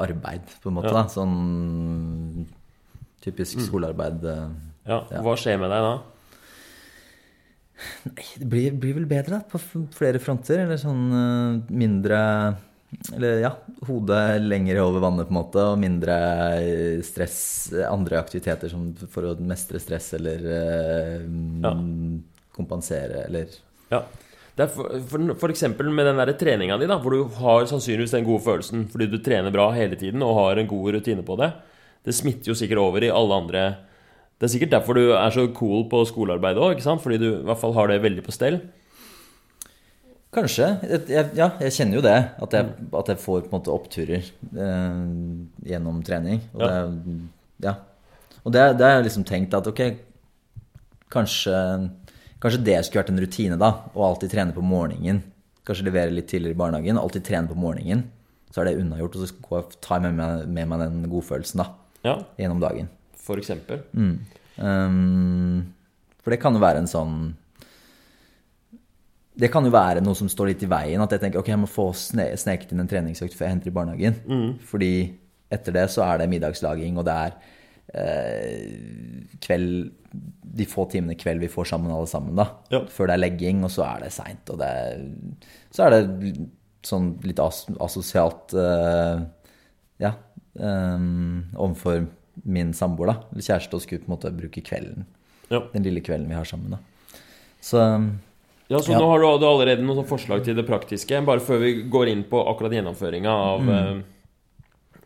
arbeid, 0.00 0.46
på 0.62 0.70
en 0.70 0.76
måte. 0.78 0.92
Ja. 0.92 1.02
da, 1.02 1.08
Sånn 1.12 2.46
typisk 3.22 3.60
skolearbeid. 3.66 4.24
eh. 4.24 4.48
Ja, 4.88 5.02
Hva 5.22 5.34
skjer 5.38 5.58
med 5.62 5.70
deg 5.70 5.82
da? 5.84 5.92
Det 8.38 8.46
blir, 8.48 8.74
blir 8.78 8.94
vel 9.00 9.06
bedre 9.10 9.38
da, 9.38 9.42
på 9.50 9.58
flere 9.94 10.20
fronter. 10.22 10.62
Eller 10.64 10.78
sånn 10.80 11.02
eh, 11.18 11.72
mindre 11.74 12.20
Eller 13.16 13.38
ja, 13.40 13.50
hodet 13.88 14.42
lenger 14.44 14.82
over 14.82 15.00
vannet, 15.00 15.28
på 15.28 15.32
en 15.32 15.38
måte, 15.38 15.62
og 15.72 15.78
mindre 15.80 16.16
eh, 16.60 16.98
stress. 17.06 17.38
Andre 17.88 18.20
aktiviteter 18.20 18.70
som 18.72 18.90
for 19.10 19.30
å 19.30 19.36
mestre 19.40 19.80
stress 19.82 20.12
eller 20.18 20.44
eh, 20.58 21.22
Ja. 21.64 21.72
kompensere, 22.56 23.26
eller 23.28 23.46
Ja. 23.92 24.02
Det 24.52 24.66
er 24.66 24.68
for, 24.68 24.90
for, 25.08 25.30
for 25.40 25.48
eksempel 25.48 25.88
med 25.88 26.04
den 26.04 26.18
der 26.20 26.34
treninga 26.36 26.76
di, 26.76 26.84
da, 26.86 26.98
hvor 27.00 27.14
du 27.14 27.22
har 27.40 27.64
sannsynligvis 27.70 28.12
den 28.12 28.26
gode 28.26 28.44
følelsen 28.44 28.82
fordi 28.92 29.06
du 29.08 29.16
trener 29.24 29.54
bra 29.54 29.70
hele 29.72 29.96
tiden 29.96 30.20
og 30.20 30.36
har 30.36 30.60
en 30.60 30.68
god 30.68 30.92
rutine 30.98 31.24
på 31.24 31.38
det. 31.40 31.48
Det 32.04 32.12
smitter 32.12 32.52
jo 32.52 32.58
sikkert 32.58 32.82
over 32.82 33.04
i 33.06 33.08
alle 33.14 33.38
andre 33.38 33.62
Det 34.36 34.48
er 34.48 34.52
sikkert 34.52 34.74
derfor 34.74 34.98
du 34.98 35.12
er 35.14 35.30
så 35.32 35.46
cool 35.56 35.86
på 35.88 36.02
skolearbeid 36.04 36.58
òg, 36.60 36.82
fordi 37.00 37.18
du 37.22 37.28
i 37.30 37.44
hvert 37.46 37.60
fall 37.62 37.72
har 37.72 37.88
det 37.88 38.02
veldig 38.02 38.24
på 38.26 38.34
stell. 38.34 38.60
Kanskje. 40.32 40.66
Jeg, 41.12 41.26
ja, 41.36 41.50
jeg 41.60 41.72
kjenner 41.76 41.98
jo 41.98 42.02
det. 42.06 42.16
At 42.40 42.54
jeg, 42.56 42.68
at 42.96 43.10
jeg 43.12 43.18
får 43.20 43.42
på 43.44 43.50
en 43.50 43.56
måte 43.58 43.72
oppturer 43.74 44.22
eh, 44.24 45.02
gjennom 45.68 45.98
trening. 46.06 46.40
Og 46.54 46.62
Ja. 46.64 46.70
det, 46.88 47.18
ja. 47.66 47.74
Og 48.42 48.52
det, 48.54 48.62
det 48.78 48.86
har 48.86 48.96
jeg 48.96 49.04
liksom 49.10 49.26
tenkt 49.28 49.52
at 49.54 49.68
ok, 49.70 49.82
kanskje, 51.12 51.52
kanskje 52.42 52.62
det 52.66 52.78
skulle 52.86 53.02
vært 53.04 53.12
en 53.12 53.20
rutine, 53.22 53.58
da. 53.60 53.68
Å 53.94 54.06
alltid 54.08 54.32
trene 54.32 54.56
på 54.56 54.64
morgenen. 54.64 55.20
Kanskje 55.68 55.84
levere 55.86 56.10
litt 56.16 56.26
tidligere 56.32 56.56
i 56.56 56.58
barnehagen. 56.58 56.98
Alltid 56.98 57.22
trene 57.28 57.46
på 57.52 57.54
morgenen. 57.58 58.06
Så 58.52 58.60
er 58.64 58.70
det 58.72 58.80
unnagjort, 58.82 59.14
og 59.20 59.28
så 59.28 59.60
tar 59.84 60.00
jeg 60.00 60.08
med 60.08 60.16
meg, 60.18 60.48
med 60.48 60.68
meg 60.72 60.82
den 60.82 61.04
godfølelsen 61.12 61.62
da, 61.62 61.68
Ja, 62.04 62.16
gjennom 62.40 62.58
dagen. 62.60 62.88
for 63.22 63.36
eksempel. 63.40 63.84
Um, 64.58 65.62
for 66.24 66.30
det 66.34 66.40
kan 66.42 66.52
jo 66.56 66.60
være 66.60 66.82
en 66.82 66.90
sånn 66.90 67.14
Det 69.32 69.48
kan 69.52 69.64
jo 69.64 69.72
være 69.72 70.02
noe 70.04 70.16
som 70.18 70.28
står 70.28 70.50
litt 70.52 70.62
i 70.66 70.68
veien. 70.68 71.00
At 71.00 71.14
jeg 71.14 71.22
tenker 71.22 71.40
ok, 71.40 71.48
jeg 71.54 71.62
må 71.62 71.70
få 71.70 71.88
sne 71.96 72.28
sneket 72.36 72.74
inn 72.74 72.82
en 72.84 72.90
treningsøkt 72.90 73.36
før 73.36 73.46
jeg 73.46 73.54
henter 73.56 73.72
i 73.72 73.74
barnehagen. 73.78 74.18
Fordi 74.68 74.92
etter 75.52 75.76
det 75.76 75.88
så 75.92 76.04
er 76.06 76.20
det 76.20 76.30
middagslaging, 76.32 76.98
og 77.00 77.06
det 77.08 77.16
er 77.26 77.34
eh, 78.02 79.36
kveld 79.44 79.92
De 80.12 80.66
få 80.68 80.84
timene 80.92 81.16
kveld 81.16 81.40
vi 81.40 81.50
får 81.52 81.70
sammen 81.72 81.92
alle 81.92 82.08
sammen, 82.10 82.36
da. 82.36 82.48
Ja. 82.72 82.82
Før 82.92 83.08
det 83.08 83.16
er 83.16 83.22
legging, 83.24 83.62
og 83.64 83.72
så 83.72 83.86
er 83.88 84.04
det 84.04 84.12
seint, 84.12 84.52
og 84.52 84.60
det 84.60 84.68
er, 84.68 85.06
Så 85.72 85.86
er 85.86 85.96
det 85.96 86.34
sånn 86.84 87.14
litt 87.24 87.40
as 87.40 87.64
asosialt 87.80 88.56
eh, 88.58 89.24
Ja. 90.02 90.16
Um, 90.52 91.48
overfor 91.56 92.02
min 92.44 92.74
samboer, 92.76 93.12
da. 93.12 93.40
Kjæreste, 93.40 93.78
og 93.78 93.84
skulle 93.84 94.04
på 94.04 94.10
en 94.10 94.14
måte 94.16 94.32
bruke 94.36 94.60
kvelden. 94.64 95.06
Ja. 95.48 95.62
Den 95.72 95.84
lille 95.86 96.02
kvelden 96.04 96.28
vi 96.28 96.36
har 96.36 96.48
sammen, 96.48 96.76
da. 96.76 96.80
Så 97.62 97.80
Ja, 98.72 98.80
så 98.80 98.94
Ja. 98.94 98.98
nå 99.02 99.10
har 99.10 99.20
du, 99.20 99.44
allerede 99.46 99.84
noen 99.84 100.06
forslag 100.08 100.44
til 100.46 100.56
det 100.56 100.64
praktiske. 100.64 101.20
Bare 101.26 101.44
før 101.44 101.60
vi 101.60 101.74
går 101.92 102.08
inn 102.08 102.24
på 102.24 102.40
akkurat 102.40 102.72
gjennomføringa 102.72 103.28
av, 103.28 103.68
eh, 103.68 104.02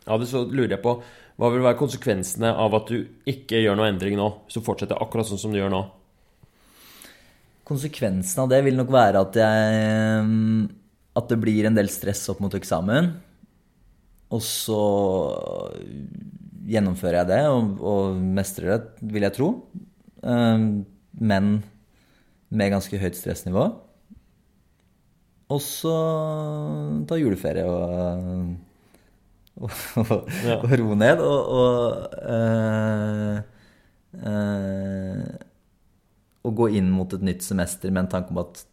av 0.07 0.21
det, 0.23 0.29
så 0.31 0.45
lurer 0.47 0.77
jeg 0.77 0.83
på 0.85 1.01
hva 1.37 1.51
vil 1.53 1.61
være 1.61 1.77
konsekvensene 1.77 2.49
av 2.55 2.73
at 2.73 2.87
du 2.87 3.05
ikke 3.27 3.59
gjør 3.61 3.75
noe 3.77 3.91
endring 3.91 4.15
nå? 4.17 4.29
Hvis 4.47 4.57
du 4.57 4.65
fortsetter 4.65 4.97
akkurat 4.97 5.27
sånn 5.27 5.41
som 5.41 5.51
du 5.51 5.59
gjør 5.59 5.69
nå? 5.69 5.85
konsekvensen 7.67 8.45
av 8.45 8.51
det 8.51 8.63
vil 8.67 8.77
nok 8.79 8.91
være 8.93 9.23
at 9.25 9.39
jeg 9.41 10.23
um, 10.23 10.67
At 11.17 11.31
det 11.31 11.39
blir 11.41 11.67
en 11.67 11.77
del 11.77 11.89
stress 11.89 12.27
opp 12.29 12.43
mot 12.43 12.53
eksamen. 12.53 13.09
Og 14.29 14.41
så 14.43 14.81
gjennomfører 16.67 17.23
jeg 17.23 17.29
det 17.31 17.39
og, 17.49 17.79
og 17.81 18.19
mestrer 18.37 18.75
det, 18.75 19.07
vil 19.15 19.25
jeg 19.25 19.33
tro. 19.33 19.47
Um, 20.21 20.85
men 21.17 21.63
med 22.49 22.71
ganske 22.71 22.99
høyt 23.01 23.17
stressnivå. 23.19 23.65
Og 25.49 25.61
så 25.63 25.93
ta 27.07 27.15
juleferie 27.19 27.63
og, 27.67 28.55
og, 29.63 29.71
og, 30.03 30.31
Ja. 30.45 30.57
og 30.59 30.73
roe 30.79 30.95
ned. 30.99 31.21
Og, 31.23 31.51
og 31.59 32.15
øh, 32.35 33.37
eh, 34.27 35.37
å 36.47 36.51
gå 36.55 36.69
inn 36.79 36.89
mot 36.93 37.13
et 37.15 37.23
nytt 37.25 37.43
semester 37.47 37.91
med 37.91 38.05
en 38.05 38.11
tanke 38.17 38.35
om 38.35 38.43
at 38.45 38.65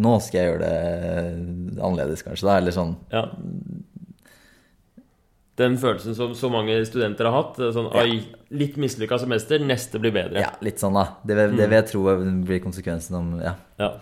Nå 0.00 0.12
skal 0.22 0.38
jeg 0.38 0.50
gjøre 0.52 0.66
det 0.70 1.78
annerledes, 1.82 2.20
kanskje. 2.22 2.46
da, 2.46 2.52
Eller 2.60 2.70
sånn 2.76 2.92
Ja. 3.10 3.24
Den 5.60 5.76
følelsen 5.80 6.16
som 6.16 6.32
så 6.38 6.48
mange 6.52 6.78
studenter 6.88 7.28
har 7.28 7.36
hatt. 7.36 7.58
Sånn, 7.74 7.90
Oi, 8.00 8.22
litt 8.56 8.78
mislykka 8.80 9.18
semester, 9.20 9.60
neste 9.60 10.00
blir 10.00 10.14
bedre. 10.14 10.40
Ja, 10.44 10.54
litt 10.64 10.80
sånn, 10.80 10.96
da. 10.96 11.18
Det, 11.26 11.36
det 11.52 11.66
vil 11.66 11.76
jeg 11.76 11.88
tro 11.90 12.06
blir 12.46 12.64
konsekvensen 12.64 13.20
om 13.20 13.36
Ja. 13.42 13.54
Ja. 13.80 13.92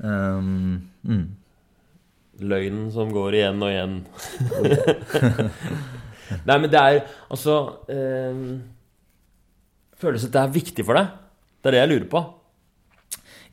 Um, 0.00 0.90
mm. 1.04 1.24
Løgnen 2.40 2.90
som 2.94 3.10
går 3.12 3.36
igjen 3.36 3.60
og 3.60 3.72
igjen. 3.72 3.96
Nei, 6.48 6.56
men 6.56 6.68
det 6.70 6.78
er 6.78 7.00
altså 7.26 7.56
eh, 7.90 8.44
Føles 10.00 10.24
at 10.24 10.32
det 10.36 10.44
er 10.44 10.54
viktig 10.54 10.86
for 10.86 10.96
deg. 10.96 11.10
Det 11.60 11.68
er 11.68 11.76
det 11.76 11.82
jeg 11.82 11.90
lurer 11.90 12.06
på. 12.14 12.22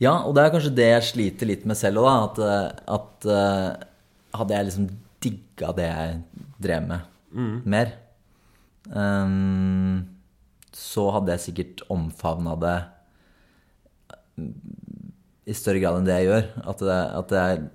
Ja, 0.00 0.14
og 0.22 0.32
det 0.36 0.44
er 0.44 0.54
kanskje 0.54 0.76
det 0.78 0.88
jeg 0.88 1.08
sliter 1.10 1.50
litt 1.50 1.66
med 1.68 1.76
selv 1.76 2.00
òg, 2.00 2.08
da. 2.08 2.14
At, 2.24 2.40
eh, 2.46 2.96
at 2.96 3.28
uh, 3.28 4.38
hadde 4.38 4.56
jeg 4.56 4.68
liksom 4.70 4.88
digga 5.24 5.74
det 5.76 5.88
jeg 5.90 6.18
drev 6.62 6.88
med 6.88 7.17
mer, 7.32 7.92
um, 8.90 10.06
så 10.74 11.08
hadde 11.16 11.34
jeg 11.34 11.44
sikkert 11.48 11.82
omfavna 11.92 12.54
det 12.62 12.78
i 15.48 15.56
større 15.56 15.80
grad 15.82 15.98
enn 15.98 16.06
det 16.08 16.18
jeg 16.20 16.28
gjør. 16.28 16.46
At 16.72 16.84
det, 16.84 17.00
at 17.20 17.32
det 17.32 17.42
er 17.42 17.66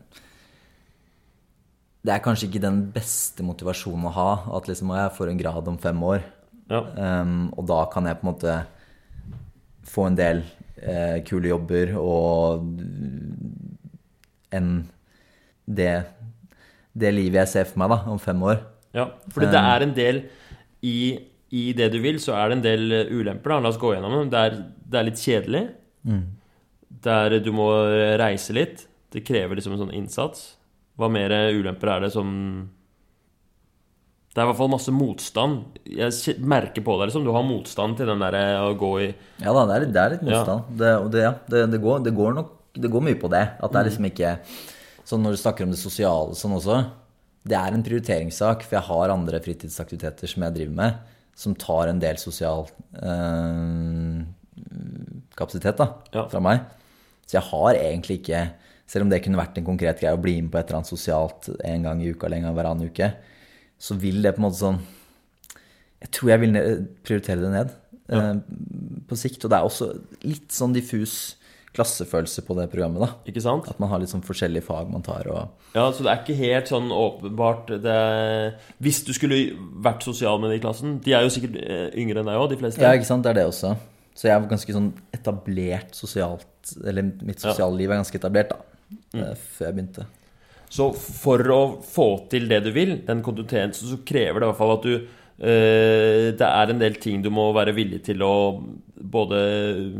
Det 2.03 2.11
er 2.11 2.23
kanskje 2.23 2.49
ikke 2.49 2.59
den 2.59 2.81
beste 2.91 3.43
motivasjonen 3.47 4.09
å 4.09 4.15
ha. 4.15 4.31
At 4.57 4.67
liksom 4.67 4.91
jeg 4.91 5.13
får 5.15 5.29
en 5.31 5.39
grad 5.39 5.67
om 5.71 5.77
fem 5.79 6.01
år. 6.03 6.25
Ja. 6.67 6.81
Um, 7.21 7.53
og 7.55 7.67
da 7.69 7.85
kan 7.91 8.07
jeg 8.07 8.19
på 8.19 8.27
en 8.27 8.31
måte 8.33 8.55
få 9.87 10.07
en 10.09 10.17
del 10.17 10.43
eh, 10.79 11.21
kule 11.27 11.51
jobber 11.51 11.93
og 11.99 12.63
enn 14.53 14.69
det, 15.65 15.93
det 16.93 17.11
livet 17.15 17.43
jeg 17.43 17.51
ser 17.51 17.69
for 17.69 17.83
meg 17.83 17.93
da, 17.93 17.99
om 18.11 18.21
fem 18.21 18.43
år. 18.47 18.61
Ja, 18.93 19.07
fordi 19.33 19.47
det 19.51 19.61
er 19.73 19.81
en 19.87 19.93
del 19.97 20.21
i, 20.83 20.97
i 21.51 21.63
det 21.73 21.91
du 21.93 21.99
vil, 22.03 22.19
så 22.21 22.35
er 22.37 22.49
det 22.49 22.57
en 22.59 22.65
del 22.65 22.91
eh, 22.91 23.11
ulemper. 23.13 23.55
da, 23.55 23.59
La 23.59 23.69
oss 23.73 23.77
gå 23.81 23.93
gjennom 23.95 24.11
dem. 24.19 24.29
Det 24.33 24.39
er, 24.47 24.57
det 24.93 24.99
er 24.99 25.07
litt 25.09 25.21
kjedelig. 25.23 25.63
Der 27.03 27.39
du 27.43 27.51
må 27.55 27.69
reise 28.21 28.53
litt. 28.55 28.85
Det 29.13 29.23
krever 29.25 29.55
liksom 29.57 29.73
en 29.75 29.83
sånn 29.85 29.93
innsats. 29.97 30.55
Hva 30.97 31.09
mer 31.09 31.33
ulemper 31.57 31.89
er 31.95 31.99
det 32.05 32.11
som 32.13 32.29
Det 34.33 34.41
er 34.41 34.45
i 34.45 34.49
hvert 34.49 34.57
fall 34.57 34.69
masse 34.73 34.89
motstand. 34.93 35.77
Jeg 35.85 36.37
merker 36.41 36.81
på 36.85 36.95
deg 36.97 37.09
liksom, 37.11 37.25
du 37.25 37.31
har 37.35 37.43
motstand 37.45 37.97
til 37.99 38.07
den 38.09 38.21
der 38.23 38.33
eh, 38.33 38.61
å 38.65 38.73
gå 38.77 38.91
i 39.03 39.07
Ja 39.43 39.53
da, 39.53 39.65
det 39.69 39.75
er, 39.75 39.83
litt- 39.85 39.93
det 39.93 40.01
er 40.03 40.13
litt 40.15 40.23
motstand. 40.25 40.71
Det, 40.79 40.93
og 41.03 41.11
det, 41.13 41.21
ja, 41.21 41.33
det, 41.53 41.61
det, 41.73 41.81
går, 41.83 41.99
det 42.07 42.13
går 42.17 42.33
nok 42.39 42.51
det 42.73 42.89
går 42.89 43.03
mye 43.05 43.19
på 43.21 43.29
det. 43.29 43.43
At 43.61 43.69
det 43.75 43.79
er 43.83 43.89
liksom 43.91 44.07
ikke 44.09 44.31
Sånn 45.05 45.21
når 45.21 45.35
du 45.35 45.37
snakker 45.43 45.65
om 45.67 45.73
det 45.73 45.77
sosiale 45.81 46.33
sånn 46.39 46.53
også. 46.57 46.77
Det 47.43 47.57
er 47.59 47.75
en 47.75 47.83
prioriteringssak, 47.83 48.63
for 48.63 48.77
jeg 48.77 48.87
har 48.87 49.11
andre 49.11 49.39
fritidsaktiviteter 49.43 50.29
som 50.31 50.45
jeg 50.45 50.55
driver 50.55 50.75
med, 50.77 50.99
som 51.35 51.55
tar 51.59 51.89
en 51.91 51.99
del 51.99 52.15
sosial 52.21 52.67
eh, 53.01 54.21
kapasitet 55.35 55.77
da, 55.81 55.87
Ja. 56.13 56.27
fra 56.29 56.39
meg. 56.39 56.61
Så 57.27 57.37
jeg 57.39 57.47
har 57.51 57.73
egentlig 57.79 58.19
ikke 58.21 58.43
Selv 58.85 59.03
om 59.05 59.09
det 59.09 59.21
kunne 59.23 59.39
vært 59.39 59.57
en 59.57 59.63
konkret 59.65 59.97
greie 60.01 60.13
å 60.13 60.19
bli 60.21 60.41
med 60.41 60.51
på 60.51 60.57
et 60.59 60.67
eller 60.67 60.81
annet 60.81 60.89
sosialt 60.91 61.47
en 61.63 61.83
gang 61.87 62.01
i 62.03 62.09
uka 62.11 62.27
eller 62.27 62.37
en 62.37 62.43
gang 62.43 62.53
hver 62.57 62.67
annen 62.67 62.89
uke, 62.91 63.07
så 63.79 63.95
vil 63.97 64.21
det 64.21 64.33
på 64.35 64.41
en 64.41 64.43
måte 64.43 64.59
sånn 64.59 64.79
Jeg 66.03 66.11
tror 66.11 66.29
jeg 66.29 66.39
vil 66.41 66.57
prioritere 67.01 67.41
det 67.41 67.51
ned 67.53 67.71
eh, 68.11 68.33
på 69.07 69.15
sikt. 69.17 69.45
Og 69.45 69.49
det 69.49 69.57
er 69.57 69.63
også 69.63 69.87
litt 70.27 70.51
sånn 70.51 70.75
diffus 70.75 71.37
klassefølelse 71.73 72.43
på 72.45 72.55
det 72.57 72.67
programmet, 72.71 73.01
da. 73.01 73.29
Ikke 73.29 73.41
sant? 73.41 73.67
At 73.71 73.79
man 73.81 73.89
har 73.89 74.01
litt 74.01 74.11
sånn 74.11 74.25
forskjellige 74.25 74.65
fag 74.67 74.91
man 74.93 75.05
tar 75.05 75.27
og 75.31 75.73
Ja, 75.73 75.87
Så 75.89 76.05
det 76.05 76.11
er 76.11 76.21
ikke 76.21 76.37
helt 76.37 76.69
sånn 76.69 76.91
åpenbart 76.93 77.73
det, 77.81 77.95
Hvis 78.83 79.01
du 79.07 79.13
skulle 79.17 79.39
vært 79.83 80.05
sosial 80.05 80.41
med 80.41 80.53
de 80.53 80.59
i 80.59 80.63
klassen 80.63 80.99
De 81.03 81.15
er 81.17 81.25
jo 81.25 81.33
sikkert 81.33 81.57
eh, 81.63 81.87
yngre 81.99 82.21
enn 82.21 82.29
deg 82.29 82.37
òg, 82.37 82.51
de 82.53 82.59
fleste. 82.61 82.83
Ja, 82.83 82.93
ikke 82.93 83.09
sant. 83.09 83.25
Det 83.25 83.33
er 83.33 83.41
det 83.41 83.47
også. 83.49 83.73
Så 84.13 84.27
jeg 84.29 84.35
er 84.35 84.49
ganske 84.51 84.75
sånn 84.75 84.91
etablert 85.15 85.97
sosialt 85.97 86.75
Eller 86.85 87.09
mitt 87.25 87.41
sosiale 87.41 87.79
liv 87.79 87.89
er 87.89 88.03
ganske 88.03 88.21
etablert, 88.21 88.53
da. 88.53 88.99
Mm. 89.13 89.25
Før 89.33 89.67
jeg 89.67 89.77
begynte. 89.79 90.05
Så 90.73 90.89
for 90.97 91.41
å 91.53 91.61
få 91.85 92.07
til 92.31 92.47
det 92.49 92.63
du 92.65 92.71
vil, 92.73 92.95
den 93.05 93.21
kontinuiteten, 93.25 93.73
så 93.77 93.99
krever 94.05 94.41
det 94.41 94.47
i 94.47 94.49
hvert 94.49 94.61
fall 94.61 94.73
at 94.77 94.85
du 94.87 94.93
eh, 94.95 96.29
Det 96.37 96.49
er 96.49 96.73
en 96.73 96.81
del 96.81 96.97
ting 97.01 97.21
du 97.25 97.29
må 97.33 97.49
være 97.57 97.75
villig 97.77 98.03
til 98.05 98.21
å 98.25 98.33
både 99.17 99.41
eh, 99.41 99.97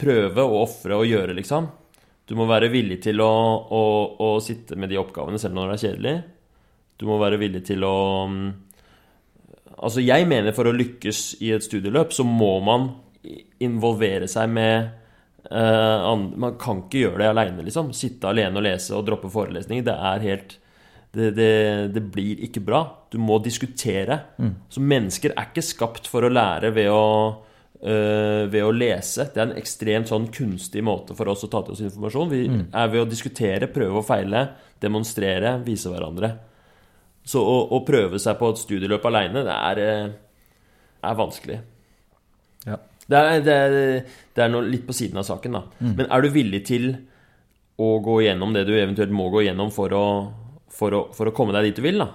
prøve 0.00 0.44
og 0.44 0.60
ofre 0.64 0.98
og 0.98 1.08
gjøre, 1.08 1.36
liksom. 1.38 1.68
Du 2.24 2.34
må 2.38 2.46
være 2.48 2.70
villig 2.72 3.02
til 3.04 3.20
å, 3.20 3.30
å, 3.68 3.82
å 4.24 4.28
sitte 4.42 4.78
med 4.80 4.90
de 4.90 4.98
oppgavene 5.00 5.38
selv 5.40 5.58
når 5.58 5.70
det 5.70 5.74
er 5.74 5.84
kjedelig. 5.84 6.14
Du 7.00 7.06
må 7.10 7.18
være 7.20 7.40
villig 7.42 7.64
til 7.70 7.84
å 7.86 7.96
mm, 8.30 8.44
Altså, 9.74 9.98
jeg 10.04 10.24
mener 10.30 10.54
for 10.54 10.70
å 10.70 10.72
lykkes 10.72 11.42
i 11.44 11.48
et 11.52 11.64
studieløp, 11.64 12.12
så 12.14 12.22
må 12.24 12.52
man 12.64 12.86
involvere 13.60 14.28
seg 14.30 14.52
med 14.54 14.86
uh, 15.50 16.12
andre 16.12 16.40
man 16.40 16.54
kan 16.62 16.84
ikke 16.84 17.00
gjøre 17.02 17.20
det 17.20 17.26
aleine, 17.32 17.64
liksom. 17.66 17.90
Sitte 17.96 18.30
alene 18.30 18.60
og 18.60 18.64
lese 18.64 18.94
og 18.96 19.02
droppe 19.08 19.28
forelesninger. 19.34 19.84
Det 19.84 19.96
er 20.12 20.24
helt 20.28 20.54
det, 21.14 21.32
det, 21.36 21.50
det 21.94 22.04
blir 22.14 22.40
ikke 22.46 22.62
bra. 22.64 22.84
Du 23.10 23.18
må 23.22 23.40
diskutere. 23.42 24.20
Så 24.72 24.82
mennesker 24.82 25.34
er 25.34 25.50
ikke 25.50 25.66
skapt 25.66 26.08
for 26.10 26.26
å 26.26 26.32
lære 26.32 26.72
ved 26.74 26.90
å, 26.94 27.02
eh, 27.02 27.53
ved 27.84 28.62
å 28.64 28.70
lese. 28.72 29.26
Det 29.28 29.40
er 29.42 29.50
en 29.50 29.58
ekstremt 29.60 30.08
sånn 30.08 30.30
kunstig 30.32 30.80
måte 30.86 31.12
for 31.18 31.28
oss 31.28 31.44
å 31.44 31.50
ta 31.52 31.60
til 31.66 31.74
oss 31.74 31.82
informasjon. 31.84 32.30
Vi 32.30 32.40
er 32.48 32.88
ved 32.88 33.02
å 33.02 33.08
diskutere, 33.10 33.68
prøve 33.68 34.00
og 34.00 34.06
feile, 34.08 34.46
demonstrere, 34.80 35.58
vise 35.66 35.92
hverandre. 35.92 36.30
Så 37.24 37.40
å, 37.40 37.56
å 37.72 37.80
prøve 37.84 38.20
seg 38.20 38.36
på 38.40 38.50
et 38.52 38.60
studieløp 38.60 39.04
aleine, 39.08 39.44
det 39.46 39.54
er, 39.54 39.82
eh, 39.84 40.10
er 41.08 41.20
vanskelig. 41.20 41.60
Ja. 42.64 42.80
Det 43.04 43.20
er, 43.20 43.44
det 43.44 43.54
er, 43.54 43.78
det 44.36 44.44
er 44.44 44.52
noe 44.52 44.64
litt 44.68 44.84
på 44.88 44.96
siden 44.96 45.20
av 45.20 45.28
saken, 45.28 45.56
da. 45.56 45.62
Men 46.00 46.08
er 46.08 46.24
du 46.24 46.30
villig 46.32 46.62
til 46.68 46.90
å 47.80 47.96
gå 48.04 48.20
gjennom 48.24 48.52
det 48.56 48.66
du 48.68 48.74
eventuelt 48.76 49.12
må 49.12 49.30
gå 49.32 49.44
gjennom 49.44 49.72
for 49.74 49.92
å, 49.96 50.04
for 50.72 50.96
å, 50.96 51.00
for 51.16 51.28
å 51.28 51.34
komme 51.36 51.56
deg 51.56 51.68
dit 51.68 51.80
du 51.80 51.84
vil, 51.84 52.00
da? 52.00 52.10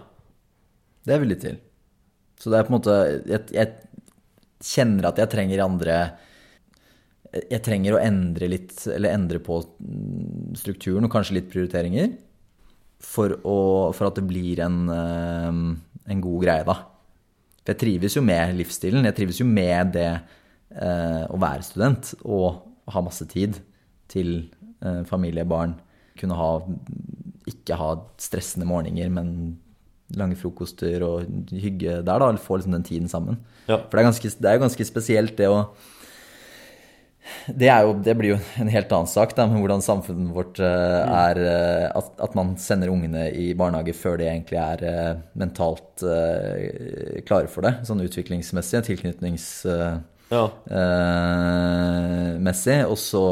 Det 1.04 1.14
er 1.14 1.18
jeg 1.18 1.26
villig 1.26 1.42
til. 1.42 1.60
Så 2.40 2.54
det 2.54 2.60
er 2.60 2.68
på 2.68 2.72
en 2.72 2.78
måte 2.78 2.94
Jeg, 3.28 3.42
jeg 3.52 3.89
kjenner 4.64 5.10
at 5.10 5.20
jeg 5.22 5.32
trenger 5.32 5.64
andre 5.64 6.00
Jeg 7.50 7.62
trenger 7.66 7.96
å 7.96 8.02
endre 8.02 8.48
litt, 8.50 8.74
eller 8.90 9.14
endre 9.14 9.40
på 9.44 9.60
strukturen 10.58 11.06
og 11.06 11.14
kanskje 11.14 11.36
litt 11.38 11.52
prioriteringer. 11.52 12.16
For, 13.00 13.36
å, 13.46 13.58
for 13.94 14.10
at 14.10 14.18
det 14.18 14.26
blir 14.28 14.60
en, 14.66 14.80
eh, 14.92 15.60
en 16.10 16.24
god 16.26 16.42
greie, 16.42 16.66
da. 16.66 16.76
For 17.62 17.76
jeg 17.76 17.82
trives 17.84 18.18
jo 18.18 18.24
med 18.26 18.56
livsstilen. 18.58 19.06
Jeg 19.06 19.18
trives 19.20 19.40
jo 19.44 19.46
med 19.46 19.94
det 19.94 20.10
eh, 20.10 21.24
å 21.30 21.38
være 21.38 21.68
student 21.68 22.16
og 22.26 22.66
ha 22.90 23.06
masse 23.06 23.30
tid 23.30 23.62
til 24.10 24.50
eh, 24.82 25.04
familie, 25.06 25.46
barn. 25.46 25.78
Kunne 26.18 26.40
ha 26.40 26.52
Ikke 27.50 27.78
ha 27.78 27.94
stressende 28.18 28.68
morgener, 28.68 29.14
men 29.14 29.30
lange 30.18 30.38
frokoster 30.40 31.04
og 31.06 31.30
hygge 31.52 32.00
der, 32.00 32.04
da. 32.10 32.26
Eller 32.26 32.42
få 32.42 32.58
liksom 32.58 32.76
den 32.78 32.88
tiden 32.88 33.12
sammen. 33.12 33.40
Ja. 33.68 33.78
For 33.78 33.98
det 33.98 34.04
er, 34.04 34.10
ganske, 34.10 34.36
det 34.42 34.50
er 34.50 34.58
jo 34.58 34.66
ganske 34.66 34.90
spesielt, 34.90 35.38
det 35.38 35.50
å 35.52 35.64
det, 37.46 37.68
er 37.70 37.86
jo, 37.86 37.94
det 38.04 38.16
blir 38.18 38.34
jo 38.34 38.38
en 38.62 38.70
helt 38.72 38.92
annen 38.96 39.10
sak, 39.10 39.36
da, 39.38 39.46
med 39.50 39.62
hvordan 39.62 39.84
samfunnet 39.86 40.34
vårt 40.36 40.60
eh, 40.64 41.02
er 41.06 41.42
eh, 41.44 41.88
at, 41.98 42.12
at 42.22 42.36
man 42.38 42.56
sender 42.62 42.92
ungene 42.94 43.28
i 43.36 43.52
barnehage 43.58 43.94
før 43.98 44.20
de 44.22 44.30
egentlig 44.30 44.60
er 44.62 44.86
eh, 44.90 45.22
mentalt 45.40 46.06
klare 47.28 47.50
for 47.52 47.66
det. 47.66 47.74
Sånn 47.88 48.06
utviklingsmessig, 48.06 48.86
tilknytningsmessig. 48.90 50.06
Ja. 50.30 50.46
og 52.86 52.98
så 53.02 53.24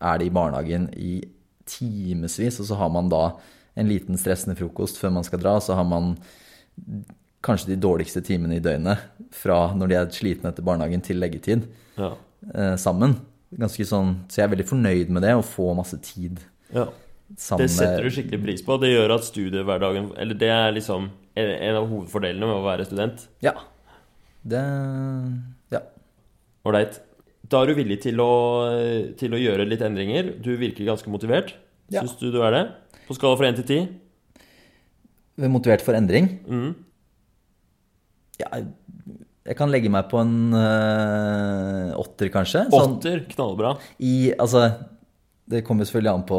er 0.00 0.20
de 0.20 0.24
i 0.30 0.32
barnehagen 0.32 0.86
i 0.96 1.18
timevis, 1.68 2.60
og 2.62 2.70
så 2.70 2.78
har 2.80 2.88
man 2.94 3.10
da 3.12 3.24
en 3.78 3.88
liten 3.88 4.18
stressende 4.18 4.56
frokost 4.58 4.98
før 5.00 5.14
man 5.14 5.26
skal 5.26 5.42
dra, 5.42 5.56
så 5.62 5.76
har 5.78 5.86
man 5.86 6.14
kanskje 7.44 7.72
de 7.72 7.80
dårligste 7.80 8.22
timene 8.24 8.58
i 8.58 8.64
døgnet 8.64 9.04
fra 9.34 9.70
når 9.76 9.90
de 9.90 9.98
er 9.98 10.10
slitne 10.14 10.52
etter 10.52 10.64
barnehagen 10.66 11.02
til 11.04 11.20
leggetid 11.20 11.64
ja. 12.00 12.12
eh, 12.54 12.74
sammen. 12.80 13.16
Ganske 13.50 13.86
sånn, 13.86 14.14
så 14.30 14.40
jeg 14.40 14.46
er 14.46 14.52
veldig 14.52 14.68
fornøyd 14.68 15.12
med 15.14 15.24
det, 15.26 15.34
å 15.34 15.46
få 15.46 15.72
masse 15.78 15.98
tid 16.04 16.38
ja. 16.70 16.86
sammen 17.34 17.64
Det 17.64 17.72
setter 17.74 18.06
du 18.06 18.12
skikkelig 18.14 18.42
pris 18.44 18.64
på. 18.66 18.76
Det 18.82 18.92
gjør 18.92 19.16
at 19.16 19.26
studiehverdagen 19.26 20.12
Eller 20.22 20.38
det 20.38 20.50
er 20.54 20.76
liksom 20.76 21.08
en 21.40 21.78
av 21.78 21.86
hovedfordelene 21.88 22.46
med 22.46 22.58
å 22.58 22.66
være 22.66 22.86
student. 22.88 23.24
Ja. 23.44 23.54
Det 24.42 24.60
Ja. 25.72 25.80
Ålreit. 26.66 27.00
Da 27.50 27.62
er 27.62 27.70
du 27.70 27.78
villig 27.78 28.00
til 28.04 28.20
å, 28.22 28.30
til 29.18 29.34
å 29.34 29.40
gjøre 29.40 29.66
litt 29.66 29.82
endringer. 29.82 30.34
Du 30.42 30.52
virker 30.60 30.86
ganske 30.86 31.10
motivert. 31.10 31.54
Ja. 31.90 32.04
Syns 32.04 32.18
du 32.20 32.28
du 32.34 32.42
er 32.46 32.54
det? 32.54 32.64
På 33.10 33.16
skala 33.18 33.34
fra 33.34 33.50
1 33.50 33.56
til 33.58 33.66
10? 33.66 33.90
Motivert 35.50 35.82
for 35.82 35.98
endring. 35.98 36.30
Mm. 36.46 36.78
Ja, 38.38 38.62
jeg 39.50 39.58
kan 39.58 39.66
legge 39.72 39.90
meg 39.90 40.06
på 40.12 40.20
en 40.20 40.52
øh, 40.54 41.88
åtter, 41.98 42.28
kanskje. 42.30 42.60
Sånn, 42.70 42.94
Åtter, 43.00 43.24
knallbra. 43.32 43.72
i 43.98 44.30
Altså, 44.38 44.70
Det 45.50 45.66
kommer 45.66 45.82
selvfølgelig 45.88 46.12
an 46.12 46.22
på 46.28 46.38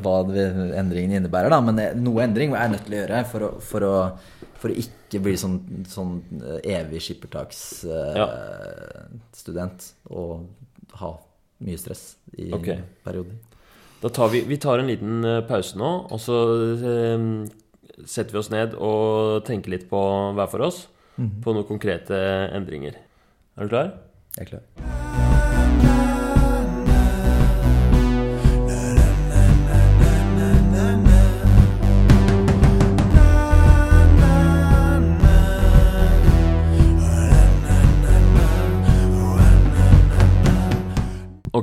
hva 0.00 0.24
det, 0.30 0.46
endringen 0.80 1.12
innebærer, 1.18 1.50
da. 1.52 1.58
Men 1.60 1.76
noe 2.00 2.24
endring 2.24 2.48
er 2.54 2.60
jeg 2.64 2.72
nødt 2.72 2.84
til 2.86 2.94
å 2.94 3.00
gjøre 3.02 3.18
for 3.28 3.40
å, 3.44 3.60
for 3.60 3.80
å, 3.84 4.16
for 4.56 4.72
å 4.72 4.74
ikke 4.80 5.20
bli 5.26 5.36
sånn, 5.36 5.84
sånn 5.92 6.24
eh, 6.40 6.64
evig 6.78 7.00
skippertaksstudent 7.04 9.80
og 10.16 10.48
ha 11.02 11.12
mye 11.66 11.78
stress 11.80 12.02
i 12.40 12.52
okay. 12.56 12.78
perioder. 13.04 13.36
Da 14.06 14.10
tar 14.10 14.28
vi, 14.28 14.40
vi 14.46 14.56
tar 14.56 14.78
en 14.78 14.86
liten 14.86 15.24
eh, 15.26 15.40
pause 15.48 15.74
nå, 15.74 15.88
og 16.14 16.20
så 16.22 16.36
eh, 16.78 17.24
setter 18.06 18.36
vi 18.36 18.38
oss 18.38 18.52
ned 18.54 18.76
og 18.78 19.42
tenker 19.48 19.74
litt 19.74 19.88
på 19.90 20.02
hver 20.38 20.52
for 20.52 20.68
oss. 20.68 20.84
På 21.16 21.56
noen 21.56 21.66
konkrete 21.66 22.20
endringer. 22.54 23.00
Er 23.56 23.66
du 23.66 23.74
klar? 23.74 23.92
Jeg 24.36 24.46
er 24.46 24.52
klar. 24.52 25.05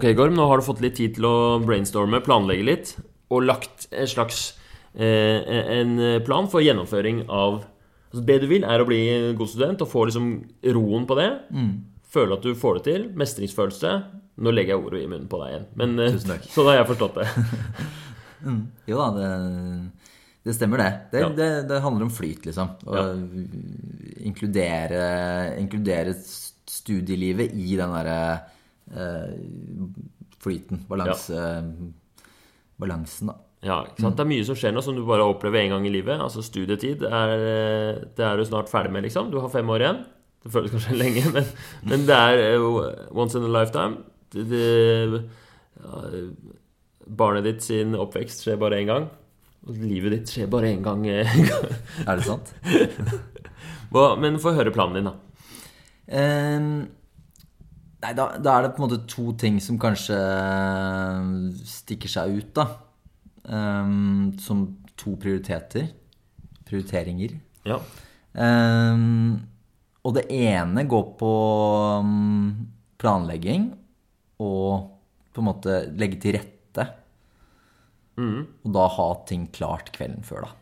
Ok, 0.03 0.09
Gorm, 0.19 0.33
nå 0.35 0.43
har 0.49 0.59
du 0.59 0.65
fått 0.65 0.81
litt 0.83 0.97
tid 0.99 1.13
til 1.15 1.23
å 1.29 1.35
brainstorme, 1.63 2.19
planlegge 2.25 2.63
litt, 2.67 2.89
og 3.31 3.45
lagt 3.47 3.85
en 3.95 4.09
slags 4.11 4.39
eh, 4.99 5.39
en 5.79 5.93
plan 6.27 6.49
for 6.51 6.59
gjennomføring 6.65 7.21
av 7.31 7.61
altså 8.11 8.23
Det 8.27 8.35
du 8.43 8.49
vil, 8.51 8.65
er 8.67 8.83
å 8.83 8.85
bli 8.89 8.99
god 9.39 9.47
student 9.49 9.79
og 9.85 9.87
få 9.89 10.03
liksom 10.09 10.27
roen 10.75 11.07
på 11.07 11.15
det. 11.17 11.29
Føle 12.13 12.35
at 12.35 12.43
du 12.43 12.51
får 12.59 12.75
det 12.77 12.83
til. 12.89 13.05
Mestringsfølelse. 13.17 13.93
Nå 14.43 14.51
legger 14.53 14.75
jeg 14.75 14.83
ordet 14.83 14.99
i 15.05 15.07
munnen 15.07 15.29
på 15.31 15.39
deg 15.39 15.53
igjen, 15.53 15.65
men 15.79 15.95
sånn 16.51 16.67
har 16.67 16.81
jeg 16.81 16.89
forstått 16.91 17.21
det. 17.21 17.27
Jo 18.91 18.97
da, 18.99 19.07
det, 19.15 19.27
det 20.43 20.53
stemmer 20.57 20.81
det. 20.83 20.89
Det, 21.13 21.19
Ja. 21.23 21.29
det. 21.31 21.47
det 21.69 21.79
handler 21.79 22.09
om 22.09 22.11
flyt, 22.11 22.43
liksom. 22.49 22.73
Å 22.83 22.97
Ja. 22.99 23.05
inkludere, 24.27 25.05
inkludere 25.63 26.11
studielivet 26.19 27.55
i 27.55 27.77
den 27.79 27.95
derre 27.95 28.19
flyten. 30.43 30.83
Balanse, 30.89 31.39
Balansen, 32.79 33.31
da. 33.31 33.37
Ja, 33.63 33.77
ikke 33.87 34.03
sant? 34.03 34.17
Det 34.19 34.25
er 34.25 34.27
mye 34.27 34.43
som 34.43 34.57
skjer 34.59 34.73
nå 34.75 34.81
som 34.83 34.95
du 34.97 35.05
bare 35.07 35.23
opplever 35.23 35.61
én 35.63 35.71
gang 35.71 35.85
i 35.87 35.91
livet. 35.93 36.19
Altså 36.19 36.41
Studietid 36.43 37.05
er, 37.07 37.31
eh, 37.37 38.01
det 38.17 38.25
er 38.27 38.35
du 38.37 38.43
snart 38.43 38.67
ferdig 38.71 38.91
med, 38.91 39.05
liksom. 39.07 39.29
Du 39.31 39.37
har 39.39 39.47
fem 39.53 39.69
år 39.71 39.85
igjen. 39.85 40.01
Det 40.43 40.51
føles 40.51 40.73
kanskje 40.73 40.97
lenge, 41.03 41.23
men, 41.31 41.47
men 41.87 42.03
det 42.09 42.17
er 42.17 42.41
eh, 42.49 42.65
once 43.15 43.39
in 43.39 43.47
a 43.47 43.53
lifetime. 43.53 44.01
Det, 44.35 44.43
det, 44.51 45.21
ja, 45.79 46.01
barnet 47.07 47.47
ditt 47.47 47.63
sin 47.63 47.95
oppvekst 47.95 48.43
skjer 48.43 48.59
bare 48.59 48.81
én 48.81 48.89
gang. 48.91 49.07
Og 49.63 49.79
livet 49.79 50.17
ditt 50.17 50.33
skjer 50.35 50.51
bare 50.51 50.73
én 50.73 50.83
gang. 50.83 51.05
eh, 51.07 51.37
Er 52.09 52.19
det 52.19 52.27
sant? 52.27 52.51
Men 54.19 54.41
få 54.43 54.51
høre 54.57 54.73
planen 54.75 54.99
din, 54.99 55.07
da. 55.07 55.15
Ehm, 56.19 56.69
nei, 58.03 58.13
da, 58.17 58.27
da 58.37 58.57
er 58.57 58.67
det 58.67 58.73
på 58.75 58.81
en 58.83 58.85
måte 58.87 59.01
to 59.09 59.31
ting 59.39 59.59
som 59.63 59.79
kanskje 59.81 60.17
stikker 61.67 62.11
seg 62.11 62.37
ut, 62.37 62.53
da. 62.57 62.67
Um, 63.43 64.33
som 64.39 64.65
to 64.99 65.15
prioriteter. 65.19 65.89
Prioriteringer. 66.67 67.37
Ja. 67.67 67.79
Um, 68.33 69.43
og 70.03 70.17
det 70.17 70.25
ene 70.35 70.83
går 70.89 71.05
på 71.19 71.31
mm, 72.03 72.49
planlegging 72.99 73.69
og 74.43 74.89
på 75.33 75.41
en 75.41 75.47
måte 75.47 75.77
legge 75.99 76.19
til 76.21 76.37
rette. 76.37 76.87
Og 78.65 78.73
da 78.75 78.89
ha 78.97 79.07
ting 79.29 79.47
klart 79.55 79.93
kvelden 79.95 80.25
før, 80.27 80.49
da. 80.49 80.59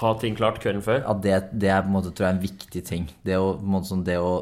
Ha 0.00 0.10
ting 0.18 0.34
klart 0.34 0.58
kvelden 0.62 0.82
før. 0.82 1.04
Ja, 1.04 1.12
det, 1.14 1.36
det 1.54 1.70
er 1.70 1.84
på 1.84 1.92
en 1.92 1.94
måte, 1.94 2.10
tror 2.10 2.26
jeg, 2.26 2.36
en 2.36 2.42
viktig 2.42 2.82
ting. 2.88 3.04
Det 3.26 3.36
å, 3.38 3.52
på 3.60 3.62
en 3.62 3.74
måte, 3.76 3.90
sånn, 3.92 4.06
det 4.06 4.16
å 4.18 4.32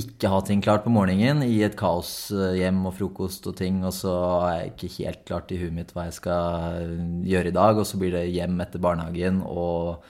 ikke 0.00 0.30
ha 0.32 0.38
ting 0.46 0.60
klart 0.64 0.84
på 0.86 0.90
morgenen 0.94 1.42
i 1.46 1.60
et 1.66 1.74
kaos 1.78 2.30
eh, 2.34 2.56
hjem 2.60 2.84
og 2.88 2.94
frokost 2.98 3.46
og 3.50 3.56
ting, 3.58 3.80
og 3.86 3.92
så 3.96 4.12
er 4.48 4.54
jeg 4.62 4.70
ikke 4.74 4.92
helt 4.98 5.24
klart 5.28 5.52
i 5.54 5.58
huet 5.60 5.74
mitt 5.76 5.90
hva 5.96 6.06
jeg 6.08 6.16
skal 6.20 6.78
eh, 6.82 6.94
gjøre 7.32 7.52
i 7.52 7.56
dag, 7.58 7.80
og 7.82 7.86
så 7.88 7.98
blir 8.00 8.14
det 8.16 8.26
hjem 8.34 8.60
etter 8.64 8.82
barnehagen 8.84 9.42
og 9.46 10.06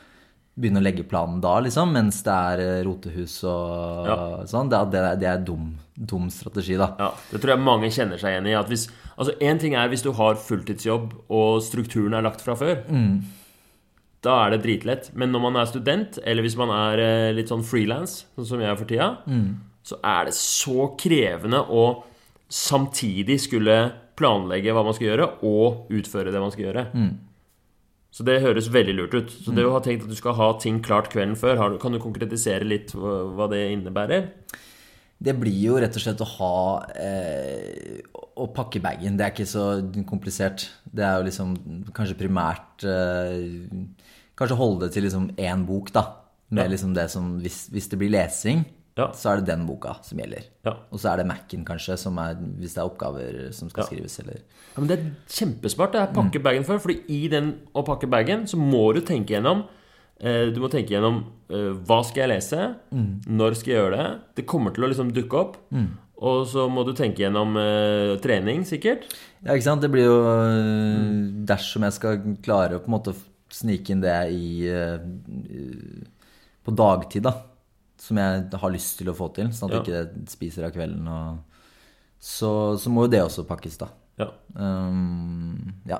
begynne 0.59 0.81
å 0.81 0.83
legge 0.83 1.05
planen 1.07 1.37
da, 1.39 1.53
liksom, 1.63 1.93
mens 1.95 2.17
det 2.27 2.35
er 2.35 2.63
eh, 2.65 2.81
rotehus 2.87 3.37
og 3.47 4.09
Ja. 4.11 4.17
sånn. 4.51 4.71
Det, 4.73 4.81
det, 4.91 5.03
det 5.23 5.29
er 5.31 5.45
dum, 5.47 5.69
dum 5.95 6.27
strategi, 6.35 6.75
da. 6.81 6.89
Ja, 6.99 7.13
Det 7.31 7.39
tror 7.45 7.55
jeg 7.55 7.63
mange 7.63 7.91
kjenner 7.95 8.19
seg 8.19 8.35
igjen 8.35 8.49
i. 8.51 8.57
At 8.59 8.67
hvis, 8.73 8.89
altså 9.15 9.37
En 9.41 9.59
ting 9.63 9.77
er 9.79 9.87
hvis 9.93 10.03
du 10.03 10.11
har 10.19 10.35
fulltidsjobb 10.35 11.13
og 11.31 11.61
strukturen 11.63 12.19
er 12.19 12.27
lagt 12.27 12.43
fra 12.43 12.57
før. 12.59 12.81
Da 14.27 14.35
er 14.49 14.57
det 14.57 14.65
dritlett. 14.65 15.13
Men 15.15 15.31
når 15.31 15.45
man 15.47 15.57
er 15.61 15.69
student, 15.71 16.19
eller 16.27 16.43
hvis 16.43 16.57
man 16.59 16.73
er 16.75 17.31
litt 17.39 17.53
sånn 17.53 17.63
frilans, 17.63 18.25
sånn 18.35 18.49
som 18.51 18.59
jeg 18.65 18.73
er 18.73 18.79
for 18.81 18.91
tida, 18.91 19.13
så 19.87 19.99
er 20.05 20.29
det 20.29 20.35
så 20.37 20.91
krevende 21.01 21.63
å 21.69 21.85
samtidig 22.49 23.39
skulle 23.45 23.79
planlegge 24.19 24.73
hva 24.75 24.83
man 24.87 24.95
skal 24.97 25.11
gjøre, 25.13 25.27
og 25.47 25.91
utføre 25.95 26.33
det 26.35 26.41
man 26.43 26.53
skal 26.55 26.69
gjøre. 26.69 26.87
Så 28.11 28.25
det 28.27 28.39
høres 28.43 28.71
veldig 28.73 28.95
lurt 28.97 29.15
ut. 29.15 29.31
Så 29.45 29.53
det 29.55 29.67
å 29.69 29.75
ha 29.77 29.83
tenkt 29.85 30.07
at 30.07 30.11
du 30.11 30.17
skal 30.19 30.35
ha 30.39 30.49
ting 30.59 30.81
klart 30.83 31.11
kvelden 31.13 31.37
før, 31.39 31.61
kan 31.79 31.93
du 31.95 32.01
konkretisere 32.03 32.67
litt 32.67 32.95
hva 32.97 33.47
det 33.53 33.67
innebærer? 33.77 34.31
Det 35.19 35.35
blir 35.35 35.59
jo 35.67 35.79
rett 35.83 35.95
og 35.99 36.03
slett 36.03 36.21
å 36.23 36.27
ha 36.37 36.57
eh, 36.95 37.99
Å 38.39 38.45
pakke 38.55 38.79
bagen. 38.79 39.17
Det 39.19 39.25
er 39.27 39.33
ikke 39.33 39.49
så 39.51 39.65
komplisert. 40.07 40.69
Det 40.87 41.03
er 41.03 41.17
jo 41.19 41.25
liksom 41.27 41.57
kanskje 41.91 42.15
primært 42.21 42.85
eh, 42.87 43.81
Kanskje 44.39 44.59
holde 44.61 44.87
det 44.87 44.93
til 44.95 45.03
liksom 45.09 45.33
én 45.35 45.65
bok, 45.67 45.91
da. 45.91 46.05
Med 46.55 46.69
Ja. 46.69 46.71
liksom 46.71 46.95
det 46.95 47.09
som 47.11 47.33
hvis, 47.43 47.65
hvis 47.75 47.91
det 47.91 47.99
blir 47.99 48.15
lesing, 48.15 48.63
Ja. 48.99 49.07
så 49.15 49.31
er 49.31 49.41
det 49.41 49.47
den 49.53 49.65
boka 49.69 49.95
som 50.03 50.19
gjelder. 50.19 50.45
Ja. 50.67 50.73
Og 50.91 50.99
så 50.99 51.13
er 51.13 51.21
det 51.23 51.27
Mac-en, 51.31 51.65
kanskje, 51.65 51.97
som 52.03 52.19
er, 52.19 52.35
hvis 52.59 52.75
det 52.75 52.83
er 52.83 52.89
oppgaver 52.91 53.53
som 53.55 53.71
skal 53.71 53.85
Ja. 53.85 53.89
skrives, 53.93 54.19
eller 54.25 54.41
Ja, 54.43 54.81
men 54.83 54.89
Det 54.91 54.99
er 54.99 55.11
kjempesmart 55.39 55.93
det 55.95 56.01
er 56.03 56.13
pakke 56.15 56.43
bagen 56.43 56.65
før. 56.67 56.81
Fordi 56.83 57.01
i 57.09 57.29
den 57.29 57.53
å 57.75 57.85
pakke 57.87 58.11
bagen 58.11 58.45
så 58.51 58.59
må 58.59 58.93
du 58.95 59.01
tenke 59.01 59.35
gjennom 59.37 59.65
eh, 60.21 60.51
Du 60.51 60.59
må 60.61 60.69
tenke 60.71 60.91
gjennom 60.97 61.25
eh, 61.49 61.71
hva 61.87 62.03
skal 62.05 62.27
jeg 62.27 62.33
lese, 62.35 62.75
når 62.93 63.55
skal 63.57 63.73
jeg 63.73 63.81
gjøre 63.81 63.97
det. 63.97 64.21
Det 64.37 64.47
kommer 64.47 64.75
til 64.75 64.85
å 64.85 64.89
liksom 64.91 65.13
dukke 65.15 65.39
opp. 65.39 65.57
Og 66.19 66.49
så 66.51 66.65
må 66.69 66.83
du 66.85 66.93
tenke 66.99 67.23
gjennom 67.23 67.55
eh, 67.57 68.17
trening, 68.19 68.65
sikkert. 68.67 69.05
Ja, 69.45 69.53
ikke 69.55 69.63
sant? 69.69 69.81
Det 69.85 69.91
blir 69.93 70.09
jo 70.09 70.17
øh, 70.27 71.45
Dersom 71.47 71.85
jeg 71.87 71.95
skal 71.95 72.19
klare 72.43 72.75
å 72.75 72.83
på 72.83 72.91
en 72.91 72.97
måte 72.97 73.15
snike 73.55 73.95
inn 73.95 74.01
det 74.03 74.17
i 74.35 74.67
øh, 74.67 74.99
På 76.67 76.75
dagtid, 76.75 77.23
da. 77.29 77.33
Som 77.99 78.21
jeg 78.21 78.61
har 78.63 78.71
lyst 78.71 78.99
til 79.01 79.11
å 79.11 79.17
få 79.19 79.31
til, 79.35 79.51
sånn 79.55 79.73
at 79.75 79.89
Ja. 79.89 79.95
jeg 79.99 80.07
ikke 80.07 80.31
spiser 80.31 80.69
av 80.69 80.75
kvelden. 80.77 81.09
Og, 81.11 81.41
så, 82.19 82.51
så 82.79 82.91
må 82.91 83.07
jo 83.07 83.13
det 83.13 83.23
også 83.25 83.47
pakkes, 83.49 83.79
da. 83.81 83.89
Ja. 84.19 84.31
Um, 84.55 85.75
ja. 85.87 85.99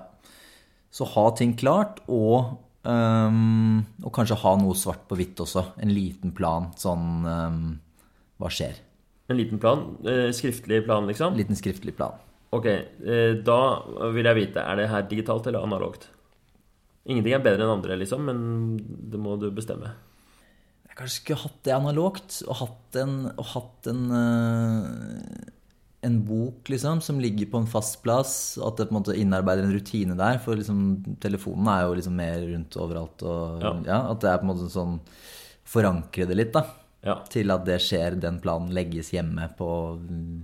Så 0.95 1.07
ha 1.07 1.25
ting 1.39 1.57
klart, 1.59 2.01
og, 2.09 2.59
um, 2.87 3.85
og 4.03 4.13
kanskje 4.15 4.39
ha 4.43 4.55
noe 4.59 4.75
svart 4.79 5.05
på 5.11 5.19
hvitt 5.19 5.43
også. 5.43 5.65
En 5.83 5.93
liten 5.95 6.35
plan. 6.35 6.71
Sånn 6.79 7.27
um, 7.27 7.81
Hva 8.39 8.51
skjer? 8.55 8.79
En 9.29 9.37
liten 9.37 9.59
plan. 9.61 9.83
Eh, 10.09 10.31
skriftlig 10.33 10.85
plan, 10.87 11.07
liksom. 11.07 11.35
Liten 11.37 11.59
skriftlig 11.59 11.95
plan. 11.99 12.15
Ok, 12.57 12.67
eh, 12.67 13.35
da 13.45 13.59
vil 14.15 14.25
jeg 14.25 14.39
vite 14.39 14.63
Er 14.63 14.79
det 14.79 14.87
her 14.89 15.03
digitalt 15.11 15.47
eller 15.51 15.67
analogt? 15.67 16.07
Ingenting 17.09 17.35
er 17.37 17.43
bedre 17.45 17.65
enn 17.67 17.75
andre, 17.75 17.97
liksom, 18.01 18.25
men 18.25 18.39
det 19.11 19.21
må 19.21 19.35
du 19.41 19.51
bestemme. 19.53 19.91
Kanskje 20.99 21.21
skulle 21.23 21.43
hatt 21.45 21.61
det 21.69 21.75
analogt, 21.77 22.41
og 22.51 22.57
hatt 22.59 22.97
en, 22.99 23.13
og 23.39 23.45
hatt 23.53 23.87
en, 23.93 24.01
øh, 24.19 25.53
en 26.09 26.17
bok, 26.27 26.69
liksom, 26.73 27.01
som 27.03 27.21
ligger 27.23 27.47
på 27.53 27.61
en 27.63 27.69
fast 27.71 28.01
plass, 28.03 28.33
at 28.59 28.77
det 28.81 28.89
på 28.89 28.95
en 28.95 28.99
måte 29.01 29.15
innarbeider 29.19 29.63
en 29.67 29.75
rutine 29.77 30.17
der, 30.19 30.41
for 30.43 30.59
liksom, 30.59 30.81
telefonen 31.23 31.71
er 31.71 31.85
jo 31.87 31.95
liksom 32.01 32.17
mer 32.19 32.43
rundt 32.51 32.77
overalt, 32.83 33.23
og 33.23 33.63
Ja. 33.63 33.73
ja. 33.87 34.01
at 34.11 34.21
det 34.21 34.31
er 34.33 34.39
på 34.43 34.47
en 34.49 34.53
måte 34.53 34.71
sånn, 34.75 34.99
forankre 35.69 36.27
det 36.27 36.37
litt 36.37 36.53
da, 36.53 36.65
Ja. 37.05 37.21
til 37.31 37.51
at 37.55 37.65
det 37.65 37.79
skjer, 37.81 38.19
den 38.21 38.41
planen 38.41 38.75
legges 38.75 39.13
hjemme 39.15 39.49
på 39.57 39.71
mm, 40.03 40.43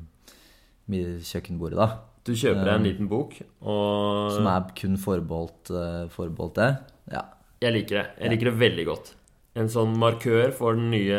kjøkkenbordet 0.90 1.76
da, 1.80 1.88
Du 2.24 2.32
kjøper 2.32 2.64
deg 2.64 2.74
en 2.78 2.86
liten 2.86 3.08
bok, 3.08 3.34
og 3.60 4.30
som 4.32 4.46
er 4.46 4.70
kun 4.78 4.96
forbeholdt, 4.96 5.70
øh, 5.70 6.08
forbeholdt 6.08 6.54
det. 6.54 6.70
Ja, 7.12 7.24
Jeg 7.60 7.72
liker 7.72 7.96
det. 8.02 8.06
Jeg 8.20 8.30
liker 8.30 8.50
det 8.50 8.58
veldig 8.60 8.86
godt. 8.86 9.14
En 9.54 9.68
sånn 9.70 9.92
markør 10.02 10.50
for 10.54 10.74
den 10.74 10.88
nye 10.90 11.18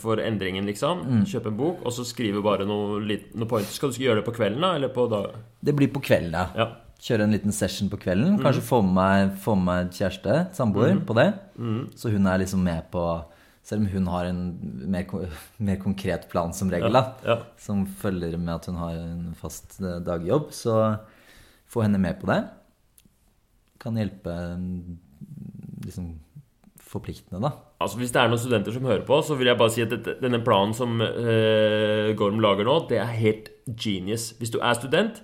For 0.00 0.20
endringen, 0.20 0.66
liksom. 0.68 1.04
Mm. 1.08 1.20
Kjøpe 1.30 1.48
en 1.48 1.60
bok, 1.60 1.84
og 1.84 1.94
så 1.96 2.04
skrive 2.04 2.42
bare 2.44 2.66
noe, 2.68 2.98
noe 3.00 3.48
point. 3.48 3.68
Skal 3.72 3.92
du 3.94 4.02
gjøre 4.02 4.20
det 4.20 4.26
på 4.26 4.34
kvelden, 4.36 4.64
da? 4.64 4.74
Eller 4.76 4.92
på 4.92 5.06
dag? 5.12 5.30
det 5.64 5.72
blir 5.76 5.88
på 5.92 6.02
kvelden, 6.04 6.34
da. 6.34 6.48
Ja. 6.58 6.66
Kjøre 7.04 7.24
en 7.26 7.32
liten 7.34 7.52
session 7.52 7.88
på 7.92 7.98
kvelden. 8.00 8.36
Kanskje 8.40 8.64
få 8.64 8.82
med 8.84 8.96
meg, 8.98 9.32
få 9.44 9.54
med 9.56 9.64
meg 9.68 9.96
kjæreste, 9.96 10.36
samboer, 10.56 10.98
på 11.08 11.16
det. 11.16 11.30
Så 12.00 12.12
hun 12.12 12.28
er 12.28 12.42
liksom 12.44 12.64
med 12.64 12.90
på 12.92 13.04
Selv 13.64 13.80
om 13.80 13.86
hun 13.88 14.08
har 14.12 14.26
en 14.28 14.40
mer, 14.92 15.06
mer 15.56 15.78
konkret 15.80 16.26
plan 16.28 16.52
som 16.52 16.68
regel, 16.68 16.92
da. 16.92 17.14
Ja. 17.24 17.38
Som 17.56 17.86
følger 17.88 18.36
med 18.36 18.58
at 18.58 18.66
hun 18.68 18.76
har 18.76 18.98
en 19.00 19.22
fast 19.40 19.78
eh, 19.80 20.02
dagjobb. 20.04 20.50
Så 20.52 20.74
få 21.72 21.80
henne 21.80 21.96
med 21.96 22.18
på 22.20 22.28
det. 22.28 22.42
Kan 23.80 23.96
hjelpe 23.96 24.34
mm, 24.60 24.98
liksom 25.86 26.10
forpliktende, 26.94 27.42
da. 27.42 27.52
Altså 27.82 27.98
Hvis 28.00 28.14
det 28.14 28.22
er 28.22 28.30
noen 28.30 28.40
studenter 28.40 28.74
som 28.74 28.86
hører 28.88 29.04
på, 29.06 29.20
så 29.26 29.36
vil 29.38 29.50
jeg 29.50 29.60
bare 29.60 29.74
si 29.74 29.84
at 29.84 29.92
dette, 29.92 30.16
denne 30.22 30.40
planen 30.46 30.74
som 30.76 31.02
eh, 31.02 32.14
Gorm 32.18 32.40
lager 32.42 32.68
nå, 32.68 32.78
det 32.90 33.02
er 33.02 33.12
helt 33.18 33.50
genius. 33.68 34.32
Hvis 34.38 34.54
du 34.54 34.60
er 34.62 34.78
student, 34.78 35.20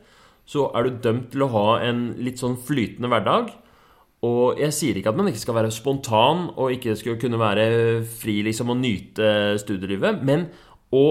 så 0.50 0.68
er 0.74 0.86
du 0.86 1.02
dømt 1.04 1.30
til 1.32 1.46
å 1.46 1.52
ha 1.54 1.66
en 1.86 2.10
litt 2.18 2.42
sånn 2.42 2.58
flytende 2.58 3.10
hverdag. 3.12 3.52
Og 4.26 4.58
jeg 4.60 4.76
sier 4.76 4.98
ikke 4.98 5.14
at 5.14 5.16
man 5.16 5.30
ikke 5.30 5.40
skal 5.40 5.56
være 5.56 5.72
spontan 5.72 6.48
og 6.52 6.74
ikke 6.74 6.96
skal 6.98 7.16
kunne 7.20 7.40
være 7.40 7.66
fri 8.04 8.40
liksom 8.44 8.74
og 8.74 8.80
nyte 8.82 9.30
studielivet, 9.62 10.20
men 10.26 10.50
å 10.92 11.06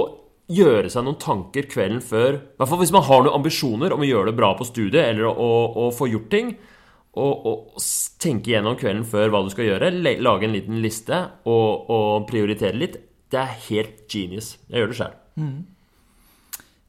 gjøre 0.49 0.89
seg 0.91 1.05
noen 1.05 1.17
tanker 1.21 1.67
kvelden 1.69 2.01
før 2.01 2.31
I 2.33 2.57
hvert 2.57 2.71
fall 2.71 2.79
hvis 2.81 2.93
man 2.93 3.05
har 3.05 3.21
noen 3.21 3.37
ambisjoner 3.37 3.93
om 3.93 4.01
å 4.01 4.07
gjøre 4.07 4.31
det 4.31 4.37
bra 4.39 4.49
på 4.57 4.65
studiet 4.65 5.03
eller 5.03 5.29
å, 5.29 5.33
å, 5.33 5.49
å 5.85 5.89
få 5.93 6.09
gjort 6.09 6.29
ting. 6.33 6.53
Og, 7.17 7.45
og, 7.49 7.79
tenke 8.21 8.51
gjennom 8.51 8.77
kvelden 8.77 9.05
før 9.07 9.31
hva 9.33 9.41
du 9.45 9.49
skal 9.53 9.65
gjøre. 9.65 9.89
Lage 10.21 10.45
en 10.45 10.53
liten 10.53 10.77
liste 10.83 11.17
og, 11.49 11.89
og 11.89 12.27
prioritere 12.29 12.77
litt. 12.77 12.99
Det 13.29 13.39
er 13.41 13.57
helt 13.69 14.05
genius. 14.11 14.53
Jeg 14.69 14.83
gjør 14.83 14.91
det 14.91 14.99
sjøl. 14.99 15.17
Mm. 15.39 15.57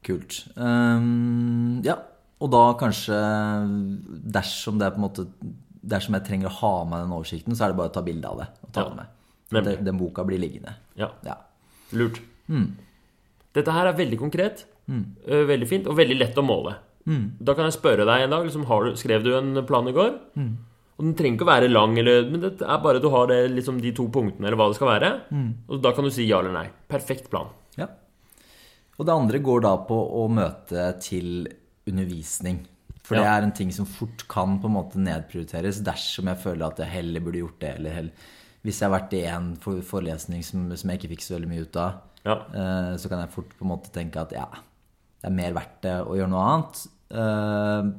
Kult. 0.05 0.37
Um, 0.57 1.81
ja, 1.85 1.97
og 2.41 2.53
da 2.53 2.61
kanskje 2.79 3.17
dersom 4.33 4.79
det 4.81 4.87
er 4.87 4.95
på 4.95 5.01
en 5.01 5.07
måte 5.07 5.27
Dersom 5.81 6.13
jeg 6.13 6.25
trenger 6.27 6.45
å 6.45 6.57
ha 6.59 6.71
med 6.85 6.99
den 7.01 7.13
oversikten, 7.15 7.55
så 7.57 7.65
er 7.65 7.71
det 7.71 7.77
bare 7.79 7.89
å 7.89 7.93
ta 7.95 8.03
bilde 8.05 8.29
av 8.29 8.37
det 8.37 8.45
og 8.61 8.69
ta 8.69 8.83
ja. 8.83 8.89
det 8.91 8.97
med. 8.99 9.15
Den, 9.65 9.85
den, 9.87 9.95
boka 9.97 10.21
blir 10.27 10.37
liggende. 10.37 10.75
Ja. 10.93 11.07
ja. 11.25 11.39
Lurt. 11.97 12.19
Mm. 12.53 12.67
Dette 13.57 13.73
her 13.73 13.89
er 13.89 13.97
veldig 13.97 14.19
konkret, 14.21 14.61
mm. 14.85 15.01
veldig 15.49 15.69
fint 15.71 15.89
og 15.89 15.97
veldig 15.97 16.19
lett 16.19 16.37
å 16.37 16.43
måle. 16.45 16.75
Mm. 17.09 17.23
Da 17.41 17.55
kan 17.57 17.67
jeg 17.67 17.77
spørre 17.77 18.05
deg 18.07 18.25
en 18.25 18.35
dag 18.35 18.43
liksom, 18.45 18.65
du, 18.67 18.91
Skrev 18.99 19.23
du 19.25 19.31
en 19.37 19.55
plan 19.67 19.87
i 19.89 19.95
går? 19.95 20.11
Mm. 20.37 20.51
Og 20.97 21.05
Den 21.07 21.15
trenger 21.17 21.39
ikke 21.39 21.47
å 21.47 21.49
være 21.49 21.71
lang, 21.71 21.95
eller, 21.97 22.27
men 22.29 22.43
det 22.43 22.51
er 22.61 22.81
bare 22.83 23.01
du 23.01 23.07
har 23.13 23.31
det, 23.31 23.39
liksom, 23.55 23.79
de 23.81 23.93
to 23.97 24.05
punktene, 24.13 24.45
eller 24.47 24.59
hva 24.59 24.67
det 24.69 24.77
skal 24.77 24.91
være. 24.91 25.11
Mm. 25.33 25.47
Og 25.71 25.81
da 25.81 25.93
kan 25.97 26.05
du 26.05 26.11
si 26.13 26.27
ja 26.29 26.41
eller 26.43 26.53
nei. 26.53 26.67
Perfekt 26.91 27.31
plan. 27.31 27.49
Ja. 27.79 27.87
Og 28.99 29.07
det 29.07 29.15
andre 29.15 29.41
går 29.41 29.63
da 29.65 29.73
på 29.87 29.97
å 29.97 30.27
møte 30.29 30.91
til 31.01 31.47
undervisning. 31.89 32.61
For 33.01 33.17
ja. 33.17 33.23
det 33.23 33.31
er 33.31 33.47
en 33.47 33.55
ting 33.57 33.71
som 33.73 33.87
fort 33.89 34.27
kan 34.29 34.59
på 34.61 34.69
en 34.69 34.77
måte 34.77 35.01
nedprioriteres 35.01 35.81
dersom 35.83 36.29
jeg 36.29 36.41
føler 36.43 36.67
at 36.67 36.83
jeg 36.83 36.93
heller 36.99 37.25
burde 37.25 37.41
gjort 37.41 37.59
det. 37.63 37.73
Eller 37.79 37.97
heller, 37.97 38.29
hvis 38.61 38.77
jeg 38.77 38.87
har 38.87 38.93
vært 38.99 39.15
i 39.17 39.23
en 39.31 39.51
forelesning 39.57 40.45
som, 40.45 40.69
som 40.77 40.91
jeg 40.91 41.01
ikke 41.01 41.15
fikk 41.15 41.25
så 41.25 41.35
veldig 41.39 41.49
mye 41.49 41.65
ut 41.65 41.81
av, 41.81 41.99
ja. 42.21 42.35
Eh, 42.53 42.91
så 43.01 43.09
kan 43.09 43.23
jeg 43.23 43.33
fort 43.33 43.53
på 43.57 43.65
en 43.65 43.71
måte 43.71 43.89
tenke 43.93 44.21
at 44.21 44.35
ja, 44.35 44.45
det 45.21 45.29
er 45.29 45.37
mer 45.37 45.53
verdt 45.53 45.81
det 45.85 45.97
å 46.01 46.17
gjøre 46.17 46.31
noe 46.33 46.45
annet. 46.49 46.83
Eh, 47.13 47.89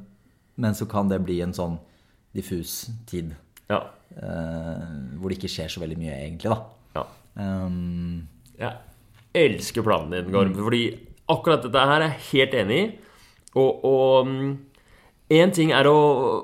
men 0.63 0.75
så 0.77 0.87
kan 0.91 1.09
det 1.09 1.21
bli 1.23 1.39
en 1.45 1.55
sånn 1.55 1.77
diffus 2.35 2.89
tid. 3.09 3.31
Ja. 3.71 3.79
Eh, 4.13 4.89
hvor 5.17 5.31
det 5.31 5.39
ikke 5.39 5.51
skjer 5.51 5.71
så 5.71 5.83
veldig 5.83 5.99
mye, 6.01 6.17
egentlig, 6.25 6.51
da. 6.51 6.59
Ja. 6.99 7.05
Um, 7.33 8.27
jeg 8.59 8.73
elsker 9.33 9.85
planen 9.85 10.13
din, 10.13 10.33
Gorm. 10.33 10.51
Mm. 10.53 10.59
Fordi 10.67 10.83
akkurat 11.31 11.63
dette 11.63 11.87
her 11.89 11.95
er 12.01 12.11
jeg 12.11 12.27
helt 12.27 12.59
enig 12.61 12.77
i. 12.81 12.85
Og, 13.53 13.85
og 13.85 14.27
mm, 14.27 14.53
ting 15.53 15.69
er 15.77 15.85
å 15.85 15.97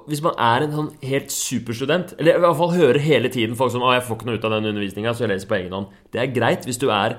Hvis 0.05 0.21
man 0.21 0.35
er 0.37 0.65
en 0.65 0.75
sånn 0.75 0.89
helt 1.05 1.33
superstudent, 1.33 2.13
eller 2.21 2.37
i 2.37 2.43
hvert 2.43 2.59
fall 2.59 2.75
hører 2.75 3.01
hele 3.01 3.31
tiden 3.33 3.57
folk 3.57 3.73
som 3.73 3.81
'Å, 3.81 3.95
jeg 3.97 4.05
får 4.05 4.17
ikke 4.17 4.29
noe 4.29 4.37
ut 4.37 4.45
av 4.45 4.55
den 4.55 4.69
undervisninga, 4.71 5.13
så 5.13 5.25
jeg 5.25 5.33
leser 5.33 5.49
på 5.49 5.57
egen 5.57 5.75
hånd'. 5.75 5.91
Det 6.13 6.21
er 6.21 6.33
greit 6.33 6.65
hvis 6.65 6.81
du 6.81 6.89
er 6.89 7.17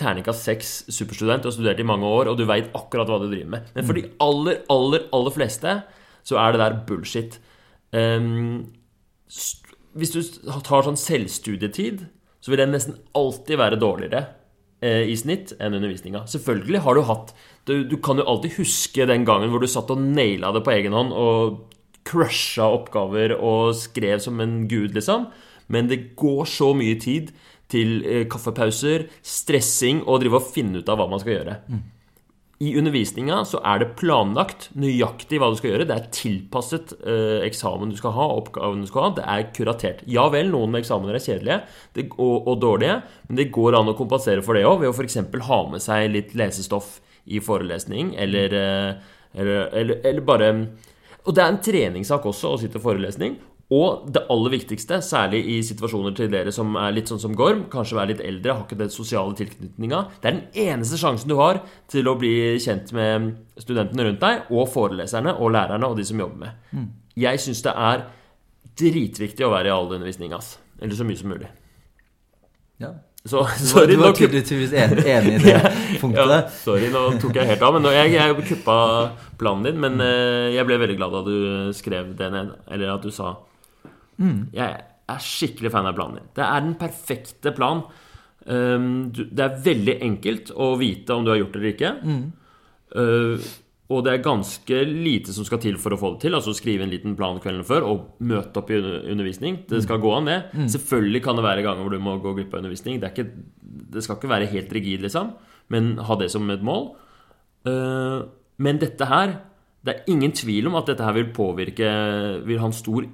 terningkast 0.00 0.46
seks 0.46 0.70
superstudent 0.92 1.44
og 1.44 1.52
har 1.52 1.56
studert 1.58 1.80
i 1.82 1.86
mange 1.86 2.08
år, 2.08 2.30
og 2.30 2.38
du 2.38 2.46
veit 2.48 2.70
akkurat 2.76 3.10
hva 3.10 3.20
du 3.20 3.28
driver 3.28 3.50
med. 3.56 3.72
Men 3.76 3.88
for 3.88 3.98
de 3.98 4.06
aller, 4.24 4.62
aller, 4.72 5.06
aller 5.12 5.34
fleste 5.34 5.80
så 6.26 6.38
er 6.40 6.54
det 6.54 6.62
der 6.62 6.78
bullshit. 6.88 7.38
Um, 7.92 8.72
hvis 9.92 10.14
du 10.14 10.20
tar 10.64 10.86
sånn 10.86 11.00
selvstudietid, 11.00 12.06
så 12.42 12.52
vil 12.52 12.62
den 12.62 12.72
nesten 12.74 12.96
alltid 13.18 13.60
være 13.60 13.78
dårligere 13.80 14.24
eh, 14.82 15.04
i 15.12 15.16
snitt 15.18 15.54
enn 15.60 15.76
undervisninga. 15.78 16.24
Selvfølgelig 16.30 16.82
har 16.86 16.98
du 16.98 17.04
hatt 17.08 17.34
du, 17.68 17.84
du, 17.86 17.94
kan 18.02 18.18
jo 18.18 18.26
alltid 18.26 18.56
huske 18.56 19.06
den 19.06 19.26
gangen 19.28 19.52
hvor 19.52 19.62
du 19.62 19.68
satt 19.70 19.92
og 19.94 20.00
naila 20.02 20.50
det 20.56 20.64
på 20.66 20.72
egen 20.74 20.96
hånd 20.96 21.12
og 21.14 21.60
crusha 22.08 22.66
oppgaver 22.66 23.36
og 23.36 23.76
skrev 23.78 24.18
som 24.24 24.40
en 24.42 24.64
gud, 24.70 24.96
liksom. 24.96 25.28
Men 25.70 25.86
det 25.88 26.16
går 26.18 26.48
så 26.50 26.72
mye 26.74 26.98
tid 27.00 27.30
til 27.72 27.98
eh, 28.04 28.28
kaffepauser, 28.30 29.08
stressing 29.24 30.04
og 30.06 30.22
drive 30.22 30.38
og 30.38 30.52
finne 30.52 30.82
ut 30.82 30.92
av 30.92 31.00
hva 31.00 31.08
man 31.10 31.22
skal 31.22 31.36
gjøre. 31.38 31.58
I 32.62 32.76
undervisninga 32.78 33.40
så 33.48 33.58
er 33.66 33.80
det 33.82 33.94
planlagt 33.98 34.68
nøyaktig 34.78 35.40
hva 35.42 35.48
du 35.50 35.56
skal 35.58 35.72
gjøre. 35.72 35.86
Det 35.88 35.96
er 35.96 36.10
tilpasset 36.14 36.92
eh, 37.00 37.40
eksamen 37.48 37.90
du 37.90 37.96
skal 37.98 38.14
ha, 38.14 38.26
oppgaven 38.38 38.84
du 38.84 38.90
skal 38.90 39.08
ha. 39.08 39.14
Det 39.16 39.24
er 39.34 39.48
kuratert. 39.56 40.04
Ja 40.06 40.28
vel, 40.30 40.52
noen 40.52 40.78
eksamener 40.78 41.18
er 41.18 41.24
kjedelige 41.24 41.58
det, 41.96 42.06
og, 42.12 42.36
og, 42.46 42.54
dårlige, 42.62 43.00
men 43.26 43.40
det 43.40 43.48
går 43.56 43.78
an 43.80 43.90
å 43.90 43.96
kompensere 43.98 44.44
for 44.46 44.58
det 44.58 44.66
òg 44.68 44.84
ved 44.84 44.92
å 44.92 44.94
f.eks. 44.94 45.18
ha 45.48 45.60
med 45.72 45.82
seg 45.82 46.12
litt 46.12 46.36
lesestoff 46.38 47.00
i 47.26 47.42
forelesning, 47.42 48.14
eller, 48.20 48.54
eh, 48.58 49.18
eller, 49.34 49.66
eller, 49.80 50.02
eller 50.12 50.26
bare 50.26 50.52
Og 51.24 51.34
det 51.34 51.42
er 51.42 51.50
en 51.50 51.62
treningssak 51.62 52.24
også 52.26 52.54
å 52.54 52.62
sitte 52.62 52.78
i 52.78 52.82
forelesning. 52.82 53.36
Og 53.72 54.08
det 54.12 54.24
aller 54.32 54.52
viktigste, 54.52 54.98
særlig 55.04 55.40
i 55.48 55.58
situasjoner 55.64 56.12
til 56.16 56.30
dere 56.32 56.52
som 56.52 56.74
er 56.76 56.92
litt 56.92 57.08
sånn 57.08 57.20
som 57.22 57.36
Gorm, 57.38 57.64
kanskje 57.72 57.96
være 57.96 58.10
litt 58.12 58.24
eldre, 58.26 58.56
har 58.56 58.66
ikke 58.66 58.80
den 58.80 58.92
sosiale 58.92 59.36
tilknytninga 59.38 60.00
Det 60.18 60.28
er 60.28 60.34
den 60.36 60.66
eneste 60.66 60.98
sjansen 61.00 61.30
du 61.30 61.38
har 61.38 61.62
til 61.92 62.10
å 62.10 62.16
bli 62.20 62.58
kjent 62.60 62.92
med 62.96 63.30
studentene 63.62 64.08
rundt 64.08 64.20
deg, 64.24 64.50
og 64.52 64.68
foreleserne 64.72 65.36
og 65.38 65.54
lærerne 65.56 65.88
og 65.88 65.96
de 65.96 66.04
som 66.08 66.20
jobber 66.20 66.42
med. 66.42 66.58
Mm. 66.72 66.90
Jeg 67.22 67.40
syns 67.44 67.62
det 67.64 67.72
er 67.86 68.04
dritviktig 68.82 69.46
å 69.46 69.52
være 69.54 69.70
i 69.70 69.74
all 69.74 69.88
undervisning, 69.88 70.34
ass. 70.36 70.56
Eller 70.82 70.98
så 70.98 71.06
mye 71.06 71.20
som 71.20 71.32
mulig. 71.32 71.48
Ja. 72.82 72.92
Så, 73.24 73.44
sorry, 73.70 73.94
du 73.94 74.02
var 74.02 74.16
tydeligvis 74.18 74.72
enig 74.74 75.04
i 75.06 75.38
det 75.46 75.60
punktet. 76.00 76.26
Ja, 76.26 76.40
sorry, 76.56 76.90
nå 76.92 77.04
tok 77.22 77.38
jeg 77.38 77.52
helt 77.52 77.62
av. 77.62 77.78
Men 77.78 77.88
jeg, 77.94 78.16
jeg 78.16 78.46
kuppa 78.48 78.76
planen 79.38 79.68
din. 79.68 79.80
Men 79.84 80.02
eh, 80.02 80.50
jeg 80.56 80.66
ble 80.68 80.80
veldig 80.82 80.98
glad 80.98 81.14
da 81.14 81.22
du 81.28 81.36
skrev 81.76 82.12
det 82.18 82.32
ned. 82.34 82.52
Eller 82.72 82.96
at 82.96 83.06
du 83.06 83.12
sa 83.14 83.36
Mm. 84.18 84.38
Jeg 84.54 84.84
er 85.12 85.26
skikkelig 85.26 85.72
fan 85.74 85.88
av 85.88 85.96
planen 85.96 86.20
din. 86.20 86.30
Det 86.36 86.44
er 86.46 86.64
den 86.64 86.76
perfekte 86.80 87.52
plan. 87.56 87.84
Um, 88.42 89.10
det 89.12 89.42
er 89.44 89.58
veldig 89.64 89.98
enkelt 90.02 90.54
å 90.58 90.72
vite 90.80 91.14
om 91.14 91.26
du 91.26 91.32
har 91.32 91.42
gjort 91.42 91.54
det 91.54 91.60
eller 91.60 91.74
ikke. 91.74 91.92
Mm. 92.02 92.24
Uh, 92.92 93.50
og 93.92 94.00
det 94.06 94.12
er 94.12 94.24
ganske 94.24 94.78
lite 94.88 95.34
som 95.34 95.44
skal 95.44 95.60
til 95.60 95.76
for 95.80 95.94
å 95.94 96.00
få 96.00 96.14
det 96.14 96.24
til. 96.24 96.36
Altså 96.36 96.54
skrive 96.56 96.86
en 96.86 96.92
liten 96.92 97.16
plan 97.18 97.40
kvelden 97.42 97.66
før 97.66 97.86
og 97.90 98.22
møte 98.24 98.62
opp 98.62 98.70
i 98.72 98.80
undervisning. 98.80 99.62
Det 99.68 99.82
skal 99.84 100.00
gå 100.02 100.12
an, 100.16 100.30
det. 100.30 100.38
Mm. 100.56 100.68
Selvfølgelig 100.74 101.22
kan 101.26 101.38
det 101.38 101.46
være 101.46 101.64
ganger 101.66 101.84
hvor 101.84 101.92
du 101.92 102.02
må 102.02 102.16
gå 102.22 102.34
glipp 102.38 102.54
av 102.54 102.62
undervisning. 102.62 103.00
Det, 103.02 103.12
ikke, 103.12 103.28
det, 103.92 104.04
skal 104.04 104.16
ikke 104.16 104.32
være 104.32 104.50
helt 104.54 104.72
rigid, 104.72 105.04
liksom, 105.04 105.34
men 105.72 105.96
ha 106.08 106.16
det 106.20 106.30
som 106.32 106.48
et 106.54 106.64
mål. 106.64 106.92
Uh, 107.68 108.24
men 108.62 108.80
dette 108.82 109.06
her 109.06 109.36
Det 109.86 109.92
er 109.92 110.08
ingen 110.10 110.32
tvil 110.34 110.66
om 110.66 110.74
at 110.80 110.88
dette 110.90 111.02
her 111.06 111.14
vil 111.14 111.28
påvirke 111.30 111.86
Vil 112.42 112.58
ha 112.58 112.66
en 112.66 112.74
stor 112.74 113.04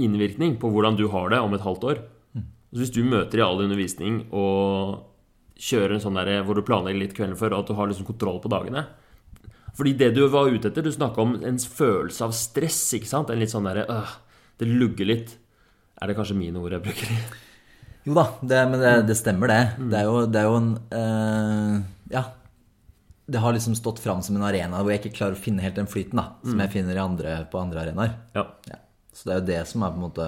innvirkning 0.00 0.56
på 0.60 0.70
hvordan 0.72 0.96
du 0.98 1.06
har 1.12 1.32
det 1.32 1.40
om 1.42 1.54
et 1.54 1.64
halvt 1.64 1.86
år. 1.90 2.02
Mm. 2.36 2.46
Så 2.72 2.82
hvis 2.82 2.94
du 2.94 3.02
møter 3.04 3.40
i 3.40 3.44
all 3.44 3.60
undervisning 3.64 4.22
og 4.30 5.08
kjører 5.62 5.96
en 5.96 6.02
sånn 6.02 6.18
der 6.18 6.42
hvor 6.46 6.58
du 6.58 6.64
planlegger 6.66 7.02
litt 7.04 7.14
kvelden 7.16 7.38
før, 7.38 7.56
og 7.56 7.64
at 7.64 7.70
du 7.70 7.78
har 7.78 7.90
liksom 7.90 8.08
kontroll 8.08 8.40
på 8.42 8.50
dagene 8.52 8.86
Fordi 9.76 9.94
det 10.00 10.10
du 10.16 10.24
var 10.32 10.50
ute 10.50 10.70
etter, 10.70 10.84
du 10.84 10.92
snakka 10.92 11.22
om 11.22 11.36
en 11.38 11.60
følelse 11.60 12.26
av 12.26 12.34
stress, 12.36 12.82
ikke 12.98 13.10
sant? 13.10 13.30
En 13.30 13.40
litt 13.40 13.52
sånn 13.52 13.68
derre 13.68 13.86
øh, 13.88 14.18
Det 14.60 14.68
lugger 14.68 15.08
litt. 15.08 15.32
Er 16.00 16.10
det 16.10 16.18
kanskje 16.18 16.38
mine 16.38 16.60
ord 16.60 16.76
jeg 16.76 16.86
bruker? 16.88 17.16
Jo 18.02 18.16
da, 18.16 18.24
det, 18.42 18.60
men 18.66 18.80
det, 18.82 18.92
det, 19.06 19.14
stemmer, 19.14 19.46
det. 19.46 19.60
Mm. 19.78 19.90
Det, 19.92 19.98
er 20.00 20.08
jo, 20.08 20.22
det 20.26 20.38
er 20.40 20.46
jo 20.48 20.54
en 20.58 20.70
øh, 20.98 21.76
Ja. 22.10 22.24
Det 23.32 23.38
har 23.38 23.54
liksom 23.54 23.76
stått 23.78 24.00
fram 24.02 24.18
som 24.26 24.34
en 24.36 24.42
arena 24.44 24.80
hvor 24.80 24.90
jeg 24.90 25.04
ikke 25.04 25.14
klarer 25.20 25.36
å 25.36 25.40
finne 25.40 25.62
helt 25.62 25.78
den 25.78 25.86
flyten 25.88 26.18
da, 26.18 26.24
som 26.42 26.56
mm. 26.58 26.62
jeg 26.64 26.72
finner 26.72 26.98
andre, 26.98 27.36
på 27.52 27.60
andre 27.60 27.84
arenaer. 27.84 28.16
Ja. 28.34 28.42
ja. 28.66 28.80
Så 29.12 29.28
det 29.28 29.34
er 29.34 29.40
jo 29.40 29.48
det 29.52 29.60
som 29.68 29.84
er 29.84 29.92
på 29.92 30.00
en 30.00 30.06
måte 30.06 30.26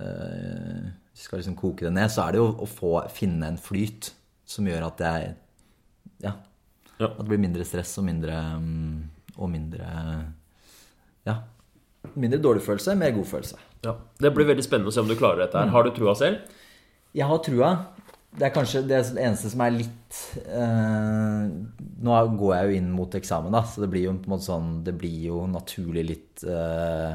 øh, 0.00 0.84
Hvis 1.12 1.20
vi 1.20 1.26
skal 1.28 1.42
liksom 1.42 1.56
koke 1.58 1.84
det 1.86 1.92
ned, 1.94 2.08
så 2.12 2.24
er 2.24 2.34
det 2.34 2.40
jo 2.40 2.50
å 2.64 2.68
få, 2.68 2.94
finne 3.12 3.50
en 3.52 3.60
flyt 3.60 4.12
som 4.48 4.66
gjør 4.68 4.88
at 4.88 5.02
jeg 5.04 5.34
ja, 6.24 6.32
ja. 6.98 7.08
At 7.08 7.18
det 7.18 7.28
blir 7.28 7.42
mindre 7.42 7.64
stress 7.66 7.96
og 8.00 8.06
mindre 8.06 8.38
mm, 8.60 8.96
Og 9.38 9.50
mindre 9.50 9.88
Ja. 11.26 11.40
Mindre 12.20 12.38
dårlig 12.42 12.60
følelse, 12.62 12.92
mer 13.00 13.14
god 13.16 13.24
følelse. 13.24 13.56
Ja. 13.86 13.94
Det 14.20 14.30
blir 14.36 14.46
veldig 14.50 14.64
spennende 14.64 14.92
å 14.92 14.94
se 14.94 15.00
om 15.00 15.08
du 15.08 15.14
klarer 15.16 15.40
dette. 15.40 15.56
her. 15.56 15.70
Har 15.72 15.86
du 15.86 15.90
trua 15.96 16.12
selv? 16.18 16.42
Jeg 17.16 17.24
har 17.30 17.40
trua. 17.40 17.70
Det 18.34 18.44
er 18.44 18.52
kanskje 18.52 18.82
det 18.84 18.98
eneste 19.14 19.48
som 19.52 19.62
er 19.62 19.72
litt 19.76 20.18
eh, 20.42 21.44
Nå 22.04 22.16
går 22.40 22.54
jeg 22.56 22.66
jo 22.66 22.78
inn 22.80 22.88
mot 22.92 23.14
eksamen, 23.14 23.54
da, 23.54 23.62
så 23.62 23.84
det 23.84 23.88
blir 23.92 24.08
jo 24.08 24.14
på 24.18 24.26
en 24.26 24.32
måte 24.34 24.48
sånn 24.48 24.72
Det 24.86 24.94
blir 24.98 25.28
jo 25.28 25.44
naturlig 25.46 26.02
litt 26.08 26.42
eh, 26.42 27.14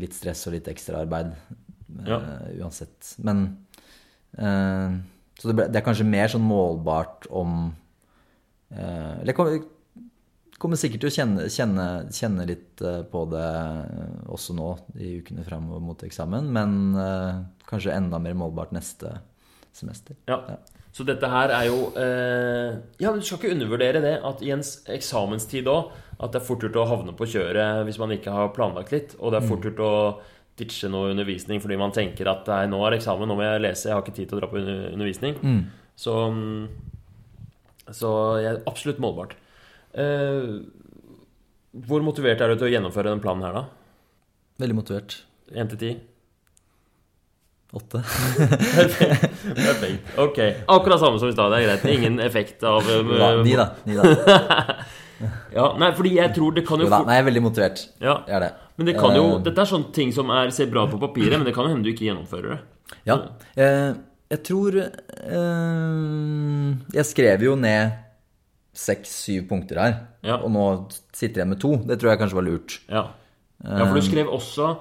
litt 0.00 0.16
stress 0.16 0.46
og 0.48 0.56
litt 0.56 0.68
ekstraarbeid 0.70 1.32
ja. 2.06 2.18
uh, 2.18 2.48
uansett. 2.60 3.14
Men 3.24 3.46
uh, 4.38 4.98
Så 5.38 5.48
det, 5.50 5.56
ble, 5.56 5.68
det, 5.70 5.80
er 5.80 5.86
kanskje 5.86 6.08
mer 6.08 6.28
sånn 6.32 6.44
målbart 6.44 7.28
om 7.30 7.70
uh, 8.74 9.14
Jeg 9.24 9.36
kommer 10.62 10.80
sikkert 10.80 11.04
til 11.04 11.10
å 11.10 11.16
kjenne, 11.16 11.48
kjenne, 11.52 11.86
kjenne 12.14 12.46
litt 12.48 12.80
eh, 12.80 13.02
på 13.10 13.26
det 13.28 13.48
også 14.32 14.56
nå 14.56 14.70
i 14.96 15.18
ukene 15.20 15.44
framover 15.44 15.82
mot 15.84 16.04
eksamen, 16.06 16.48
men 16.52 16.78
eh, 16.96 17.42
kanskje 17.68 17.92
enda 17.92 18.20
mer 18.22 18.36
målbart 18.38 18.72
neste 18.76 19.18
semester. 19.76 20.16
Ja. 20.30 20.40
Så 20.96 21.04
dette 21.04 21.28
her 21.28 21.52
er 21.52 21.66
jo 21.68 21.90
eh, 22.00 22.78
Ja, 23.02 23.12
du 23.12 23.20
skal 23.20 23.36
ikke 23.36 23.52
undervurdere 23.52 24.00
det 24.00 24.14
at 24.24 24.40
i 24.40 24.54
en 24.54 24.64
eksamenstid 24.94 25.68
òg 25.68 25.92
at 26.16 26.32
det 26.32 26.40
er 26.40 26.46
fort 26.46 26.64
gjort 26.64 26.78
å 26.80 26.88
havne 26.88 27.12
på 27.16 27.28
kjøret 27.28 27.84
hvis 27.84 27.98
man 28.00 28.14
ikke 28.14 28.32
har 28.32 28.54
planlagt 28.56 28.92
litt. 28.94 29.16
Og 29.20 29.32
det 29.32 29.40
er 29.40 29.48
fort 29.50 29.66
gjort 29.68 29.82
å 29.84 29.92
ditche 30.56 30.88
noe 30.88 31.10
undervisning 31.12 31.60
fordi 31.60 31.76
man 31.76 31.92
tenker 31.92 32.30
at 32.32 32.48
nei, 32.48 32.62
nå 32.72 32.80
er 32.86 32.96
eksamen, 32.96 33.28
nå 33.28 33.36
må 33.36 33.44
jeg 33.44 33.60
lese, 33.60 33.90
jeg 33.90 33.96
har 33.96 34.04
ikke 34.04 34.16
tid 34.16 34.30
til 34.30 34.38
å 34.38 34.40
dra 34.40 34.48
på 34.52 34.62
undervisning. 34.62 35.36
Så, 35.96 36.14
mm, 36.32 37.92
så 37.92 38.10
jeg 38.40 38.50
er 38.54 38.62
absolutt 38.70 39.02
målbart. 39.04 39.36
Eh, 39.96 40.56
hvor 41.86 42.04
motivert 42.04 42.40
er 42.40 42.52
du 42.52 42.56
til 42.56 42.70
å 42.70 42.72
gjennomføre 42.72 43.12
den 43.12 43.20
planen 43.24 43.44
her, 43.44 43.56
da? 43.60 43.64
Veldig 44.64 44.78
motivert. 44.78 45.18
1 45.52 45.74
til 45.74 45.82
10? 45.82 46.04
Åtte. 47.76 48.00
Perfekt. 49.56 50.14
Ok. 50.22 50.38
Akkurat 50.72 51.00
samme 51.02 51.20
som 51.20 51.28
i 51.28 51.34
stad. 51.34 51.52
Det 51.52 51.58
er 51.58 51.66
greit. 51.66 51.84
Ingen 51.92 52.20
effekt 52.24 52.64
av 52.64 52.86
eh, 52.88 53.42
Ni, 53.44 53.56
da. 53.58 53.66
Ni, 53.84 53.98
da. 53.98 54.06
Ja, 55.54 55.70
nei, 55.80 55.90
fordi 55.96 56.14
jeg 56.16 56.34
tror 56.36 56.54
det 56.56 56.66
kan 56.68 56.80
jo 56.82 56.86
Jo 56.86 56.92
da. 56.92 57.02
Nei, 57.06 57.16
jeg 57.16 57.24
er 57.24 57.28
veldig 57.30 57.42
motivert. 57.44 57.82
ja. 58.00 58.18
Jeg 58.26 58.36
er 58.36 58.40
det. 58.46 58.52
Men 58.76 58.86
det 58.90 58.94
kan 58.98 59.14
jo 59.16 59.24
Eh, 59.36 59.42
Dette 59.46 59.62
er 59.62 59.70
sånne 59.70 59.92
ting 59.92 60.12
som 60.12 60.30
er, 60.30 60.50
ser 60.52 60.66
bra 60.72 60.86
på 60.86 60.98
papiret, 61.00 61.38
men 61.38 61.46
det 61.48 61.54
kan 61.56 61.64
jo 61.64 61.72
hende 61.72 61.84
du 61.86 61.92
ikke 61.92 62.04
gjennomfører 62.10 62.48
det. 62.52 62.58
Ja. 63.08 63.16
Eh, 63.56 63.94
jeg 64.30 64.42
tror 64.46 64.76
eh, 64.76 64.90
Jeg 66.92 67.06
skrev 67.06 67.42
jo 67.46 67.54
ned 67.56 67.94
seks-syv 68.76 69.46
punkter 69.48 69.80
her. 69.80 69.94
Ja. 70.26 70.36
Og 70.42 70.50
nå 70.52 70.66
sitter 71.16 71.40
jeg 71.40 71.48
med 71.48 71.60
to. 71.62 71.76
Det 71.86 71.98
tror 72.00 72.12
jeg 72.12 72.20
kanskje 72.20 72.36
var 72.36 72.46
lurt. 72.46 72.80
Ja, 72.90 73.06
ja 73.64 73.86
for 73.86 73.96
du 73.96 74.04
skrev 74.04 74.28
også 74.28 74.76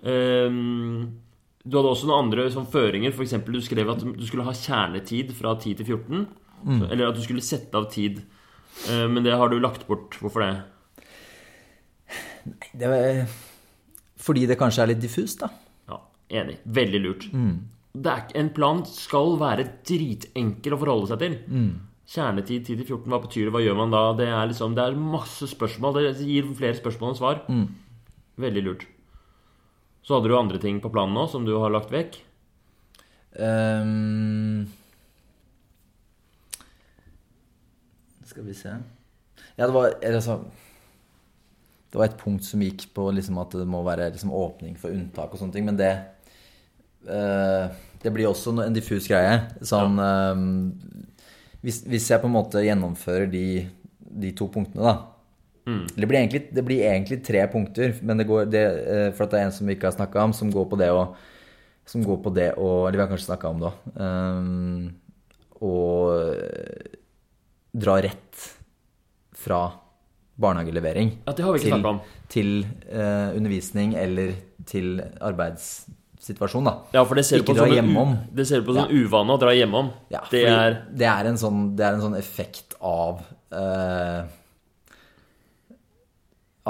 Du 0.00 1.74
hadde 1.76 1.90
også 1.90 2.06
noen 2.06 2.24
andre 2.24 2.46
sånn 2.54 2.68
føringer. 2.70 3.10
F.eks. 3.10 3.34
du 3.44 3.60
skrev 3.60 3.90
at 3.90 4.04
du 4.04 4.26
skulle 4.28 4.46
ha 4.46 4.54
kjernetid 4.54 5.34
fra 5.36 5.56
10 5.58 5.80
til 5.80 5.86
14. 5.96 6.28
Mm. 6.62 6.78
Så, 6.78 6.90
eller 6.92 7.08
at 7.08 7.18
du 7.18 7.24
skulle 7.24 7.42
sette 7.44 7.74
av 7.76 7.90
tid. 7.90 8.22
Eh, 8.88 9.06
men 9.10 9.24
det 9.26 9.36
har 9.36 9.50
du 9.52 9.58
lagt 9.60 9.86
bort. 9.88 10.16
Hvorfor 10.20 10.44
det? 10.44 10.52
Det 12.72 12.88
var, 12.88 13.20
fordi 14.20 14.46
det 14.48 14.58
kanskje 14.60 14.84
er 14.84 14.92
litt 14.94 15.02
diffust, 15.02 15.42
da. 15.42 15.50
Ja, 15.90 16.00
Enig. 16.40 16.58
Veldig 16.64 17.00
lurt. 17.04 17.28
Mm. 17.32 17.52
Det 17.90 18.10
er, 18.10 18.26
en 18.38 18.50
plan 18.54 18.82
skal 18.86 19.34
være 19.40 19.66
dritenkel 19.86 20.76
å 20.76 20.80
forholde 20.80 21.10
seg 21.10 21.22
til. 21.24 21.36
Mm. 21.50 21.70
Kjernetid 22.10 22.64
10 22.64 22.80
til 22.80 22.86
14, 22.86 23.04
hva 23.10 23.20
betyr 23.22 23.46
det? 23.46 23.52
Hva 23.54 23.62
gjør 23.62 23.76
man 23.78 23.92
da? 23.94 24.02
Det 24.18 24.26
er 24.30 24.48
liksom, 24.50 24.74
det 24.78 24.86
er 24.86 24.96
masse 24.98 25.46
spørsmål. 25.50 26.00
Det 26.00 26.26
gir 26.26 26.48
flere 26.58 26.78
spørsmål 26.78 27.12
enn 27.12 27.20
svar. 27.20 27.44
Mm. 27.50 27.68
Veldig 28.40 28.64
lurt. 28.66 28.88
Så 30.06 30.16
hadde 30.16 30.30
du 30.32 30.38
andre 30.38 30.58
ting 30.62 30.80
på 30.82 30.90
planen 30.90 31.14
nå 31.14 31.26
som 31.30 31.44
du 31.46 31.52
har 31.60 31.70
lagt 31.70 31.92
vekk? 31.92 32.16
Ehm, 33.38 34.64
skal 38.30 38.46
vi 38.46 38.56
se 38.56 38.72
Ja, 39.58 39.66
det 39.66 39.72
var 39.74 39.96
altså, 39.98 40.40
Det 41.90 42.00
var 42.00 42.08
et 42.08 42.18
punkt 42.20 42.46
som 42.46 42.62
gikk 42.64 42.88
på 42.96 43.08
liksom 43.16 43.40
at 43.42 43.58
det 43.58 43.68
må 43.68 43.82
være 43.86 44.10
liksom 44.14 44.34
åpning 44.34 44.78
for 44.80 44.94
unntak 44.94 45.34
og 45.34 45.42
sånne 45.42 45.56
ting, 45.56 45.68
men 45.68 45.78
det 45.80 45.92
eh, 47.06 47.78
Det 48.00 48.14
blir 48.14 48.30
også 48.30 48.54
en 48.64 48.76
diffus 48.76 49.10
greie. 49.10 49.42
Sånn 49.60 49.98
ehm, 50.00 50.54
hvis, 51.60 51.82
hvis 51.84 52.06
jeg 52.08 52.22
på 52.22 52.30
en 52.30 52.38
måte 52.38 52.62
gjennomfører 52.64 53.26
de, 53.28 53.66
de 54.00 54.30
to 54.32 54.46
punktene, 54.48 54.86
da 54.86 54.94
det, 55.96 56.06
blir 56.06 56.18
egentlig, 56.18 56.40
det 56.54 56.64
blir 56.66 56.86
egentlig 56.88 57.20
tre 57.24 57.42
punkter, 57.50 57.94
men 58.02 58.18
det 58.18 58.26
går 58.28 58.48
det, 58.50 58.64
eh, 58.64 59.10
For 59.16 59.26
det 59.26 59.38
er 59.38 59.48
en 59.48 59.54
som 59.54 59.68
vi 59.68 59.76
ikke 59.76 59.90
har 59.90 59.96
snakka 59.96 60.24
om, 60.24 60.32
som 60.32 60.50
går 60.52 60.66
på 60.70 60.78
det 60.80 60.90
å 60.90 61.14
Som 61.86 62.04
går 62.06 62.22
på 62.24 62.32
det 62.34 62.52
å 62.56 62.86
Eller 62.86 62.98
vi 62.98 63.04
har 63.04 63.10
kanskje 63.10 63.30
snakka 63.30 63.50
om 63.50 63.60
det 63.60 63.70
òg. 63.70 63.76
Um, 64.00 64.94
å 65.60 65.74
eh, 66.16 66.99
dra 67.72 68.00
rett 68.02 68.48
fra 69.40 69.60
barnehagelevering 70.40 71.10
Ja, 71.26 71.32
det 71.36 71.44
har 71.44 71.54
vi 71.54 71.60
ikke 71.62 71.76
til, 71.76 71.86
om. 71.86 72.00
til 72.32 72.50
uh, 72.90 73.36
undervisning 73.36 73.94
eller 73.98 74.34
til 74.68 75.00
arbeidssituasjon, 75.00 76.66
da. 76.68 76.74
Ja, 76.94 77.04
for 77.08 77.18
det 77.18 77.26
ser 77.28 77.40
du 77.40 77.44
Ikke 77.44 77.54
på 77.54 77.62
dra 77.62 77.68
hjemom. 77.72 78.16
Det 78.36 78.46
ser 78.48 78.62
du 78.62 78.68
på 78.68 78.76
sånn 78.76 78.92
uvane 78.92 79.36
å 79.36 79.40
dra 79.40 79.54
hjemom. 79.56 79.88
Ja, 80.12 80.20
det 80.32 80.44
er 80.48 80.76
det 80.92 81.08
er 81.08 81.30
en 81.30 81.40
sånn, 81.40 81.64
det 81.78 81.86
er 81.86 81.96
en 81.96 82.04
sånn 82.04 82.18
effekt 82.18 82.76
av 82.80 83.24
uh, 83.56 84.20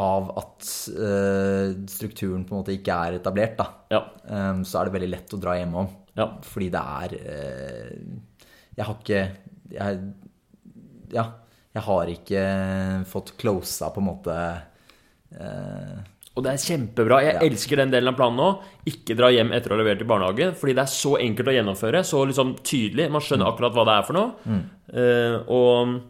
Av 0.01 0.31
at 0.41 0.71
uh, 0.95 1.75
strukturen 1.91 2.47
på 2.47 2.55
en 2.55 2.63
måte 2.63 2.75
ikke 2.77 2.97
er 3.07 3.19
etablert, 3.19 3.59
da. 3.59 3.69
Ja. 3.93 4.03
Um, 4.31 4.65
så 4.65 4.81
er 4.81 4.89
det 4.89 4.97
veldig 4.97 5.13
lett 5.13 5.35
å 5.37 5.41
dra 5.43 5.59
hjemom. 5.59 5.91
Ja. 6.19 6.31
Fordi 6.47 6.71
det 6.73 6.81
er 7.05 7.15
Jeg 8.79 8.87
har 8.87 8.97
ikke 8.97 9.23
jeg, 9.71 9.99
Ja. 11.13 11.27
Jeg 11.75 11.83
har 11.87 12.07
ikke 12.11 12.41
fått 13.07 13.37
closa 13.39 13.91
på 13.95 14.01
en 14.03 14.09
måte 14.09 14.35
eh, 15.39 15.99
Og 16.37 16.45
det 16.45 16.53
er 16.53 16.63
kjempebra. 16.63 17.21
Jeg 17.23 17.35
Ja. 17.35 17.41
elsker 17.47 17.77
den 17.77 17.91
delen 17.91 18.09
av 18.09 18.17
planen 18.17 18.37
nå. 18.39 18.49
Ikke 18.87 19.17
dra 19.19 19.29
hjem 19.31 19.53
etter 19.53 19.71
å 19.71 19.77
ha 19.77 19.83
levert 19.83 20.01
i 20.03 20.05
barnehagen. 20.09 20.55
Fordi 20.55 20.75
det 20.75 20.83
er 20.83 20.91
så 20.91 21.17
enkelt 21.21 21.49
å 21.51 21.55
gjennomføre. 21.55 22.01
Så 22.07 22.25
liksom 22.27 22.57
tydelig. 22.63 23.11
Man 23.11 23.21
Mm. 23.21 23.27
skjønner 23.27 23.47
akkurat 23.51 23.73
hva 23.75 23.85
det 23.85 23.95
er 23.99 24.03
for 24.07 24.13
noe. 24.15 24.33
Eh, 24.95 25.37
og 25.49 26.01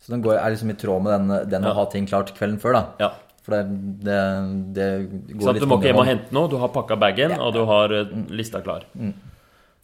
Så 0.00 0.10
den 0.12 0.22
går, 0.22 0.36
er 0.38 0.50
liksom 0.50 0.70
i 0.70 0.74
tråd 0.74 1.02
med 1.02 1.12
den, 1.18 1.50
den 1.50 1.62
Ja. 1.62 1.70
å 1.70 1.74
ha 1.74 1.84
ting 1.86 2.06
klart 2.06 2.34
kvelden 2.36 2.58
før, 2.60 2.72
da. 2.72 2.86
ja. 3.00 3.10
For 3.42 3.50
det, 3.52 4.04
det, 4.04 4.74
det 4.74 5.36
går 5.36 5.42
Så 5.42 5.52
litt 5.52 5.60
du 5.62 5.66
må 5.66 5.76
ikke 5.78 5.90
hjem 5.92 5.98
og 6.00 6.06
hente 6.06 6.32
noe. 6.32 6.48
Du 6.48 6.56
har 6.56 6.68
pakka 6.68 6.96
bagen, 6.98 7.32
og 7.38 7.52
du 7.52 7.64
har 7.66 7.92
eh, 7.92 8.04
lista 8.30 8.60
klar. 8.62 8.84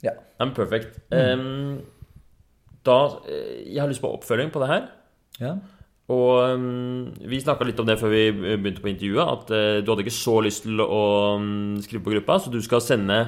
Ja. 0.03 0.13
I'm 0.41 0.55
perfect. 0.55 0.99
Em, 1.13 1.83
da 2.87 2.97
eh, 3.29 3.67
Jeg 3.75 3.83
har 3.83 3.91
lyst 3.91 4.03
på 4.03 4.13
oppfølging 4.15 4.51
på 4.55 4.63
det 4.65 4.73
her. 4.73 4.89
ja. 5.41 5.59
Og 6.11 6.57
um, 6.59 7.05
vi 7.31 7.39
snakka 7.39 7.63
litt 7.63 7.79
om 7.79 7.87
det 7.87 7.95
før 8.01 8.11
vi 8.11 8.33
begynte 8.35 8.83
på 8.83 8.89
intervjuet, 8.91 9.29
at 9.31 9.53
uh, 9.55 9.77
du 9.79 9.93
hadde 9.93 10.03
ikke 10.03 10.17
så 10.17 10.41
lyst 10.43 10.65
til 10.65 10.83
å 10.83 11.05
um, 11.39 11.77
skrive 11.85 12.03
på 12.03 12.17
gruppa, 12.17 12.41
så 12.43 12.51
du 12.51 12.59
skal 12.67 12.83
sende 12.83 13.19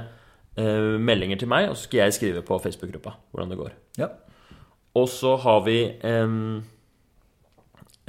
uh, 0.58 0.98
meldinger 0.98 1.38
til 1.38 1.52
meg, 1.52 1.68
og 1.70 1.76
så 1.76 1.86
skal 1.86 2.00
jeg 2.00 2.16
skrive 2.16 2.42
på 2.42 2.58
Facebook-gruppa 2.58 3.14
hvordan 3.30 3.54
det 3.54 3.60
går. 3.60 3.76
ja. 4.02 4.10
Og 4.98 5.06
så 5.08 5.36
har 5.40 5.62
vi 5.64 5.76
um, 6.04 6.58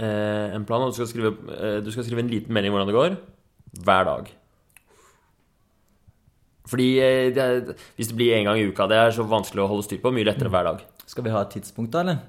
uh, 0.01 0.55
en 0.55 0.65
plan, 0.65 0.81
og 0.81 0.91
du 0.91 0.97
skal, 0.97 1.07
skrive, 1.07 1.35
eh, 1.55 1.77
du 1.83 1.91
skal 1.93 2.03
skrive 2.03 2.25
en 2.25 2.31
liten 2.31 2.53
melding 2.53 2.73
hvordan 2.73 2.89
det 2.89 2.97
går, 2.97 3.15
hver 3.85 4.03
dag. 4.09 4.31
Fordi 6.67 6.89
eh, 6.99 7.29
det 7.35 7.43
er, 7.43 7.73
hvis 7.95 8.11
det 8.11 8.17
blir 8.17 8.35
én 8.35 8.47
gang 8.47 8.59
i 8.59 8.67
uka, 8.67 8.87
det 8.87 8.97
er 8.99 9.15
så 9.15 9.25
vanskelig 9.27 9.63
å 9.63 9.69
holde 9.71 9.85
styr 9.87 10.01
på. 10.03 10.11
Mye 10.15 10.27
lettere 10.27 10.51
hver 10.51 10.67
dag. 10.69 10.83
Skal 11.10 11.26
vi 11.26 11.34
ha 11.34 11.41
et 11.43 11.54
tidspunkt, 11.58 11.91
da, 11.93 12.04
eller? 12.06 12.22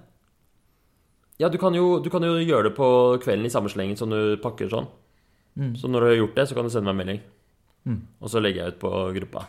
Ja, 1.39 1.49
du 1.51 1.59
kan, 1.59 1.75
jo, 1.75 1.99
du 2.03 2.11
kan 2.14 2.22
jo 2.22 2.37
gjøre 2.39 2.68
det 2.68 2.77
på 2.77 2.87
kvelden 3.22 3.47
i 3.49 3.53
samme 3.53 3.70
slengen 3.72 3.99
som 3.99 4.12
du 4.12 4.37
pakker 4.43 4.70
sånn. 4.70 4.87
Så 5.79 5.91
når 5.91 6.01
du 6.01 6.07
har 6.09 6.16
gjort 6.18 6.39
det, 6.39 6.47
så 6.51 6.57
kan 6.57 6.66
du 6.66 6.70
sende 6.75 6.91
meg 6.91 6.95
en 6.95 7.01
melding. 7.03 7.20
Og 8.22 8.31
så 8.33 8.43
legger 8.43 8.64
jeg 8.64 8.75
ut 8.75 8.81
på 8.83 8.91
gruppa. 9.18 9.45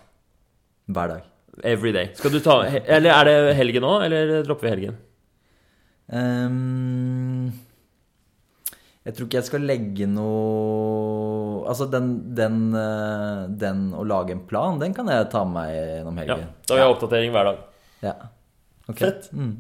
Hver 0.86 1.14
dag. 1.14 1.30
Every 1.64 1.94
day. 1.96 2.12
Skal 2.18 2.34
du 2.34 2.42
ta 2.44 2.58
Eller 2.68 3.14
er 3.14 3.30
det 3.30 3.56
helgen 3.56 3.86
òg, 3.88 4.04
eller 4.06 4.44
dropper 4.44 4.68
vi 4.68 4.74
helgen? 4.74 4.98
Um, 6.06 7.54
jeg 9.06 9.16
tror 9.16 9.26
ikke 9.26 9.40
jeg 9.40 9.48
skal 9.48 9.64
legge 9.66 10.06
noe 10.10 11.64
Altså, 11.66 11.88
den, 11.90 12.12
den, 12.38 12.60
eh, 12.78 13.46
den 13.50 13.88
å 13.98 14.04
lage 14.06 14.36
en 14.36 14.44
plan, 14.46 14.78
den 14.78 14.94
kan 14.94 15.08
jeg 15.10 15.32
ta 15.32 15.42
med 15.48 15.56
meg 15.56 15.72
gjennom 15.74 16.20
helgen. 16.22 16.44
Ja. 16.44 16.66
Da 16.68 16.76
har 16.76 16.84
jeg 16.84 16.94
oppdatering 16.94 17.32
hver 17.34 17.48
dag. 17.50 17.64
Ja. 18.06 18.14
Ok. 18.90 19.00
Fett. 19.00 19.32
Mm. 19.34 19.56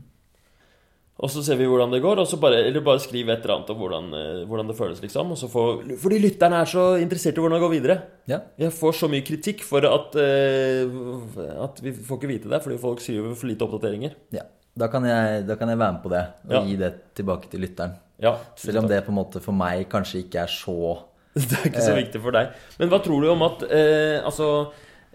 Og 1.15 1.31
så 1.31 1.39
ser 1.45 1.55
vi 1.55 1.67
hvordan 1.71 1.93
det 1.95 2.01
går, 2.03 2.19
og 2.19 2.27
så 2.27 2.35
bare, 2.41 2.57
eller 2.67 2.83
bare 2.83 2.99
skriv 2.99 3.29
et 3.31 3.39
eller 3.45 3.53
annet 3.55 3.69
om 3.71 3.77
hvordan, 3.79 4.07
eh, 4.19 4.41
hvordan 4.49 4.67
det 4.67 4.75
føles, 4.75 4.99
liksom. 4.99 5.29
Og 5.31 5.37
så 5.39 5.47
får, 5.47 5.85
fordi 6.01 6.17
lytterne 6.19 6.57
er 6.59 6.67
så 6.67 6.83
interessert 6.99 7.37
i 7.39 7.43
hvordan 7.43 7.55
det 7.55 7.63
går 7.63 7.71
videre. 7.71 7.95
Ja. 8.27 8.41
Jeg 8.59 8.73
får 8.75 8.97
så 8.99 9.07
mye 9.07 9.23
kritikk 9.23 9.63
for 9.63 9.87
at, 9.87 10.17
uh, 10.19 11.61
at 11.63 11.79
vi 11.85 11.93
får 11.95 12.19
ikke 12.19 12.31
vite 12.33 12.51
det, 12.51 12.59
fordi 12.65 12.77
folk 12.81 12.99
skriver 12.99 13.31
for 13.31 13.47
lite 13.47 13.67
oppdateringer. 13.67 14.17
ja. 14.35 14.43
Da, 14.75 14.89
kan 14.91 15.05
jeg, 15.07 15.45
da 15.47 15.55
kan 15.55 15.69
jeg 15.71 15.79
være 15.79 15.93
med 15.95 16.01
på 16.03 16.09
det, 16.11 16.21
og 16.49 16.51
Ja. 16.51 16.59
gi 16.67 16.73
det 16.75 16.89
tilbake 17.15 17.47
til 17.47 17.61
lytteren. 17.63 17.93
Ja, 18.19 18.33
Selv 18.59 18.81
om 18.81 18.87
det 18.89 19.05
på 19.05 19.11
en 19.13 19.15
måte 19.15 19.39
for 19.39 19.55
meg 19.55 19.87
kanskje 19.87 20.19
ikke 20.25 20.41
er 20.43 20.51
så 20.51 20.97
Det 21.33 21.51
er 21.61 21.69
ikke 21.69 21.83
så 21.83 21.95
viktig 21.95 22.19
for 22.19 22.35
deg. 22.35 22.51
Men 22.79 22.91
hva 22.91 22.99
tror 23.03 23.23
du 23.23 23.29
om 23.31 23.41
at 23.47 23.63
uh, 23.63 24.19
Altså 24.27 24.49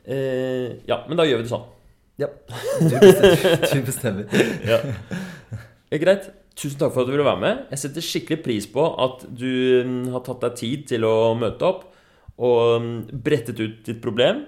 uh, 0.08 0.68
Ja, 0.88 1.02
men 1.08 1.16
da 1.20 1.24
gjør 1.28 1.42
vi 1.42 1.44
det 1.44 1.52
sånn. 1.52 1.68
Ja. 2.18 2.28
Du 2.80 2.96
bestemmer. 2.98 3.66
Du 3.72 3.82
bestemmer. 3.86 4.24
Ja. 4.66 4.78
Eh, 5.90 5.98
Greit. 6.02 6.30
Tusen 6.60 6.76
takk 6.80 6.92
for 6.92 7.04
at 7.04 7.08
du 7.08 7.14
ville 7.14 7.24
være 7.24 7.40
med. 7.40 7.60
Jeg 7.72 7.80
setter 7.80 8.04
skikkelig 8.04 8.40
pris 8.44 8.66
på 8.68 8.82
at 9.00 9.22
du 9.24 9.46
mm, 9.86 10.10
har 10.12 10.24
tatt 10.26 10.42
deg 10.44 10.56
tid 10.58 10.82
til 10.90 11.06
å 11.08 11.32
møte 11.38 11.64
opp 11.64 11.86
og 12.40 12.82
mm, 12.82 12.96
brettet 13.24 13.62
ut 13.62 13.78
ditt 13.86 14.02
problem. 14.02 14.42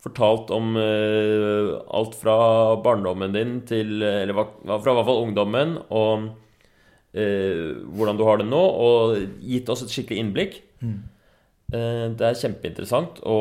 Fortalt 0.00 0.52
om 0.54 0.78
uh, 0.78 1.74
alt 1.98 2.14
fra 2.16 2.38
barndommen 2.80 3.34
din 3.34 3.56
til 3.66 3.98
Eller 4.06 4.36
fra 4.38 4.46
i 4.62 4.70
hvert 4.70 5.08
fall 5.08 5.24
ungdommen 5.26 5.74
og 5.90 6.28
uh, 6.30 7.70
hvordan 7.98 8.16
du 8.16 8.24
har 8.24 8.40
det 8.40 8.46
nå, 8.48 8.62
og 8.62 9.42
gitt 9.42 9.68
oss 9.74 9.82
et 9.84 9.92
skikkelig 9.92 10.22
innblikk. 10.22 10.60
Eh, 11.68 12.06
det 12.16 12.24
er 12.24 12.38
kjempeinteressant 12.40 13.18
å 13.28 13.38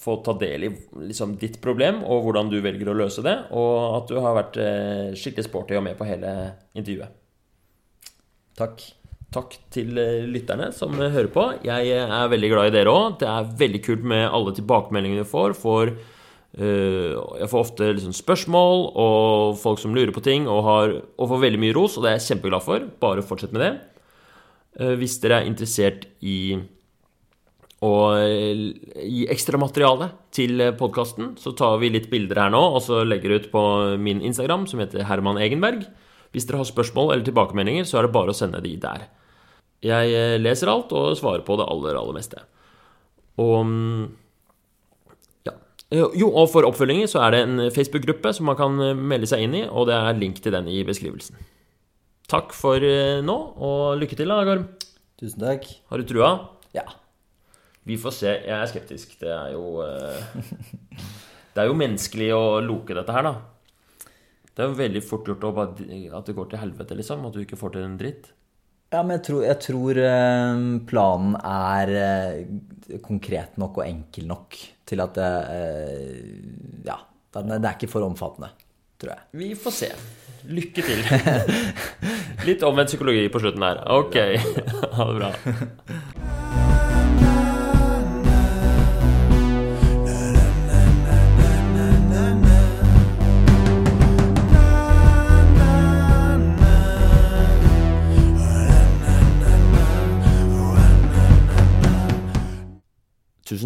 få 0.00 0.18
ta 0.24 0.34
del 0.38 0.66
i 0.66 0.70
liksom, 1.08 1.36
ditt 1.40 1.60
problem 1.64 2.02
og 2.04 2.26
hvordan 2.26 2.50
du 2.52 2.58
velger 2.64 2.90
å 2.92 2.96
løse 2.96 3.24
det, 3.24 3.36
og 3.56 4.00
at 4.00 4.10
du 4.10 4.18
har 4.22 4.36
vært 4.36 4.58
eh, 4.60 5.14
skikkelig 5.16 5.48
sporty 5.48 5.78
og 5.78 5.86
med 5.86 5.96
på 5.98 6.08
hele 6.08 6.32
intervjuet. 6.76 7.14
Takk. 8.56 8.84
Takk 9.34 9.56
til 9.74 9.96
eh, 10.00 10.26
lytterne 10.30 10.70
som 10.72 10.94
eh, 11.00 11.12
hører 11.12 11.32
på. 11.32 11.46
Jeg 11.66 11.90
eh, 11.92 12.12
er 12.18 12.30
veldig 12.32 12.52
glad 12.52 12.70
i 12.70 12.76
dere 12.76 12.92
òg. 12.92 13.18
Det 13.20 13.30
er 13.30 13.50
veldig 13.64 13.82
kult 13.84 14.06
med 14.12 14.28
alle 14.28 14.54
tilbakemeldingene 14.56 15.26
du 15.26 15.28
får. 15.28 15.56
For, 15.58 15.90
eh, 16.56 17.16
jeg 17.42 17.50
får 17.52 17.64
ofte 17.66 17.90
liksom 17.98 18.14
spørsmål 18.16 18.86
og 18.92 19.58
folk 19.60 19.82
som 19.82 19.96
lurer 19.96 20.14
på 20.14 20.24
ting, 20.24 20.48
og, 20.48 20.62
har, 20.68 20.96
og 21.18 21.34
får 21.34 21.44
veldig 21.48 21.62
mye 21.66 21.76
ros, 21.76 21.98
og 21.98 22.06
det 22.06 22.12
er 22.12 22.18
jeg 22.20 22.30
kjempeglad 22.30 22.64
for. 22.64 22.88
Bare 23.02 23.26
fortsett 23.26 23.52
med 23.56 23.66
det. 23.66 23.74
Eh, 24.80 24.94
hvis 25.00 25.18
dere 25.22 25.42
er 25.42 25.50
interessert 25.50 26.08
i 26.20 26.38
å 27.86 28.16
gi 28.18 28.72
gi 29.06 29.26
ekstramateriale 29.32 30.10
til 30.34 30.60
podkasten, 30.78 31.34
så 31.40 31.52
tar 31.56 31.78
vi 31.82 31.92
litt 31.94 32.10
bilder 32.12 32.44
her 32.44 32.52
nå, 32.54 32.62
og 32.76 32.82
så 32.84 33.04
legger 33.06 33.36
ut 33.36 33.48
på 33.52 33.62
min 34.02 34.20
Instagram, 34.24 34.66
som 34.70 34.82
heter 34.82 35.06
Herman 35.08 35.38
Egenberg. 35.42 35.86
Hvis 36.34 36.46
dere 36.48 36.60
har 36.60 36.68
spørsmål 36.68 37.14
eller 37.14 37.24
tilbakemeldinger, 37.26 37.86
så 37.88 38.00
er 38.00 38.06
det 38.06 38.14
bare 38.16 38.34
å 38.34 38.36
sende 38.36 38.60
de 38.64 38.74
der. 38.82 39.06
Jeg 39.84 40.12
eh, 40.12 40.36
leser 40.40 40.70
alt 40.72 40.92
og 40.96 41.16
svarer 41.18 41.44
på 41.46 41.56
det 41.60 41.66
aller, 41.70 41.96
aller 41.98 42.16
meste. 42.16 42.42
Og 43.40 43.58
mm, 43.68 44.04
ja. 45.48 45.54
Eh, 45.92 46.02
Jo, 46.18 46.30
og 46.32 46.48
for 46.52 46.66
oppfølginger 46.68 47.10
så 47.12 47.22
er 47.26 47.36
det 47.36 47.42
en 47.44 47.66
Facebook-gruppe 47.72 48.32
som 48.36 48.48
man 48.50 48.58
kan 48.58 48.80
eh, 48.82 48.96
melde 48.96 49.30
seg 49.30 49.46
inn 49.46 49.56
i, 49.60 49.64
og 49.68 49.88
det 49.90 49.96
er 49.96 50.20
link 50.20 50.42
til 50.44 50.56
den 50.56 50.68
i 50.72 50.82
beskrivelsen. 50.88 51.38
Takk 52.32 52.56
for 52.56 52.82
eh, 52.82 53.22
nå, 53.24 53.38
og 53.56 53.96
lykke 54.00 54.18
til, 54.18 54.32
da, 54.32 54.42
Garm. 54.48 54.68
Tusen 55.20 55.44
takk. 55.44 55.68
Har 55.88 56.02
du 56.02 56.08
trua? 56.08 56.32
Ja. 56.76 56.88
Vi 57.86 57.98
får 58.00 58.14
se. 58.16 58.32
Jeg 58.48 58.56
er 58.56 58.70
skeptisk. 58.70 59.12
Det 59.20 59.30
er 59.30 59.52
jo 59.54 59.82
eh, 59.84 60.48
Det 61.54 61.62
er 61.62 61.68
jo 61.70 61.76
menneskelig 61.78 62.32
å 62.34 62.46
loke 62.64 62.96
dette 62.96 63.14
her, 63.14 63.28
da. 63.28 63.36
Det 64.56 64.64
er 64.64 64.72
jo 64.72 64.78
veldig 64.78 65.02
fort 65.04 65.28
gjort 65.28 65.44
at 65.62 66.26
det 66.26 66.34
går 66.36 66.48
til 66.50 66.62
helvete, 66.62 66.96
liksom. 66.98 67.26
At 67.28 67.36
du 67.36 67.44
ikke 67.44 67.58
får 67.60 67.76
til 67.76 67.86
en 67.86 67.98
dritt. 68.00 68.32
Ja, 68.94 69.02
men 69.02 69.16
jeg 69.16 69.24
tror, 69.28 69.40
jeg 69.44 69.58
tror 69.64 69.98
eh, 70.00 70.60
planen 70.88 71.34
er 71.42 71.94
eh, 72.00 72.98
konkret 73.04 73.58
nok 73.60 73.80
og 73.82 73.86
enkel 73.86 74.28
nok 74.30 74.58
til 74.86 75.02
at 75.02 75.16
det 75.18 75.30
Ja, 76.86 77.00
det 77.34 77.56
er 77.58 77.72
ikke 77.74 77.90
for 77.90 78.06
omfattende, 78.06 78.52
tror 79.02 79.14
jeg. 79.14 79.26
Vi 79.42 79.50
får 79.58 79.74
se. 79.82 79.90
Lykke 80.46 80.84
til. 80.86 81.02
Litt 82.48 82.62
omvendt 82.66 82.92
psykologi 82.92 83.26
på 83.32 83.42
slutten 83.42 83.66
her. 83.66 83.82
Ok. 83.98 84.20
Ha 84.96 85.10
det 85.10 85.18
bra. 85.18 86.14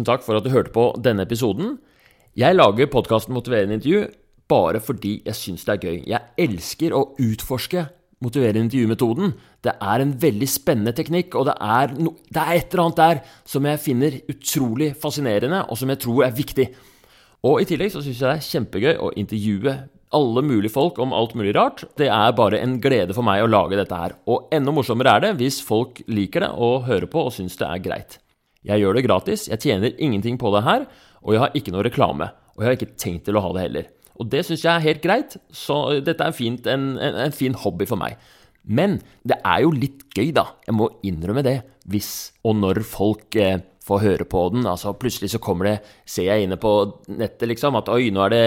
Tusen 0.01 0.09
takk 0.09 0.23
for 0.25 0.39
at 0.39 0.45
du 0.45 0.49
hørte 0.49 0.73
på 0.73 0.95
denne 0.97 1.27
episoden. 1.27 1.75
Jeg 2.33 2.55
lager 2.55 2.89
podkasten 2.89 3.35
Motiverende 3.35 3.75
intervju 3.77 4.07
bare 4.49 4.79
fordi 4.81 5.19
jeg 5.27 5.37
syns 5.37 5.65
det 5.67 5.75
er 5.75 5.83
gøy. 5.85 5.97
Jeg 6.09 6.31
elsker 6.41 6.95
å 6.97 7.03
utforske 7.21 7.83
motiverende 8.25 8.65
intervjumetoden. 8.65 9.35
Det 9.61 9.75
er 9.77 10.01
en 10.01 10.15
veldig 10.23 10.47
spennende 10.49 10.95
teknikk, 10.97 11.37
og 11.37 11.45
det 11.51 11.53
er, 11.53 11.93
no, 12.01 12.15
det 12.33 12.41
er 12.41 12.55
et 12.55 12.73
eller 12.73 12.83
annet 12.87 13.01
der 13.01 13.21
som 13.53 13.67
jeg 13.69 13.81
finner 13.83 14.17
utrolig 14.33 14.89
fascinerende, 15.03 15.61
og 15.69 15.77
som 15.77 15.93
jeg 15.93 16.01
tror 16.01 16.25
er 16.25 16.33
viktig. 16.39 16.67
Og 17.45 17.61
i 17.61 17.69
tillegg 17.69 17.93
så 17.93 18.01
syns 18.01 18.23
jeg 18.23 18.25
det 18.25 18.33
er 18.39 18.49
kjempegøy 18.49 18.97
å 19.05 19.13
intervjue 19.21 19.75
alle 20.17 20.45
mulige 20.47 20.73
folk 20.73 20.97
om 21.03 21.13
alt 21.13 21.37
mulig 21.37 21.53
rart. 21.59 21.85
Det 22.01 22.09
er 22.09 22.35
bare 22.41 22.63
en 22.65 22.79
glede 22.81 23.13
for 23.13 23.27
meg 23.27 23.45
å 23.45 23.53
lage 23.53 23.77
dette 23.77 24.01
her. 24.01 24.17
Og 24.25 24.49
enda 24.53 24.73
morsommere 24.73 25.13
er 25.13 25.27
det 25.27 25.37
hvis 25.43 25.61
folk 25.61 26.01
liker 26.09 26.47
det 26.47 26.51
og 26.57 26.89
hører 26.89 27.09
på 27.11 27.29
og 27.29 27.33
syns 27.37 27.61
det 27.61 27.69
er 27.69 27.85
greit. 27.85 28.20
Jeg 28.67 28.83
gjør 28.83 28.97
det 28.97 29.05
gratis, 29.07 29.47
jeg 29.49 29.61
tjener 29.63 29.95
ingenting 29.97 30.37
på 30.41 30.51
det 30.53 30.61
her, 30.67 30.85
og 31.21 31.33
jeg 31.33 31.41
har 31.41 31.57
ikke 31.57 31.73
noe 31.73 31.85
reklame. 31.87 32.29
Og 32.53 32.61
jeg 32.61 32.69
har 32.69 32.77
ikke 32.77 32.99
tenkt 32.99 33.25
til 33.25 33.39
å 33.39 33.43
ha 33.45 33.49
det 33.55 33.65
heller. 33.65 33.89
Og 34.21 34.29
det 34.29 34.43
syns 34.45 34.65
jeg 34.65 34.73
er 34.73 34.85
helt 34.85 35.01
greit, 35.01 35.37
så 35.55 35.79
dette 36.05 36.27
er 36.27 36.35
fint, 36.35 36.67
en, 36.69 36.93
en, 37.01 37.17
en 37.25 37.33
fin 37.33 37.55
hobby 37.57 37.87
for 37.89 37.97
meg. 37.97 38.19
Men 38.61 38.99
det 39.25 39.39
er 39.41 39.63
jo 39.63 39.73
litt 39.73 40.05
gøy, 40.13 40.29
da. 40.35 40.51
Jeg 40.67 40.77
må 40.77 40.91
innrømme 41.07 41.41
det. 41.45 41.57
Hvis 41.89 42.11
og 42.45 42.59
når 42.59 42.83
folk 42.85 43.37
eh, 43.41 43.63
får 43.85 44.03
høre 44.05 44.27
på 44.29 44.43
den. 44.53 44.65
Altså 44.69 44.93
Plutselig 44.97 45.31
så 45.33 45.41
kommer 45.41 45.71
det, 45.71 45.77
ser 46.09 46.29
jeg 46.29 46.45
inne 46.45 46.57
på 46.61 46.73
nettet 47.09 47.49
liksom, 47.49 47.77
at 47.79 47.89
oi, 47.91 48.09
nå 48.13 48.25
er 48.27 48.35
det 48.35 48.43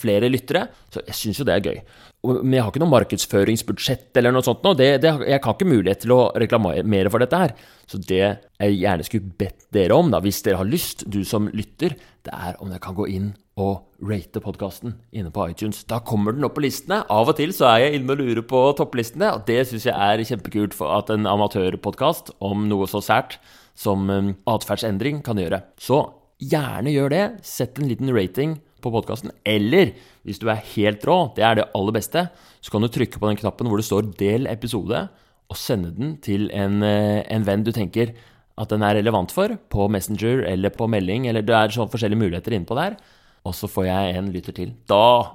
flere 0.00 0.30
lyttere. 0.32 0.66
Så 0.92 1.04
jeg 1.06 1.18
syns 1.18 1.40
jo 1.42 1.48
det 1.48 1.56
er 1.56 1.66
gøy. 1.68 1.82
Men 2.20 2.52
jeg 2.52 2.64
har 2.64 2.72
ikke 2.72 2.82
noe 2.82 2.92
markedsføringsbudsjett 2.92 4.18
eller 4.20 4.34
noe 4.34 4.44
sånt 4.44 4.64
nå. 4.64 4.74
Det, 4.76 4.88
det, 5.00 5.12
jeg 5.24 5.40
har 5.40 5.54
ikke 5.54 5.68
mulighet 5.68 6.02
til 6.04 6.12
å 6.16 6.22
reklamere 6.40 7.12
for 7.12 7.22
dette 7.22 7.44
her. 7.44 7.54
Så 7.88 8.00
det 8.00 8.22
jeg 8.22 8.74
gjerne 8.76 9.06
skulle 9.06 9.36
bedt 9.40 9.70
dere 9.72 9.96
om, 9.96 10.10
da, 10.12 10.20
hvis 10.24 10.42
dere 10.44 10.60
har 10.60 10.68
lyst, 10.68 11.06
du 11.08 11.22
som 11.28 11.48
lytter, 11.56 11.96
det 12.26 12.34
er 12.36 12.58
om 12.60 12.68
dere 12.68 12.82
kan 12.84 12.96
gå 12.98 13.08
inn 13.08 13.30
og 13.60 14.04
rate 14.08 14.40
podkasten 14.40 14.94
inne 15.16 15.32
på 15.32 15.46
iTunes. 15.52 15.82
Da 15.88 16.00
kommer 16.04 16.36
den 16.36 16.44
opp 16.46 16.56
på 16.56 16.64
listene. 16.64 17.02
Av 17.12 17.28
og 17.28 17.36
til 17.36 17.52
så 17.56 17.68
er 17.70 17.86
jeg 17.86 18.00
inne 18.00 18.14
og 18.14 18.22
lurer 18.22 18.44
på 18.48 18.62
topplistene, 18.78 19.32
og 19.36 19.44
det 19.48 19.62
syns 19.68 19.88
jeg 19.88 19.96
er 19.96 20.24
kjempekult 20.28 20.76
for 20.76 20.92
at 20.96 21.12
en 21.12 21.28
amatørpodkast 21.28 22.34
om 22.44 22.68
noe 22.70 22.88
så 22.88 23.02
sært 23.04 23.40
som 23.80 24.10
um, 24.12 24.32
atferdsendring 24.50 25.22
kan 25.24 25.40
gjøre. 25.40 25.62
Så 25.80 26.02
gjerne 26.40 26.92
gjør 26.92 27.12
det. 27.12 27.24
Sett 27.46 27.80
en 27.80 27.88
liten 27.88 28.12
rating 28.12 28.58
på 28.80 28.92
podkasten. 28.92 29.32
Eller 29.48 29.94
hvis 30.26 30.40
du 30.40 30.48
er 30.52 30.64
helt 30.74 31.04
rå, 31.08 31.18
det 31.36 31.44
er 31.46 31.58
det 31.58 31.68
aller 31.76 31.96
beste, 31.96 32.26
så 32.60 32.72
kan 32.72 32.84
du 32.84 32.90
trykke 32.92 33.20
på 33.20 33.30
den 33.30 33.40
knappen 33.40 33.68
hvor 33.70 33.80
det 33.80 33.88
står 33.88 34.12
'del 34.20 34.48
episode', 34.50 35.08
og 35.50 35.58
sende 35.58 35.90
den 35.96 36.16
til 36.22 36.50
en, 36.54 36.82
eh, 36.82 37.24
en 37.26 37.44
venn 37.44 37.64
du 37.64 37.72
tenker 37.72 38.14
at 38.60 38.68
den 38.68 38.82
er 38.82 38.94
relevant 38.94 39.32
for, 39.32 39.56
på 39.68 39.88
Messenger 39.88 40.44
eller 40.46 40.70
på 40.70 40.86
melding, 40.86 41.26
eller 41.26 41.42
det 41.42 41.56
er 41.56 41.72
sånn 41.74 41.90
forskjellige 41.90 42.20
muligheter 42.20 42.52
innpå 42.52 42.76
der. 42.76 42.96
Og 43.44 43.54
så 43.56 43.66
får 43.66 43.86
jeg 43.86 44.16
en 44.16 44.30
lytter 44.30 44.52
til. 44.52 44.74
Da, 44.86 45.32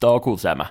da 0.00 0.18
koser 0.22 0.52
jeg 0.52 0.60
meg. 0.62 0.70